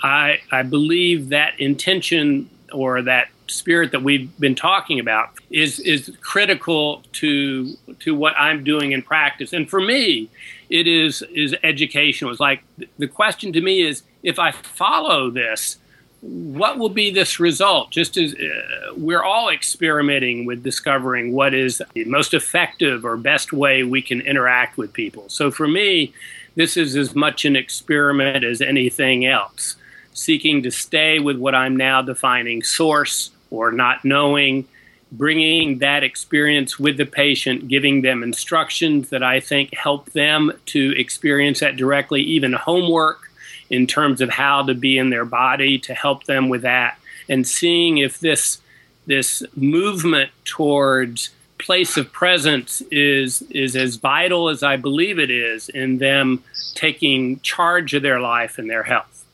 I, 0.03 0.41
I 0.51 0.63
believe 0.63 1.29
that 1.31 1.59
intention 1.59 2.51
or 2.73 3.03
that 3.03 3.29
spirit 3.51 3.93
that 3.93 4.03
we've 4.03 4.37
been 4.39 4.55
talking 4.55 5.01
about 5.01 5.31
is 5.51 5.81
is 5.81 6.17
critical 6.21 7.03
to 7.13 7.75
to 8.01 8.15
what 8.15 8.35
I'm 8.39 8.65
doing 8.65 8.93
in 8.93 9.03
practice. 9.03 9.53
And 9.53 9.69
for 9.69 9.81
me, 9.81 10.29
it 10.71 10.87
is 10.87 11.23
is 11.35 11.55
education. 11.63 12.29
It's 12.29 12.41
like 12.41 12.63
the 12.99 13.09
question 13.09 13.53
to 13.53 13.61
me 13.61 13.83
is 13.83 14.03
if 14.23 14.39
I 14.39 14.53
follow 14.53 15.31
this, 15.31 15.79
what 16.21 16.79
will 16.79 16.89
be 16.89 17.11
this 17.11 17.39
result? 17.39 17.91
Just 17.91 18.17
as 18.17 18.35
uh, 18.35 18.93
we're 18.97 19.23
all 19.23 19.49
experimenting 19.49 20.45
with 20.45 20.63
discovering 20.63 21.33
what 21.33 21.55
is 21.55 21.81
the 21.95 22.05
most 22.05 22.35
effective 22.35 23.05
or 23.05 23.17
best 23.17 23.53
way 23.53 23.85
we 23.85 24.03
can 24.03 24.21
interact 24.23 24.77
with 24.77 24.93
people. 24.93 25.29
So 25.29 25.51
for 25.51 25.69
me, 25.69 26.13
this 26.57 26.77
is 26.77 26.97
as 26.97 27.15
much 27.15 27.45
an 27.45 27.55
experiment 27.55 28.45
as 28.45 28.61
anything 28.61 29.25
else, 29.25 29.77
seeking 30.13 30.63
to 30.65 30.73
stay 30.73 31.21
with 31.21 31.39
what 31.39 31.55
I'm 31.55 31.77
now 31.77 32.03
defining 32.03 32.65
source 32.65 33.31
or 33.51 33.73
not 33.73 34.05
knowing, 34.05 34.67
bringing 35.11 35.79
that 35.79 36.05
experience 36.05 36.79
with 36.79 36.97
the 36.97 37.07
patient, 37.07 37.69
giving 37.69 38.03
them 38.03 38.23
instructions 38.23 39.11
that 39.11 39.23
I 39.23 39.41
think 39.41 39.75
help 39.75 40.13
them 40.13 40.53
to 40.67 40.99
experience 40.99 41.61
that 41.61 41.77
directly, 41.77 42.23
even 42.23 42.53
homework 42.53 43.31
in 43.71 43.87
terms 43.87 44.21
of 44.21 44.31
how 44.31 44.63
to 44.63 44.75
be 44.75 44.99
in 44.99 45.11
their 45.11 45.25
body 45.25 45.79
to 45.79 45.95
help 45.95 46.25
them 46.25 46.49
with 46.49 46.63
that, 46.63 46.99
and 47.29 47.47
seeing 47.47 47.99
if 47.99 48.21
this 48.21 48.61
this 49.07 49.43
movement 49.57 50.31
towards 50.45 51.31
place 51.59 51.97
of 51.97 52.13
presence 52.13 52.83
is 52.91 53.43
is 53.51 53.75
as 53.75 53.97
vital 53.97 54.49
as 54.49 54.63
I 54.63 54.77
believe 54.77 55.19
it 55.19 55.31
is 55.31 55.69
in 55.69 55.99
them 55.99 56.43
taking 56.75 57.41
charge 57.41 57.95
of 57.95 58.03
their 58.03 58.21
life 58.21 58.59
and 58.59 58.71
their 58.71 58.85
health. 58.85 59.25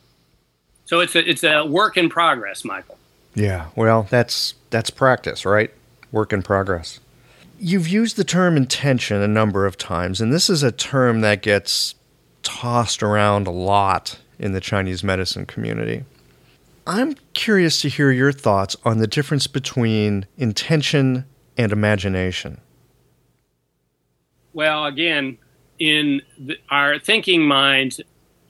So 0.87 1.01
it's 1.01 1.15
a 1.15 1.29
it's 1.29 1.45
a 1.45 1.65
work 1.65 1.97
in 1.97 2.09
progress, 2.09 2.65
Michael. 2.65 2.99
Yeah, 3.35 3.69
well, 3.75 4.07
that's 4.11 4.55
that's 4.71 4.91
practice, 4.91 5.45
right? 5.45 5.73
Work 6.13 6.33
in 6.33 6.43
progress. 6.43 7.01
You've 7.59 7.89
used 7.89 8.17
the 8.17 8.25
term 8.25 8.57
intention 8.57 9.21
a 9.23 9.29
number 9.29 9.67
of 9.67 9.77
times, 9.77 10.21
and 10.21 10.33
this 10.33 10.51
is 10.51 10.63
a 10.63 10.73
term 10.73 11.21
that 11.23 11.43
gets 11.43 11.95
tossed 12.43 13.03
around 13.03 13.47
a 13.47 13.51
lot 13.51 14.19
in 14.39 14.53
the 14.53 14.61
Chinese 14.61 15.03
medicine 15.03 15.47
community. 15.47 16.05
I'm 16.87 17.15
curious 17.33 17.81
to 17.81 17.89
hear 17.89 18.11
your 18.11 18.33
thoughts 18.33 18.77
on 18.85 18.99
the 18.99 19.07
difference 19.07 19.47
between 19.47 20.27
intention 20.37 21.25
and 21.57 21.73
imagination. 21.73 22.61
Well, 24.53 24.85
again, 24.85 25.39
in 25.79 26.23
the, 26.39 26.57
our 26.71 26.99
thinking 26.99 27.43
minds, 27.43 28.01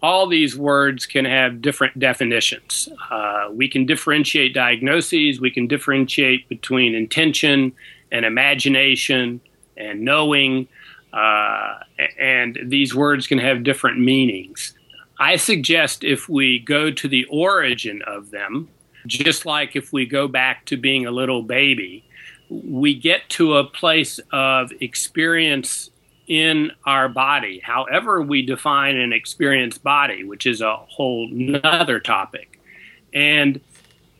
all 0.05 0.27
these 0.27 0.55
words 0.55 1.07
can 1.07 1.25
have 1.25 1.63
different 1.63 1.99
definitions. 1.99 2.91
Uh, 3.11 3.49
we 3.51 3.67
can 3.67 3.87
differentiate 3.87 4.53
diagnoses, 4.53 5.41
we 5.41 5.51
can 5.51 5.67
differentiate 5.67 6.47
between 6.47 6.95
intention 6.95 7.73
and 8.13 8.27
imagination 8.27 9.41
and 9.79 10.03
knowing, 10.03 10.69
uh, 11.15 11.77
and 12.21 12.59
these 12.65 12.95
words 12.95 13.27
can 13.27 13.39
have 13.39 13.65
different 13.65 13.99
meanings. 13.99 14.75
I 15.19 15.37
suggest 15.37 16.05
if 16.05 16.29
we 16.29 16.59
go 16.59 16.91
to 16.91 17.09
the 17.09 17.25
origin 17.31 18.03
of 18.07 18.31
them, 18.31 18.69
just 19.07 19.47
like 19.47 19.75
if 19.75 19.91
we 19.91 20.05
go 20.05 20.29
back 20.29 20.67
to 20.67 20.77
being 20.77 21.07
a 21.07 21.11
little 21.11 21.43
baby, 21.43 22.05
we 22.51 22.95
get 22.95 23.27
to 23.31 23.57
a 23.57 23.65
place 23.65 24.21
of 24.33 24.71
experience 24.83 25.89
in 26.27 26.73
our 26.85 27.09
body, 27.09 27.59
however 27.59 28.23
we 28.23 28.43
define 28.43 28.97
an 28.97 29.13
experienced 29.13 29.83
body, 29.83 30.25
which 30.25 30.47
is 30.47 30.61
a 30.61 30.77
whole 30.77 31.29
nother 31.29 32.01
topic. 32.01 32.61
And 33.13 33.61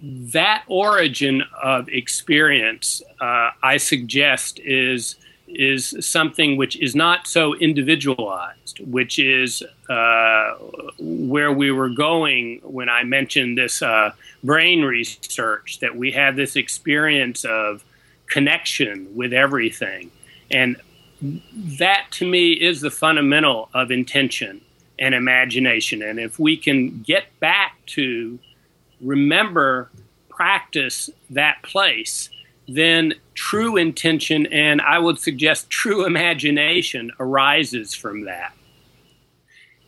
that 0.03 0.65
origin 0.67 1.45
of 1.63 1.89
experience, 1.89 3.03
uh, 3.21 3.51
I 3.63 3.79
suggest, 3.79 4.61
is 4.61 5.17
is 5.47 5.95
something 6.01 6.57
which 6.57 6.77
is 6.77 6.97
not 6.97 7.27
so 7.27 7.55
individualized, 7.55 8.81
which 8.81 9.19
is 9.19 9.63
uh, 9.89 10.55
where 10.99 11.53
we 11.53 11.71
were 11.71 11.91
going 11.91 12.61
when 12.63 12.89
I 12.89 13.05
mentioned 13.05 13.57
this 13.57 13.81
uh, 13.81 14.13
brain 14.43 14.83
research 14.83 15.79
that 15.81 15.95
we 15.95 16.11
have 16.13 16.35
this 16.35 16.57
experience 16.57 17.45
of 17.45 17.85
connection 18.27 19.15
with 19.15 19.33
everything. 19.33 20.11
And 20.51 20.77
that 21.23 22.07
to 22.13 22.29
me 22.29 22.53
is 22.53 22.81
the 22.81 22.91
fundamental 22.91 23.69
of 23.73 23.91
intention 23.91 24.61
and 24.99 25.15
imagination. 25.15 26.03
And 26.03 26.19
if 26.19 26.39
we 26.39 26.57
can 26.57 27.03
get 27.03 27.39
back 27.41 27.77
to 27.87 28.39
remember, 29.01 29.91
practice 30.29 31.11
that 31.31 31.63
place, 31.63 32.31
then 32.67 33.15
true 33.35 33.77
intention 33.77 34.47
and 34.47 34.81
I 34.81 34.99
would 34.99 35.19
suggest 35.19 35.71
true 35.71 36.07
imagination 36.07 37.13
arises 37.21 37.95
from 37.95 38.25
that. 38.25 38.53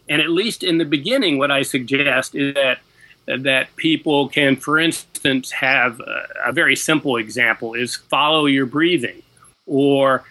And 0.09 0.23
at 0.23 0.31
least 0.31 0.63
in 0.63 0.79
the 0.79 0.85
beginning, 0.85 1.39
what 1.39 1.51
I 1.51 1.63
suggest 1.63 2.35
is 2.35 2.55
that 2.55 2.79
that 3.27 3.75
people 3.75 4.29
can, 4.29 4.55
for 4.55 4.79
instance, 4.79 5.51
have 5.51 5.99
a, 5.99 6.29
a 6.47 6.53
very 6.53 6.77
simple 6.77 7.17
example 7.17 7.75
is 7.75 7.97
follow 7.97 8.47
your 8.47 8.67
breathing 8.67 9.21
or 9.67 10.25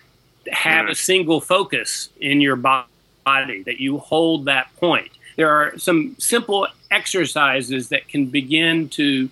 have 0.51 0.85
hmm. 0.85 0.91
a 0.91 0.95
single 0.95 1.41
focus 1.41 2.09
in 2.19 2.41
your 2.41 2.55
body 2.55 3.63
that 3.65 3.79
you 3.79 3.97
hold 3.97 4.45
that 4.45 4.75
point. 4.77 5.11
There 5.35 5.49
are 5.49 5.77
some 5.77 6.15
simple 6.17 6.67
exercises 6.91 7.89
that 7.89 8.07
can 8.07 8.27
begin 8.27 8.89
to 8.89 9.29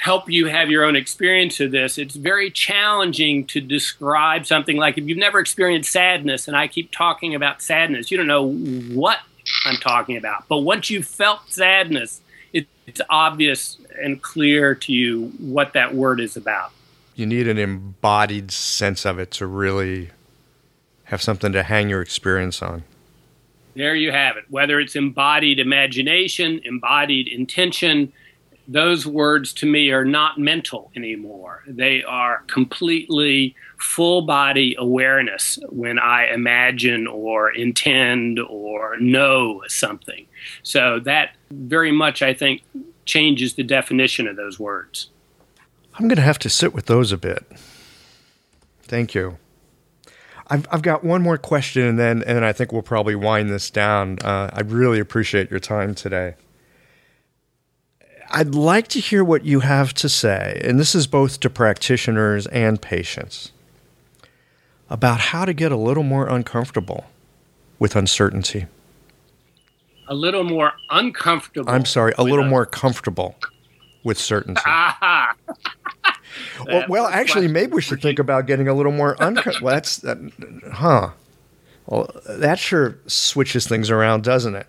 help 0.00 0.30
you 0.30 0.46
have 0.46 0.70
your 0.70 0.84
own 0.84 0.96
experience 0.96 1.60
of 1.60 1.70
this. 1.70 1.98
It's 1.98 2.16
very 2.16 2.50
challenging 2.50 3.46
to 3.48 3.60
describe 3.60 4.46
something 4.46 4.78
like 4.78 4.96
if 4.96 5.04
you've 5.04 5.18
never 5.18 5.38
experienced 5.38 5.92
sadness 5.92 6.48
and 6.48 6.56
I 6.56 6.68
keep 6.68 6.90
talking 6.90 7.34
about 7.34 7.60
sadness, 7.60 8.10
you 8.10 8.16
don't 8.16 8.26
know 8.26 8.50
what 8.50 9.18
I'm 9.66 9.76
talking 9.76 10.16
about. 10.16 10.48
But 10.48 10.58
once 10.58 10.88
you've 10.88 11.06
felt 11.06 11.40
sadness, 11.48 12.22
it, 12.52 12.66
it's 12.86 13.02
obvious 13.10 13.76
and 14.02 14.20
clear 14.22 14.74
to 14.74 14.92
you 14.92 15.32
what 15.38 15.74
that 15.74 15.94
word 15.94 16.18
is 16.18 16.36
about. 16.36 16.72
You 17.20 17.26
need 17.26 17.48
an 17.48 17.58
embodied 17.58 18.50
sense 18.50 19.04
of 19.04 19.18
it 19.18 19.30
to 19.32 19.46
really 19.46 20.08
have 21.04 21.20
something 21.20 21.52
to 21.52 21.62
hang 21.62 21.90
your 21.90 22.00
experience 22.00 22.62
on. 22.62 22.82
There 23.76 23.94
you 23.94 24.10
have 24.10 24.38
it. 24.38 24.44
Whether 24.48 24.80
it's 24.80 24.96
embodied 24.96 25.58
imagination, 25.58 26.62
embodied 26.64 27.28
intention, 27.28 28.10
those 28.66 29.06
words 29.06 29.52
to 29.54 29.66
me 29.66 29.90
are 29.90 30.06
not 30.06 30.38
mental 30.38 30.90
anymore. 30.96 31.62
They 31.66 32.02
are 32.04 32.38
completely 32.46 33.54
full 33.76 34.22
body 34.22 34.74
awareness 34.78 35.58
when 35.68 35.98
I 35.98 36.32
imagine 36.32 37.06
or 37.06 37.50
intend 37.50 38.38
or 38.38 38.96
know 38.98 39.62
something. 39.68 40.24
So 40.62 40.98
that 41.00 41.36
very 41.50 41.92
much, 41.92 42.22
I 42.22 42.32
think, 42.32 42.62
changes 43.04 43.56
the 43.56 43.62
definition 43.62 44.26
of 44.26 44.36
those 44.36 44.58
words. 44.58 45.10
I'm 46.00 46.08
going 46.08 46.16
to 46.16 46.22
have 46.22 46.38
to 46.38 46.48
sit 46.48 46.72
with 46.72 46.86
those 46.86 47.12
a 47.12 47.18
bit. 47.18 47.44
Thank 48.84 49.14
you. 49.14 49.36
I've, 50.46 50.66
I've 50.70 50.80
got 50.80 51.04
one 51.04 51.20
more 51.20 51.36
question, 51.36 51.82
and 51.82 51.98
then 51.98 52.22
and 52.22 52.38
then 52.38 52.42
I 52.42 52.54
think 52.54 52.72
we'll 52.72 52.80
probably 52.80 53.14
wind 53.14 53.50
this 53.50 53.68
down. 53.70 54.16
Uh, 54.24 54.48
I 54.50 54.62
really 54.62 54.98
appreciate 54.98 55.50
your 55.50 55.60
time 55.60 55.94
today. 55.94 56.36
I'd 58.30 58.54
like 58.54 58.88
to 58.88 58.98
hear 58.98 59.22
what 59.22 59.44
you 59.44 59.60
have 59.60 59.92
to 59.94 60.08
say, 60.08 60.58
and 60.64 60.80
this 60.80 60.94
is 60.94 61.06
both 61.06 61.38
to 61.40 61.50
practitioners 61.50 62.46
and 62.46 62.80
patients, 62.80 63.52
about 64.88 65.20
how 65.20 65.44
to 65.44 65.52
get 65.52 65.70
a 65.70 65.76
little 65.76 66.02
more 66.02 66.26
uncomfortable 66.28 67.04
with 67.78 67.94
uncertainty. 67.94 68.68
A 70.08 70.14
little 70.14 70.44
more 70.44 70.72
uncomfortable. 70.88 71.68
I'm 71.70 71.84
sorry, 71.84 72.14
a 72.16 72.24
little 72.24 72.46
more 72.46 72.64
comfortable 72.64 73.36
with 74.04 74.18
certainty. 74.18 74.60
well, 76.66 76.84
well, 76.88 77.06
actually, 77.06 77.48
maybe 77.48 77.72
we 77.72 77.82
should 77.82 78.02
think 78.02 78.18
about 78.18 78.46
getting 78.46 78.68
a 78.68 78.74
little 78.74 78.92
more 78.92 79.16
uncomfortable. 79.20 79.58
well, 79.66 79.74
that's, 79.74 79.96
that, 79.98 80.18
huh? 80.72 81.10
Well, 81.86 82.10
that 82.28 82.58
sure 82.58 82.98
switches 83.06 83.66
things 83.66 83.90
around, 83.90 84.24
doesn't 84.24 84.54
it? 84.54 84.66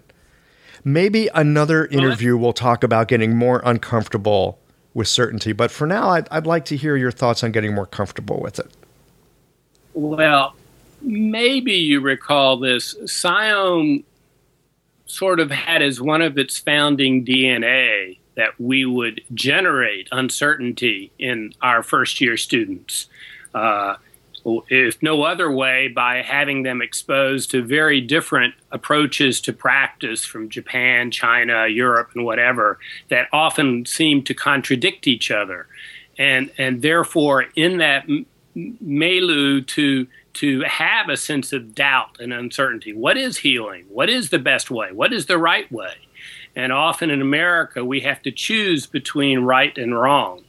Maybe 0.84 1.30
another 1.36 1.86
interview 1.86 2.36
we'll 2.36 2.54
talk 2.54 2.84
about 2.84 3.08
getting 3.08 3.36
more 3.36 3.62
uncomfortable 3.64 4.60
with 4.94 5.08
certainty. 5.08 5.52
But 5.52 5.70
for 5.70 5.86
now, 5.86 6.10
I'd, 6.10 6.28
I'd 6.32 6.48
like 6.48 6.66
to 6.66 6.76
hear 6.76 6.96
your 6.96 7.12
thoughts 7.12 7.44
on 7.44 7.52
getting 7.52 7.76
more 7.76 7.86
comfortable 7.86 8.40
with 8.42 8.58
it. 8.58 8.68
Well, 9.94 10.56
maybe 11.02 11.74
you 11.74 12.02
recall 12.02 12.58
this. 12.58 12.96
SIOM 13.06 14.04
sort 15.06 15.40
of 15.40 15.52
had 15.52 15.82
as 15.82 16.02
one 16.02 16.22
of 16.22 16.38
its 16.38 16.58
founding 16.58 17.26
DNA 17.26 18.18
that 18.36 18.60
we 18.60 18.86
would 18.86 19.22
generate 19.34 20.08
uncertainty 20.12 21.12
in 21.20 21.54
our 21.62 21.84
first 21.84 22.22
year 22.22 22.38
students. 22.38 23.08
Uh, 23.54 23.96
if 24.70 25.02
no 25.04 25.24
other 25.24 25.52
way, 25.52 25.88
by 25.88 26.22
having 26.22 26.64
them 26.64 26.82
exposed 26.82 27.52
to 27.52 27.62
very 27.62 28.02
different 28.02 28.56
approaches 28.72 29.40
to 29.42 29.54
practice 29.54 30.26
from 30.26 30.50
Japan, 30.50 31.12
China, 31.12 31.68
Europe, 31.68 32.10
and 32.16 32.26
whatever 32.26 32.80
that 33.10 33.28
often 33.32 33.86
seem 33.86 34.24
to 34.24 34.34
contradict 34.34 35.08
each 35.08 35.30
other. 35.30 35.68
And, 36.18 36.52
and 36.58 36.82
therefore, 36.82 37.46
in 37.56 37.78
that 37.78 38.08
milieu, 38.56 39.62
to, 39.62 40.08
to 40.34 40.62
have 40.62 41.10
a 41.10 41.18
sense 41.18 41.54
of 41.54 41.76
doubt 41.76 42.18
and 42.20 42.34
uncertainty. 42.34 42.94
What 42.94 43.18
is 43.18 43.38
healing? 43.38 43.86
What 43.90 44.10
is 44.10 44.30
the 44.30 44.40
best 44.40 44.72
way? 44.72 44.92
What 44.92 45.14
is 45.14 45.28
the 45.28 45.38
right 45.38 45.72
way? 45.72 45.94
And 46.56 46.72
often 46.72 47.10
in 47.10 47.22
America, 47.22 47.84
we 47.86 48.02
have 48.02 48.22
to 48.24 48.32
choose 48.32 48.86
between 48.86 49.40
right 49.40 49.78
and 49.78 49.98
wrong. 49.98 50.44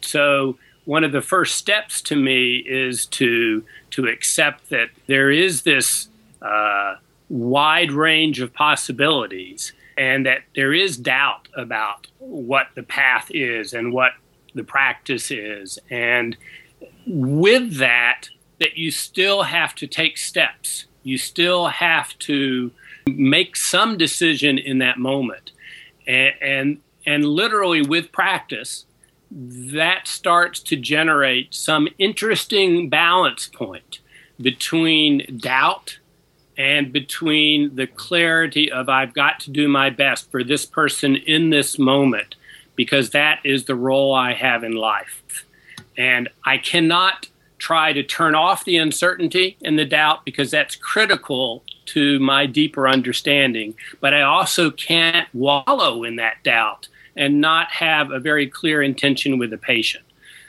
So, 0.00 0.58
one 0.84 1.04
of 1.04 1.12
the 1.12 1.20
first 1.20 1.56
steps 1.56 2.02
to 2.02 2.16
me 2.16 2.56
is 2.56 3.06
to 3.06 3.64
to 3.90 4.06
accept 4.06 4.70
that 4.70 4.88
there 5.06 5.30
is 5.30 5.62
this 5.62 6.08
uh, 6.40 6.96
wide 7.28 7.92
range 7.92 8.40
of 8.40 8.52
possibilities 8.52 9.72
and 9.96 10.26
that 10.26 10.42
there 10.56 10.72
is 10.72 10.96
doubt 10.96 11.48
about 11.56 12.06
what 12.18 12.68
the 12.74 12.82
path 12.82 13.30
is 13.30 13.72
and 13.72 13.92
what 13.92 14.12
the 14.54 14.64
practice 14.64 15.30
is 15.30 15.78
and 15.90 16.36
with 17.06 17.76
that 17.76 18.28
that 18.58 18.76
you 18.76 18.90
still 18.90 19.44
have 19.44 19.74
to 19.74 19.86
take 19.86 20.18
steps 20.18 20.86
you 21.02 21.16
still 21.16 21.68
have 21.68 22.16
to 22.18 22.70
make 23.06 23.56
some 23.56 23.96
decision 23.96 24.58
in 24.58 24.78
that 24.78 24.98
moment 24.98 25.52
and 26.06 26.34
and, 26.40 26.78
and 27.06 27.24
literally 27.24 27.82
with 27.82 28.12
practice 28.12 28.86
that 29.30 30.06
starts 30.06 30.60
to 30.60 30.76
generate 30.76 31.54
some 31.54 31.88
interesting 31.98 32.88
balance 32.88 33.48
point 33.48 34.00
between 34.40 35.38
doubt 35.38 35.98
and 36.58 36.92
between 36.92 37.74
the 37.74 37.86
clarity 37.86 38.70
of 38.70 38.88
I've 38.88 39.14
got 39.14 39.40
to 39.40 39.50
do 39.50 39.68
my 39.68 39.88
best 39.88 40.30
for 40.30 40.44
this 40.44 40.66
person 40.66 41.16
in 41.16 41.50
this 41.50 41.78
moment 41.78 42.34
because 42.76 43.10
that 43.10 43.40
is 43.44 43.64
the 43.64 43.74
role 43.74 44.14
I 44.14 44.34
have 44.34 44.64
in 44.64 44.72
life. 44.72 45.46
And 45.96 46.28
I 46.44 46.58
cannot 46.58 47.28
try 47.58 47.92
to 47.92 48.02
turn 48.02 48.34
off 48.34 48.64
the 48.64 48.76
uncertainty 48.76 49.56
and 49.64 49.78
the 49.78 49.84
doubt 49.84 50.24
because 50.24 50.50
that's 50.50 50.76
critical 50.76 51.64
to 51.92 52.18
my 52.20 52.46
deeper 52.46 52.88
understanding. 52.88 53.74
But 54.00 54.14
I 54.14 54.22
also 54.22 54.70
can't 54.70 55.28
wallow 55.34 56.04
in 56.04 56.16
that 56.16 56.42
doubt 56.42 56.88
and 57.16 57.40
not 57.40 57.70
have 57.72 58.10
a 58.10 58.18
very 58.18 58.46
clear 58.46 58.82
intention 58.82 59.38
with 59.38 59.50
the 59.50 59.58
patient. 59.58 60.04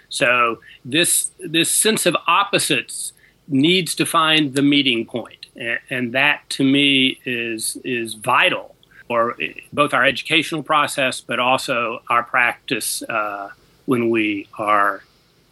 So 0.09 0.59
this 0.85 1.31
this 1.39 1.71
sense 1.71 2.05
of 2.05 2.15
opposites 2.27 3.13
needs 3.47 3.95
to 3.95 4.05
find 4.05 4.53
the 4.53 4.61
meeting 4.61 5.05
point, 5.05 5.47
and, 5.55 5.79
and 5.89 6.13
that 6.13 6.49
to 6.51 6.63
me 6.63 7.19
is 7.25 7.77
is 7.83 8.13
vital 8.13 8.75
for 9.07 9.35
both 9.73 9.93
our 9.93 10.05
educational 10.05 10.63
process, 10.63 11.19
but 11.19 11.39
also 11.39 12.03
our 12.09 12.23
practice 12.23 13.01
uh, 13.03 13.49
when 13.85 14.09
we 14.09 14.47
are 14.57 15.03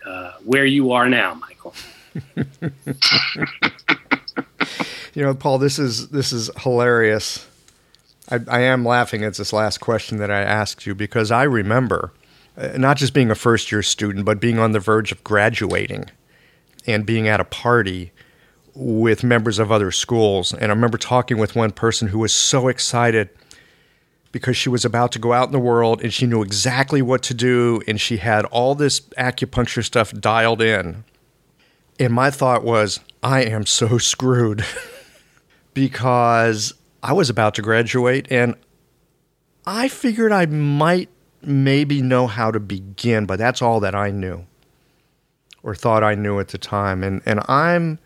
uh, 0.06 0.34
where 0.46 0.66
you 0.66 0.92
are 0.92 1.10
now, 1.10 1.34
Michael. 1.34 1.74
you 5.14 5.24
know, 5.24 5.34
Paul, 5.34 5.58
this 5.58 5.78
is 5.80 6.10
this 6.10 6.32
is 6.32 6.50
hilarious 6.60 7.46
I, 8.32 8.40
I 8.48 8.60
am 8.62 8.86
laughing 8.86 9.24
at 9.24 9.36
this 9.36 9.54
last 9.54 9.80
question 9.80 10.18
that 10.18 10.32
I 10.32 10.42
asked 10.42 10.86
you 10.86 10.96
because 10.96 11.32
I 11.32 11.44
remember 11.44 12.14
uh, 12.58 12.70
not 12.78 12.98
just 12.98 13.14
being 13.14 13.30
a 13.30 13.36
first 13.36 13.72
year 13.72 13.84
student, 13.84 14.26
but 14.26 14.40
being 14.40 14.58
on 14.58 14.72
the 14.72 14.80
verge 14.80 15.12
of 15.12 15.24
graduating 15.24 16.06
and 16.88 17.06
being 17.06 17.28
at 17.28 17.40
a 17.40 17.46
party 17.46 18.12
with 18.74 19.24
members 19.24 19.60
of 19.60 19.72
other 19.72 19.92
schools. 19.92 20.54
And 20.54 20.66
I 20.66 20.70
remember 20.76 20.98
talking 20.98 21.38
with 21.38 21.56
one 21.56 21.72
person 21.72 22.08
who 22.08 22.20
was 22.20 22.34
so 22.34 22.70
excited 22.70 23.30
because 24.32 24.56
she 24.56 24.70
was 24.70 24.86
about 24.86 25.12
to 25.12 25.20
go 25.20 25.34
out 25.34 25.48
in 25.48 25.52
the 25.52 25.60
world 25.60 26.02
and 26.02 26.14
she 26.14 26.26
knew 26.26 26.42
exactly 26.42 27.02
what 27.02 27.22
to 27.24 27.34
do 27.34 27.82
and 27.86 28.00
she 28.00 28.18
had 28.18 28.46
all 28.46 28.76
this 28.76 29.02
acupuncture 29.18 29.84
stuff 29.84 30.14
dialed 30.14 30.62
in. 30.62 31.04
And 32.00 32.14
my 32.14 32.32
thought 32.32 32.64
was, 32.64 33.02
I 33.22 33.44
am 33.44 33.66
so 33.66 33.98
screwed 33.98 34.64
because 35.74 36.74
I 37.04 37.14
was 37.14 37.30
about 37.30 37.56
to 37.56 37.62
graduate 37.62 38.28
and 38.30 38.56
I 39.66 39.88
figured 39.88 40.32
I 40.32 40.46
might 40.46 41.10
maybe 41.42 42.02
know 42.02 42.28
how 42.28 42.52
to 42.52 42.60
begin, 42.60 43.26
but 43.26 43.40
that's 43.40 43.62
all 43.62 43.80
that 43.80 43.96
I 43.96 44.12
knew 44.12 44.46
or 45.64 45.76
thought 45.76 46.04
I 46.04 46.16
knew 46.16 46.40
at 46.40 46.50
the 46.50 46.58
time. 46.58 47.04
And, 47.04 47.22
and 47.26 47.42
I'm 47.48 48.00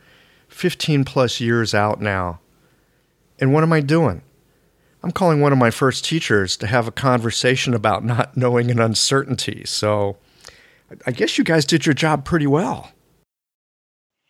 15 0.50 1.06
plus 1.06 1.40
years 1.40 1.74
out 1.74 2.02
now. 2.02 2.40
And 3.40 3.54
what 3.54 3.64
am 3.64 3.74
I 3.74 3.82
doing? 3.82 4.22
I'm 5.04 5.12
calling 5.12 5.40
one 5.40 5.52
of 5.52 5.58
my 5.58 5.72
first 5.72 6.04
teachers 6.04 6.58
to 6.58 6.68
have 6.68 6.88
a 6.88 6.92
conversation 6.92 7.74
about 7.74 8.04
not 8.04 8.36
knowing 8.36 8.72
an 8.72 8.80
uncertainty. 8.80 9.64
So 9.66 10.18
I 11.06 11.12
guess 11.12 11.38
you 11.38 11.44
guys 11.44 11.66
did 11.66 11.86
your 11.86 11.94
job 11.94 12.26
pretty 12.26 12.48
well. 12.48 12.92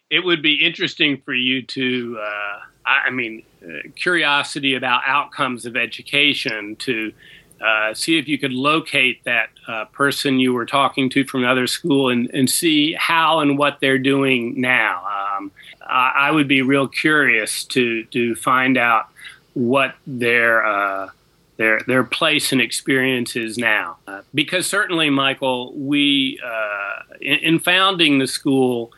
It 0.09 0.23
would 0.23 0.41
be 0.41 0.65
interesting 0.65 1.21
for 1.23 1.33
you 1.33 1.63
to, 1.63 2.19
uh, 2.21 2.59
I 2.85 3.09
mean, 3.09 3.43
uh, 3.63 3.89
curiosity 3.95 4.75
about 4.75 5.01
outcomes 5.05 5.65
of 5.65 5.75
education 5.75 6.75
to 6.77 7.13
uh, 7.61 7.93
see 7.93 8.17
if 8.17 8.27
you 8.27 8.37
could 8.37 8.53
locate 8.53 9.23
that 9.23 9.49
uh, 9.67 9.85
person 9.85 10.39
you 10.39 10.53
were 10.53 10.65
talking 10.65 11.09
to 11.09 11.23
from 11.23 11.43
another 11.43 11.67
school 11.67 12.09
and, 12.09 12.29
and 12.33 12.49
see 12.49 12.93
how 12.93 13.39
and 13.39 13.57
what 13.57 13.79
they're 13.79 13.97
doing 13.97 14.59
now. 14.59 15.03
Um, 15.37 15.51
I 15.87 16.31
would 16.31 16.47
be 16.47 16.61
real 16.61 16.87
curious 16.87 17.63
to 17.65 18.03
to 18.05 18.35
find 18.35 18.77
out 18.77 19.07
what 19.53 19.95
their 20.07 20.65
uh, 20.65 21.09
their 21.57 21.81
their 21.87 22.03
place 22.03 22.51
and 22.51 22.59
experience 22.59 23.35
is 23.35 23.57
now, 23.57 23.97
uh, 24.07 24.21
because 24.33 24.67
certainly, 24.67 25.09
Michael, 25.09 25.73
we 25.73 26.39
uh, 26.43 27.03
in, 27.21 27.37
in, 27.39 27.59
founding 27.59 28.19
the 28.19 28.27
school, 28.27 28.91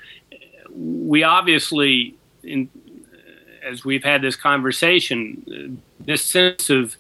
we 0.72 1.24
obviously, 1.24 2.16
in, 2.44 2.70
as 3.68 3.84
we've 3.86 4.04
had 4.04 4.22
this 4.22 4.36
conversation, 4.36 5.82
this 6.00 6.24
sense 6.24 6.70
of 6.70 6.96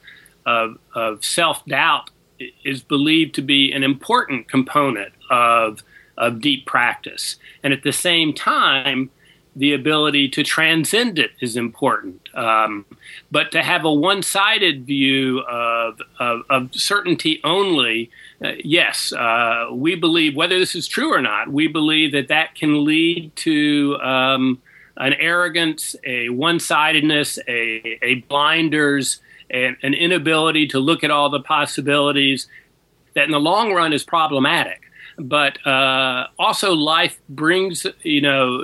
of, 0.47 0.79
of 0.95 1.23
self 1.23 1.63
doubt 1.65 2.09
is 2.63 2.81
believed 2.81 3.35
to 3.35 3.41
be 3.41 3.71
an 3.71 3.83
important 3.83 4.47
component 4.47 5.13
of, 5.29 5.83
of 6.17 6.39
deep 6.39 6.65
practice. 6.65 7.35
And 7.61 7.73
at 7.73 7.83
the 7.83 7.91
same 7.91 8.33
time, 8.33 9.11
the 9.55 9.73
ability 9.73 10.29
to 10.29 10.43
transcend 10.43 11.17
it 11.17 11.31
is 11.41 11.55
important. 11.57 12.29
Um, 12.35 12.85
but 13.31 13.51
to 13.53 13.63
have 13.63 13.85
a 13.85 13.91
one 13.91 14.21
sided 14.21 14.85
view 14.85 15.39
of, 15.39 15.99
of, 16.19 16.43
of, 16.49 16.75
certainty 16.75 17.41
only, 17.43 18.11
uh, 18.43 18.51
yes, 18.63 19.11
uh, 19.13 19.69
we 19.71 19.95
believe, 19.95 20.35
whether 20.35 20.59
this 20.59 20.75
is 20.75 20.87
true 20.87 21.11
or 21.11 21.21
not, 21.21 21.49
we 21.49 21.67
believe 21.67 22.11
that 22.11 22.27
that 22.27 22.53
can 22.53 22.85
lead 22.85 23.35
to 23.37 23.97
um, 23.99 24.61
an 24.97 25.13
arrogance, 25.13 25.95
a 26.03 26.29
one 26.29 26.59
sidedness, 26.59 27.39
a, 27.47 27.99
a 28.01 28.15
blinders 28.27 29.21
and 29.49 29.77
an 29.81 29.93
inability 29.93 30.67
to 30.67 30.79
look 30.79 31.03
at 31.03 31.11
all 31.11 31.29
the 31.29 31.39
possibilities 31.39 32.47
that 33.13 33.25
in 33.25 33.31
the 33.31 33.39
long 33.39 33.73
run 33.73 33.93
is 33.93 34.03
problematic. 34.03 34.81
But 35.17 35.65
uh, 35.65 36.27
also, 36.37 36.73
life 36.73 37.19
brings, 37.27 37.85
you 38.03 38.21
know, 38.21 38.63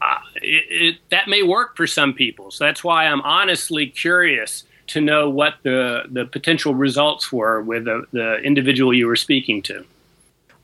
uh, 0.00 0.18
it, 0.36 0.64
it, 0.68 0.96
that 1.10 1.28
may 1.28 1.42
work 1.42 1.76
for 1.76 1.86
some 1.86 2.14
people. 2.14 2.50
So 2.50 2.64
that's 2.64 2.82
why 2.82 3.06
I'm 3.06 3.20
honestly 3.20 3.86
curious 3.86 4.64
to 4.88 5.00
know 5.00 5.30
what 5.30 5.54
the, 5.62 6.02
the 6.10 6.24
potential 6.24 6.74
results 6.74 7.32
were 7.32 7.62
with 7.62 7.84
the, 7.84 8.04
the 8.12 8.38
individual 8.38 8.92
you 8.92 9.06
were 9.06 9.16
speaking 9.16 9.62
to. 9.62 9.84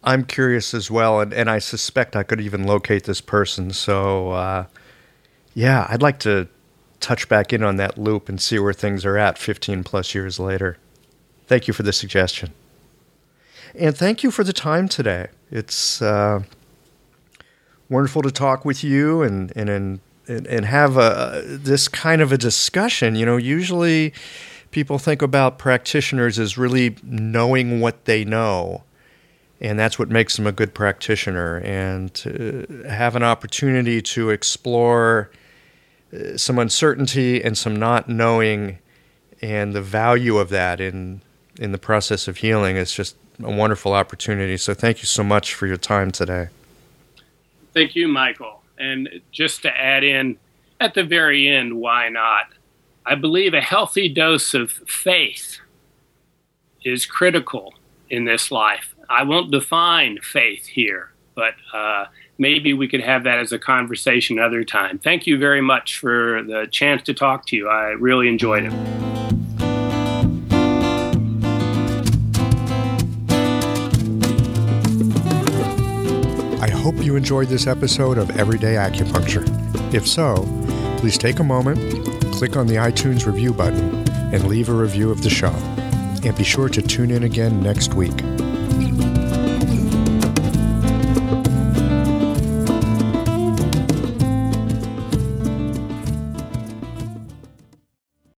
I'm 0.04 0.24
curious 0.24 0.74
as 0.74 0.90
well, 0.90 1.20
and, 1.20 1.32
and 1.32 1.50
I 1.50 1.58
suspect 1.58 2.14
I 2.14 2.22
could 2.22 2.40
even 2.40 2.64
locate 2.64 3.04
this 3.04 3.20
person. 3.20 3.72
So, 3.72 4.30
uh, 4.30 4.66
yeah, 5.54 5.86
I'd 5.88 6.02
like 6.02 6.18
to 6.20 6.48
touch 7.00 7.28
back 7.28 7.52
in 7.52 7.62
on 7.62 7.76
that 7.76 7.98
loop 7.98 8.28
and 8.28 8.40
see 8.40 8.58
where 8.58 8.72
things 8.72 9.04
are 9.04 9.16
at 9.16 9.38
15 9.38 9.84
plus 9.84 10.14
years 10.14 10.38
later. 10.38 10.78
Thank 11.46 11.66
you 11.66 11.74
for 11.74 11.82
the 11.82 11.92
suggestion. 11.92 12.52
And 13.74 13.96
thank 13.96 14.22
you 14.22 14.30
for 14.30 14.44
the 14.44 14.52
time 14.52 14.88
today. 14.88 15.28
It's 15.50 16.02
uh, 16.02 16.42
wonderful 17.88 18.22
to 18.22 18.30
talk 18.30 18.64
with 18.64 18.82
you 18.82 19.22
and, 19.22 19.52
and, 19.56 19.68
and, 19.68 20.00
and 20.46 20.64
have 20.64 20.96
a, 20.96 21.42
this 21.44 21.88
kind 21.88 22.20
of 22.20 22.32
a 22.32 22.38
discussion. 22.38 23.14
You 23.14 23.26
know, 23.26 23.36
usually 23.36 24.12
people 24.70 24.98
think 24.98 25.22
about 25.22 25.58
practitioners 25.58 26.38
as 26.38 26.58
really 26.58 26.96
knowing 27.02 27.80
what 27.80 28.04
they 28.04 28.24
know. 28.24 28.82
And 29.60 29.78
that's 29.78 29.98
what 29.98 30.08
makes 30.08 30.36
them 30.36 30.46
a 30.46 30.52
good 30.52 30.72
practitioner. 30.72 31.56
And 31.58 32.14
to 32.14 32.84
have 32.88 33.16
an 33.16 33.22
opportunity 33.22 34.00
to 34.02 34.30
explore 34.30 35.30
uh, 36.12 36.36
some 36.36 36.58
uncertainty 36.58 37.42
and 37.42 37.58
some 37.58 37.76
not 37.76 38.08
knowing 38.08 38.78
and 39.40 39.72
the 39.72 39.82
value 39.82 40.38
of 40.38 40.48
that 40.50 40.80
in 40.80 41.20
in 41.58 41.72
the 41.72 41.78
process 41.78 42.28
of 42.28 42.36
healing 42.38 42.76
is 42.76 42.92
just 42.92 43.16
a 43.42 43.50
wonderful 43.50 43.92
opportunity. 43.92 44.56
So 44.56 44.74
thank 44.74 44.98
you 44.98 45.06
so 45.06 45.24
much 45.24 45.54
for 45.54 45.66
your 45.66 45.76
time 45.76 46.12
today. 46.12 46.48
Thank 47.74 47.96
you, 47.96 48.08
Michael. 48.08 48.62
And 48.78 49.08
just 49.32 49.62
to 49.62 49.76
add 49.76 50.04
in 50.04 50.38
at 50.80 50.94
the 50.94 51.02
very 51.02 51.48
end, 51.48 51.74
why 51.74 52.08
not? 52.08 52.46
I 53.04 53.16
believe 53.16 53.54
a 53.54 53.60
healthy 53.60 54.08
dose 54.08 54.54
of 54.54 54.70
faith 54.70 55.58
is 56.84 57.06
critical 57.06 57.74
in 58.08 58.24
this 58.24 58.52
life. 58.52 58.94
I 59.10 59.22
won't 59.22 59.50
define 59.50 60.18
faith 60.20 60.66
here, 60.66 61.10
but 61.34 61.54
uh, 61.72 62.06
maybe 62.36 62.74
we 62.74 62.88
could 62.88 63.00
have 63.00 63.24
that 63.24 63.38
as 63.38 63.52
a 63.52 63.58
conversation 63.58 64.38
another 64.38 64.64
time. 64.64 64.98
Thank 64.98 65.26
you 65.26 65.38
very 65.38 65.62
much 65.62 65.98
for 65.98 66.42
the 66.42 66.68
chance 66.70 67.02
to 67.04 67.14
talk 67.14 67.46
to 67.46 67.56
you. 67.56 67.68
I 67.68 67.92
really 67.92 68.28
enjoyed 68.28 68.64
it. 68.64 68.72
I 76.60 76.68
hope 76.68 77.02
you 77.02 77.16
enjoyed 77.16 77.48
this 77.48 77.66
episode 77.66 78.18
of 78.18 78.36
Everyday 78.38 78.74
Acupuncture. 78.74 79.46
If 79.94 80.06
so, 80.06 80.46
please 80.98 81.16
take 81.16 81.38
a 81.38 81.44
moment, 81.44 81.78
click 82.34 82.56
on 82.56 82.66
the 82.66 82.74
iTunes 82.74 83.24
review 83.24 83.54
button, 83.54 84.06
and 84.34 84.46
leave 84.48 84.68
a 84.68 84.74
review 84.74 85.10
of 85.10 85.22
the 85.22 85.30
show. 85.30 85.54
And 86.24 86.36
be 86.36 86.44
sure 86.44 86.68
to 86.68 86.82
tune 86.82 87.10
in 87.10 87.22
again 87.22 87.62
next 87.62 87.94
week. 87.94 88.22
Bye. 88.78 89.17